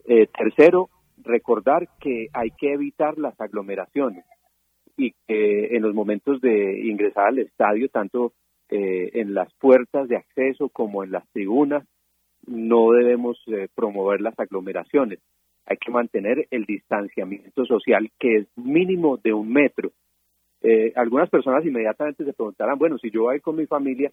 Eh, 0.04 0.26
tercero, 0.26 0.90
recordar 1.22 1.88
que 2.00 2.28
hay 2.34 2.50
que 2.50 2.74
evitar 2.74 3.16
las 3.16 3.40
aglomeraciones 3.40 4.26
y 4.98 5.12
que 5.26 5.74
en 5.74 5.82
los 5.82 5.94
momentos 5.94 6.42
de 6.42 6.86
ingresar 6.86 7.28
al 7.28 7.38
estadio, 7.38 7.88
tanto 7.88 8.34
eh, 8.68 9.10
en 9.14 9.34
las 9.34 9.52
puertas 9.54 10.08
de 10.08 10.16
acceso 10.16 10.68
como 10.68 11.04
en 11.04 11.12
las 11.12 11.28
tribunas, 11.32 11.86
no 12.46 12.92
debemos 12.92 13.40
eh, 13.46 13.68
promover 13.74 14.20
las 14.20 14.38
aglomeraciones. 14.38 15.20
Hay 15.66 15.76
que 15.76 15.92
mantener 15.92 16.48
el 16.50 16.64
distanciamiento 16.64 17.64
social 17.66 18.10
que 18.18 18.36
es 18.38 18.46
mínimo 18.56 19.16
de 19.16 19.32
un 19.32 19.52
metro. 19.52 19.92
Eh, 20.60 20.92
algunas 20.96 21.28
personas 21.30 21.64
inmediatamente 21.64 22.24
se 22.24 22.32
preguntarán, 22.32 22.78
bueno, 22.78 22.98
si 22.98 23.10
yo 23.10 23.22
voy 23.22 23.40
con 23.40 23.56
mi 23.56 23.66
familia, 23.66 24.12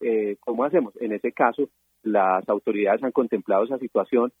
eh, 0.00 0.36
¿cómo 0.40 0.64
hacemos? 0.64 0.94
En 1.00 1.12
ese 1.12 1.32
caso, 1.32 1.68
las 2.02 2.48
autoridades 2.48 3.02
han 3.02 3.12
contemplado 3.12 3.64
esa 3.64 3.78
situación 3.78 4.32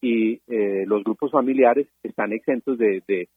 y 0.00 0.40
eh, 0.46 0.84
los 0.86 1.04
grupos 1.04 1.30
familiares 1.30 1.88
están 2.02 2.32
exentos 2.32 2.78
de, 2.78 3.02
de, 3.06 3.28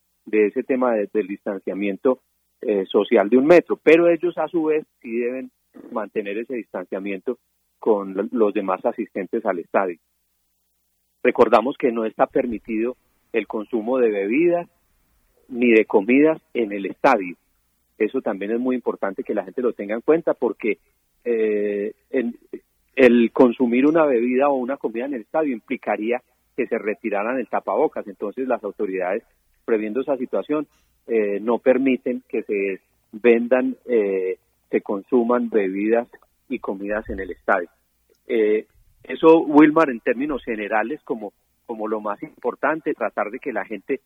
ese 0.46 0.62
tema 0.62 0.94
del 0.94 1.26
distanciamiento 1.26 2.20
eh, 2.66 2.86
social 2.86 3.28
de 3.28 3.36
un 3.36 3.46
metro, 3.46 3.76
pero 3.76 4.08
ellos 4.08 4.38
a 4.38 4.48
su 4.48 4.64
vez 4.64 4.86
sí 5.02 5.18
deben 5.18 5.50
mantener 5.92 6.38
ese 6.38 6.54
distanciamiento 6.54 7.38
con 7.78 8.30
los 8.32 8.54
demás 8.54 8.84
asistentes 8.86 9.44
al 9.44 9.58
estadio. 9.58 9.98
Recordamos 11.22 11.76
que 11.76 11.92
no 11.92 12.06
está 12.06 12.26
permitido 12.26 12.96
el 13.34 13.46
consumo 13.46 13.98
de 13.98 14.10
bebidas 14.10 14.68
ni 15.48 15.72
de 15.72 15.84
comidas 15.84 16.40
en 16.54 16.72
el 16.72 16.86
estadio. 16.86 17.36
Eso 17.98 18.22
también 18.22 18.52
es 18.52 18.60
muy 18.60 18.76
importante 18.76 19.24
que 19.24 19.34
la 19.34 19.44
gente 19.44 19.60
lo 19.60 19.74
tenga 19.74 19.94
en 19.94 20.00
cuenta 20.00 20.32
porque 20.32 20.78
eh, 21.24 21.92
el 22.96 23.30
consumir 23.32 23.86
una 23.86 24.06
bebida 24.06 24.48
o 24.48 24.54
una 24.54 24.78
comida 24.78 25.04
en 25.04 25.14
el 25.14 25.20
estadio 25.22 25.52
implicaría 25.52 26.22
que 26.56 26.66
se 26.66 26.78
retiraran 26.78 27.38
el 27.38 27.48
tapabocas. 27.48 28.06
Entonces 28.06 28.48
las 28.48 28.64
autoridades, 28.64 29.22
previendo 29.64 30.00
esa 30.00 30.16
situación, 30.16 30.66
eh, 31.06 31.38
no 31.40 31.58
permiten 31.58 32.22
que 32.28 32.42
se 32.42 32.80
vendan, 33.12 33.76
eh, 33.86 34.38
se 34.70 34.80
consuman 34.80 35.50
bebidas 35.50 36.08
y 36.48 36.58
comidas 36.58 37.08
en 37.08 37.20
el 37.20 37.30
estadio. 37.30 37.68
Eh, 38.26 38.66
eso, 39.02 39.40
Wilmar, 39.40 39.90
en 39.90 40.00
términos 40.00 40.42
generales, 40.44 41.00
como, 41.04 41.32
como 41.66 41.88
lo 41.88 42.00
más 42.00 42.22
importante, 42.22 42.94
tratar 42.94 43.30
de 43.30 43.38
que 43.38 43.52
la 43.52 43.64
gente, 43.64 44.00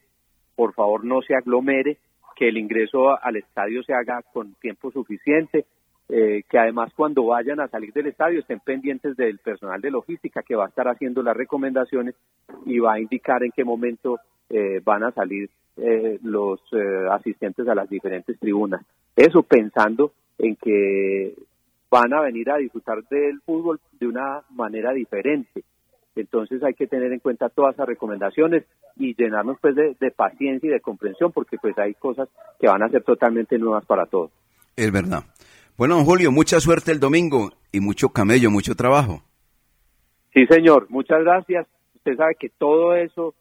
por 0.57 0.75
favor, 0.75 1.05
no 1.05 1.23
se 1.23 1.35
aglomere, 1.35 1.99
que 2.37 2.49
el 2.49 2.59
ingreso 2.59 3.21
al 3.21 3.37
estadio 3.37 3.83
se 3.83 3.95
haga 3.95 4.23
con 4.33 4.55
tiempo 4.55 4.91
suficiente, 4.91 5.65
eh, 6.09 6.43
que 6.49 6.59
además 6.59 6.93
cuando 6.95 7.27
vayan 7.27 7.61
a 7.61 7.69
salir 7.69 7.93
del 7.93 8.07
estadio 8.07 8.41
estén 8.41 8.61
pendientes 8.61 9.17
del 9.17 9.39
personal 9.39 9.81
de 9.81 9.91
logística 9.91 10.43
que 10.43 10.55
va 10.57 10.65
a 10.65 10.69
estar 10.69 10.89
haciendo 10.89 11.23
las 11.23 11.37
recomendaciones 11.37 12.15
y 12.65 12.79
va 12.79 12.95
a 12.95 13.01
indicar 13.01 13.43
en 13.43 13.51
qué 13.51 13.63
momento 13.63 14.19
eh, 14.49 14.81
van 14.83 15.03
a 15.03 15.11
salir 15.11 15.51
eh, 15.81 16.19
los 16.23 16.61
asistentes 17.11 17.67
a 17.69 17.75
las 17.75 17.89
diferentes 17.89 18.39
tribunas. 18.39 18.85
Eso 19.17 19.43
pensando 19.43 20.13
en 20.39 20.57
que 20.57 21.35
van 21.91 22.13
a 22.13 22.21
venir 22.21 22.51
a 22.51 22.57
disfrutar 22.57 23.03
del 23.09 23.41
fútbol 23.41 23.81
de 23.99 24.07
una 24.07 24.43
manera 24.51 24.93
diferente. 24.93 25.65
Entonces 26.15 26.63
hay 26.63 26.75
que 26.75 26.87
tener 26.87 27.13
en 27.13 27.21
cuenta 27.21 27.49
todas 27.49 27.75
esas 27.75 27.87
recomendaciones 27.87 28.65
y 28.97 29.15
llenarnos 29.15 29.59
pues 29.61 29.75
de, 29.75 29.97
de 30.01 30.11
paciencia 30.11 30.69
y 30.69 30.73
de 30.73 30.81
comprensión 30.81 31.33
porque 31.33 31.59
pues 31.59 31.79
hay 31.79 31.95
cosas 31.95 32.29
que 32.59 32.67
van 32.67 32.83
a 32.83 32.89
ser 32.89 33.03
totalmente 33.05 33.59
nuevas 33.59 33.85
para 33.87 34.07
todos. 34.07 34.31
Es 34.77 34.91
verdad. 34.93 35.25
Bueno, 35.77 35.97
don 35.97 36.05
Julio, 36.05 36.33
mucha 36.33 36.59
suerte 36.61 36.91
el 36.91 36.99
domingo 36.99 37.51
y 37.71 37.81
mucho 37.81 38.09
camello, 38.09 38.51
mucho 38.51 38.75
trabajo. 38.75 39.23
Sí, 40.35 40.45
señor, 40.47 40.87
muchas 40.91 41.21
gracias. 41.23 41.67
Usted 41.95 42.17
sabe 42.17 42.35
que 42.39 42.49
todo 42.49 42.95
eso 42.97 43.35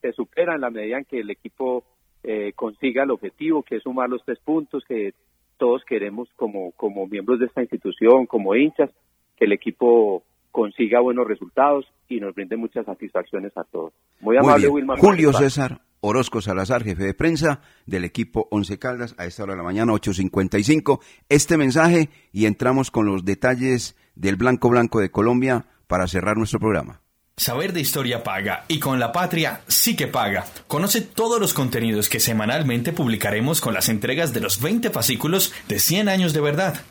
se 0.00 0.12
supera 0.12 0.54
en 0.54 0.60
la 0.60 0.70
medida 0.70 0.98
en 0.98 1.04
que 1.04 1.20
el 1.20 1.30
equipo 1.30 1.84
eh, 2.22 2.52
consiga 2.54 3.04
el 3.04 3.10
objetivo, 3.10 3.62
que 3.62 3.76
es 3.76 3.82
sumar 3.82 4.08
los 4.08 4.24
tres 4.24 4.38
puntos 4.40 4.84
que 4.86 5.14
todos 5.56 5.82
queremos 5.84 6.28
como, 6.36 6.72
como 6.72 7.06
miembros 7.06 7.38
de 7.38 7.46
esta 7.46 7.60
institución, 7.60 8.26
como 8.26 8.54
hinchas, 8.54 8.90
que 9.36 9.44
el 9.44 9.52
equipo 9.52 10.22
consiga 10.50 11.00
buenos 11.00 11.26
resultados 11.26 11.86
y 12.08 12.20
nos 12.20 12.34
brinde 12.34 12.56
muchas 12.56 12.86
satisfacciones 12.86 13.56
a 13.56 13.64
todos. 13.64 13.92
Muy 14.20 14.36
amable, 14.36 14.68
Wilmar. 14.68 14.98
Julio 14.98 15.32
César 15.32 15.80
Orozco 16.00 16.40
Salazar, 16.40 16.82
jefe 16.82 17.04
de 17.04 17.14
prensa 17.14 17.60
del 17.86 18.04
equipo 18.04 18.48
Once 18.50 18.78
Caldas, 18.78 19.14
a 19.18 19.26
esta 19.26 19.42
hora 19.42 19.52
de 19.52 19.58
la 19.58 19.64
mañana, 19.64 19.92
8.55. 19.92 21.00
Este 21.28 21.58
mensaje 21.58 22.08
y 22.32 22.46
entramos 22.46 22.90
con 22.90 23.06
los 23.06 23.24
detalles 23.24 23.96
del 24.14 24.36
Blanco 24.36 24.70
Blanco 24.70 25.00
de 25.00 25.10
Colombia 25.10 25.66
para 25.86 26.06
cerrar 26.06 26.36
nuestro 26.36 26.58
programa. 26.58 27.02
Saber 27.40 27.72
de 27.72 27.80
historia 27.80 28.22
paga 28.22 28.66
y 28.68 28.80
con 28.80 29.00
la 29.00 29.12
patria 29.12 29.62
sí 29.66 29.96
que 29.96 30.06
paga. 30.06 30.44
Conoce 30.66 31.00
todos 31.00 31.40
los 31.40 31.54
contenidos 31.54 32.10
que 32.10 32.20
semanalmente 32.20 32.92
publicaremos 32.92 33.62
con 33.62 33.72
las 33.72 33.88
entregas 33.88 34.34
de 34.34 34.40
los 34.40 34.60
20 34.60 34.90
fascículos 34.90 35.50
de 35.66 35.78
100 35.78 36.10
años 36.10 36.34
de 36.34 36.42
verdad. 36.42 36.82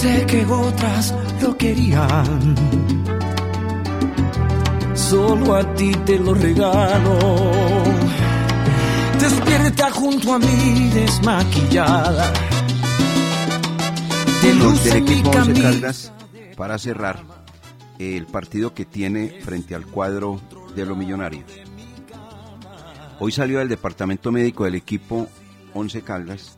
Sé 0.00 0.24
que 0.24 0.46
otras 0.46 1.14
lo 1.42 1.54
querían. 1.58 2.54
Solo 4.94 5.56
a 5.56 5.74
ti 5.74 5.92
te 6.06 6.18
lo 6.18 6.32
regalo. 6.32 7.18
Despierta 9.20 9.90
junto 9.90 10.32
a 10.32 10.38
mí 10.38 10.90
desmaquillada. 10.94 12.32
De 14.40 14.54
Los 14.54 14.64
luz 14.64 14.84
del 14.84 14.96
equipo 15.02 15.30
Once. 15.32 15.62
Caldas, 15.62 16.12
para 16.56 16.78
cerrar, 16.78 17.22
el 17.98 18.24
partido 18.24 18.72
que 18.72 18.86
tiene 18.86 19.42
frente 19.42 19.74
al 19.74 19.84
cuadro 19.84 20.40
de 20.74 20.86
los 20.86 20.96
millonarios. 20.96 21.44
Hoy 23.18 23.32
salió 23.32 23.58
del 23.58 23.68
departamento 23.68 24.32
médico 24.32 24.64
del 24.64 24.76
equipo 24.76 25.28
Once 25.74 26.00
Caldas, 26.00 26.56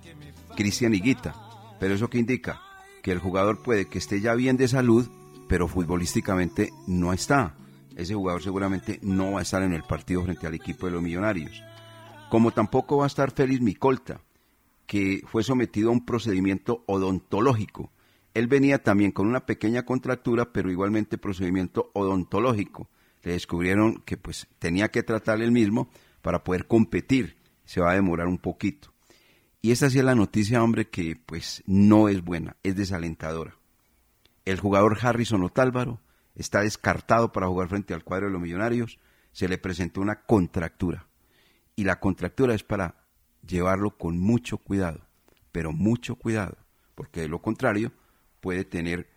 Cristian 0.55 0.95
Higuita. 0.95 1.35
Pero 1.81 1.95
eso 1.95 2.09
que 2.09 2.19
indica 2.19 2.61
que 3.03 3.13
el 3.13 3.19
jugador 3.19 3.63
puede 3.63 3.87
que 3.87 3.99
esté 3.99 4.21
ya 4.21 4.35
bien 4.35 4.57
de 4.57 4.69
salud, 4.69 5.09
pero 5.49 5.69
futbolísticamente 5.69 6.71
no 6.87 7.13
está. 7.13 7.57
Ese 7.97 8.15
jugador 8.15 8.43
seguramente 8.43 8.99
no 9.03 9.33
va 9.33 9.41
a 9.41 9.43
estar 9.43 9.63
en 9.63 9.73
el 9.73 9.83
partido 9.83 10.23
frente 10.23 10.47
al 10.47 10.55
equipo 10.55 10.87
de 10.87 10.93
los 10.93 11.03
millonarios. 11.03 11.63
Como 12.31 12.53
tampoco 12.53 12.99
va 12.99 13.05
a 13.05 13.09
estar 13.09 13.33
Félix 13.33 13.61
Micolta, 13.61 14.23
que 14.87 15.23
fue 15.27 15.43
sometido 15.43 15.91
a 15.91 15.93
un 15.93 16.07
procedimiento 16.07 16.85
odontológico. 16.87 17.93
Él 18.35 18.47
venía 18.47 18.83
también 18.83 19.13
con 19.13 19.27
una 19.27 19.45
pequeña 19.45 19.85
contractura, 19.85 20.53
pero 20.53 20.71
igualmente 20.71 21.19
procedimiento 21.19 21.91
odontológico. 21.93 22.89
Le 23.23 23.33
descubrieron 23.33 24.03
que 24.07 24.17
pues 24.17 24.47
tenía 24.59 24.91
que 24.91 25.03
tratar 25.03 25.43
el 25.43 25.53
mismo 25.53 25.91
para 26.23 26.43
poder 26.43 26.67
competir. 26.67 27.37
Se 27.65 27.81
va 27.81 27.91
a 27.91 27.95
demorar 27.95 28.27
un 28.27 28.39
poquito. 28.39 28.92
Y 29.65 29.71
esta 29.71 29.89
sí 29.89 30.01
es 30.01 30.05
la 30.05 30.17
noticia, 30.17 30.61
hombre, 30.61 30.89
que 30.89 31.15
pues 31.15 31.63
no 31.67 32.09
es 32.09 32.25
buena, 32.25 32.57
es 32.65 32.75
desalentadora. 32.75 33.57
El 34.45 34.59
jugador 34.59 34.99
Harrison 35.01 35.45
Otálvaro 35.45 36.01
está 36.35 36.63
descartado 36.63 37.31
para 37.31 37.47
jugar 37.47 37.69
frente 37.69 37.95
al 37.95 38.03
cuadro 38.03 38.27
de 38.27 38.33
los 38.33 38.43
millonarios. 38.43 38.99
Se 39.31 39.47
le 39.47 39.59
presentó 39.59 40.01
una 40.01 40.23
contractura. 40.23 41.07
Y 41.77 41.85
la 41.85 42.01
contractura 42.01 42.55
es 42.55 42.65
para 42.65 43.07
llevarlo 43.47 43.97
con 43.97 44.19
mucho 44.19 44.59
cuidado, 44.59 45.07
pero 45.53 45.73
mucho 45.73 46.17
cuidado, 46.17 46.57
porque 46.97 47.21
de 47.21 47.29
lo 47.29 47.41
contrario 47.41 47.93
puede 48.41 48.65
tener 48.65 49.09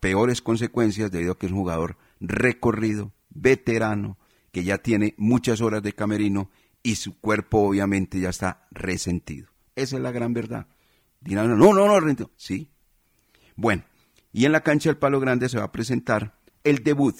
peores 0.00 0.40
consecuencias 0.40 1.10
debido 1.10 1.32
a 1.32 1.38
que 1.38 1.46
es 1.46 1.52
un 1.52 1.58
jugador 1.58 1.98
recorrido, 2.18 3.12
veterano, 3.28 4.16
que 4.52 4.64
ya 4.64 4.78
tiene 4.78 5.14
muchas 5.18 5.60
horas 5.60 5.82
de 5.82 5.92
camerino 5.92 6.50
y 6.82 6.94
su 6.94 7.20
cuerpo 7.20 7.60
obviamente 7.60 8.18
ya 8.20 8.30
está 8.30 8.66
resentido. 8.70 9.55
Esa 9.76 9.96
es 9.96 10.02
la 10.02 10.10
gran 10.10 10.32
verdad. 10.32 10.66
Dirán, 11.20 11.48
no, 11.50 11.72
no, 11.72 11.86
no, 11.86 12.00
resentido. 12.00 12.30
Sí. 12.36 12.68
Bueno, 13.54 13.84
y 14.32 14.44
en 14.44 14.52
la 14.52 14.62
cancha 14.62 14.88
del 14.88 14.98
Palo 14.98 15.20
Grande 15.20 15.48
se 15.48 15.58
va 15.58 15.64
a 15.64 15.72
presentar 15.72 16.38
el 16.64 16.82
debut, 16.82 17.14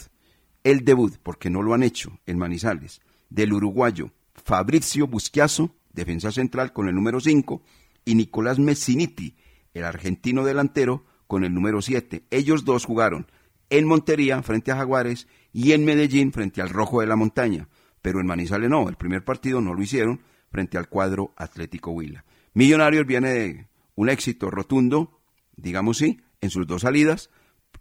el 0.64 0.84
debut, 0.84 1.14
porque 1.22 1.50
no 1.50 1.62
lo 1.62 1.74
han 1.74 1.82
hecho 1.82 2.18
en 2.26 2.38
Manizales, 2.38 3.00
del 3.30 3.52
uruguayo 3.52 4.10
Fabricio 4.34 5.06
Busquiazo, 5.06 5.76
defensa 5.92 6.32
central 6.32 6.72
con 6.72 6.88
el 6.88 6.94
número 6.94 7.20
5, 7.20 7.62
y 8.04 8.14
Nicolás 8.14 8.58
Messiniti, 8.58 9.36
el 9.72 9.84
argentino 9.84 10.44
delantero, 10.44 11.04
con 11.26 11.44
el 11.44 11.52
número 11.52 11.82
7. 11.82 12.24
Ellos 12.30 12.64
dos 12.64 12.84
jugaron 12.84 13.26
en 13.70 13.86
Montería 13.86 14.42
frente 14.42 14.70
a 14.70 14.76
Jaguares 14.76 15.26
y 15.52 15.72
en 15.72 15.84
Medellín 15.84 16.32
frente 16.32 16.62
al 16.62 16.70
Rojo 16.70 17.00
de 17.00 17.06
la 17.06 17.16
Montaña, 17.16 17.68
pero 18.02 18.20
en 18.20 18.26
Manizales 18.26 18.70
no, 18.70 18.88
el 18.88 18.96
primer 18.96 19.24
partido 19.24 19.60
no 19.60 19.74
lo 19.74 19.82
hicieron 19.82 20.20
frente 20.50 20.78
al 20.78 20.88
cuadro 20.88 21.32
Atlético 21.36 21.90
Huila. 21.90 22.24
Millonarios 22.56 23.06
viene 23.06 23.28
de 23.28 23.66
un 23.96 24.08
éxito 24.08 24.50
rotundo, 24.50 25.20
digamos 25.56 25.98
sí, 25.98 26.22
en 26.40 26.48
sus 26.48 26.66
dos 26.66 26.80
salidas. 26.80 27.28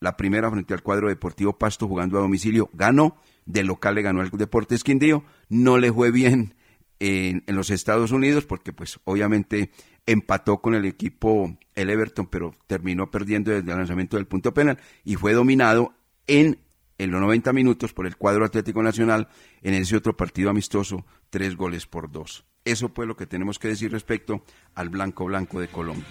La 0.01 0.17
primera 0.17 0.51
frente 0.51 0.73
al 0.73 0.83
cuadro 0.83 1.07
Deportivo 1.07 1.57
Pasto 1.57 1.87
jugando 1.87 2.17
a 2.17 2.21
domicilio 2.21 2.69
ganó, 2.73 3.15
del 3.45 3.67
local 3.67 3.95
le 3.95 4.01
ganó 4.01 4.21
el 4.21 4.29
Deportes 4.31 4.83
Quindío, 4.83 5.23
no 5.47 5.77
le 5.77 5.93
fue 5.93 6.11
bien 6.11 6.55
en, 6.99 7.45
en 7.47 7.55
los 7.55 7.69
Estados 7.69 8.11
Unidos 8.11 8.43
porque 8.43 8.73
pues 8.73 8.99
obviamente 9.05 9.71
empató 10.05 10.57
con 10.57 10.75
el 10.75 10.83
equipo 10.83 11.57
el 11.73 11.89
Everton, 11.89 12.27
pero 12.27 12.53
terminó 12.67 13.09
perdiendo 13.09 13.51
desde 13.51 13.71
el 13.71 13.77
lanzamiento 13.77 14.17
del 14.17 14.27
punto 14.27 14.53
penal 14.53 14.77
y 15.05 15.15
fue 15.15 15.31
dominado 15.31 15.93
en, 16.27 16.59
en 16.97 17.11
los 17.11 17.21
90 17.21 17.53
minutos 17.53 17.93
por 17.93 18.07
el 18.07 18.17
cuadro 18.17 18.45
Atlético 18.45 18.81
Nacional 18.81 19.27
en 19.61 19.73
ese 19.73 19.95
otro 19.95 20.15
partido 20.15 20.49
amistoso, 20.49 21.05
tres 21.29 21.55
goles 21.55 21.85
por 21.87 22.11
dos. 22.11 22.45
Eso 22.63 22.89
fue 22.89 23.05
lo 23.05 23.15
que 23.15 23.27
tenemos 23.27 23.59
que 23.59 23.67
decir 23.67 23.91
respecto 23.91 24.43
al 24.73 24.89
Blanco 24.89 25.25
Blanco 25.25 25.59
de 25.59 25.67
Colombia. 25.67 26.05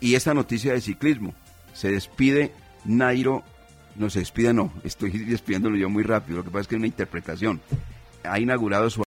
Y 0.00 0.14
esta 0.14 0.34
noticia 0.34 0.72
de 0.72 0.80
ciclismo, 0.80 1.34
se 1.72 1.90
despide 1.90 2.52
Nairo, 2.84 3.42
no 3.96 4.10
se 4.10 4.20
despide, 4.20 4.52
no, 4.52 4.72
estoy 4.84 5.10
despidiéndolo 5.10 5.76
yo 5.76 5.88
muy 5.88 6.02
rápido, 6.02 6.38
lo 6.38 6.44
que 6.44 6.50
pasa 6.50 6.62
es 6.62 6.68
que 6.68 6.74
es 6.74 6.80
una 6.80 6.86
interpretación. 6.86 7.60
Ha 8.24 8.40
inaugurado 8.40 8.88
su 8.88 9.02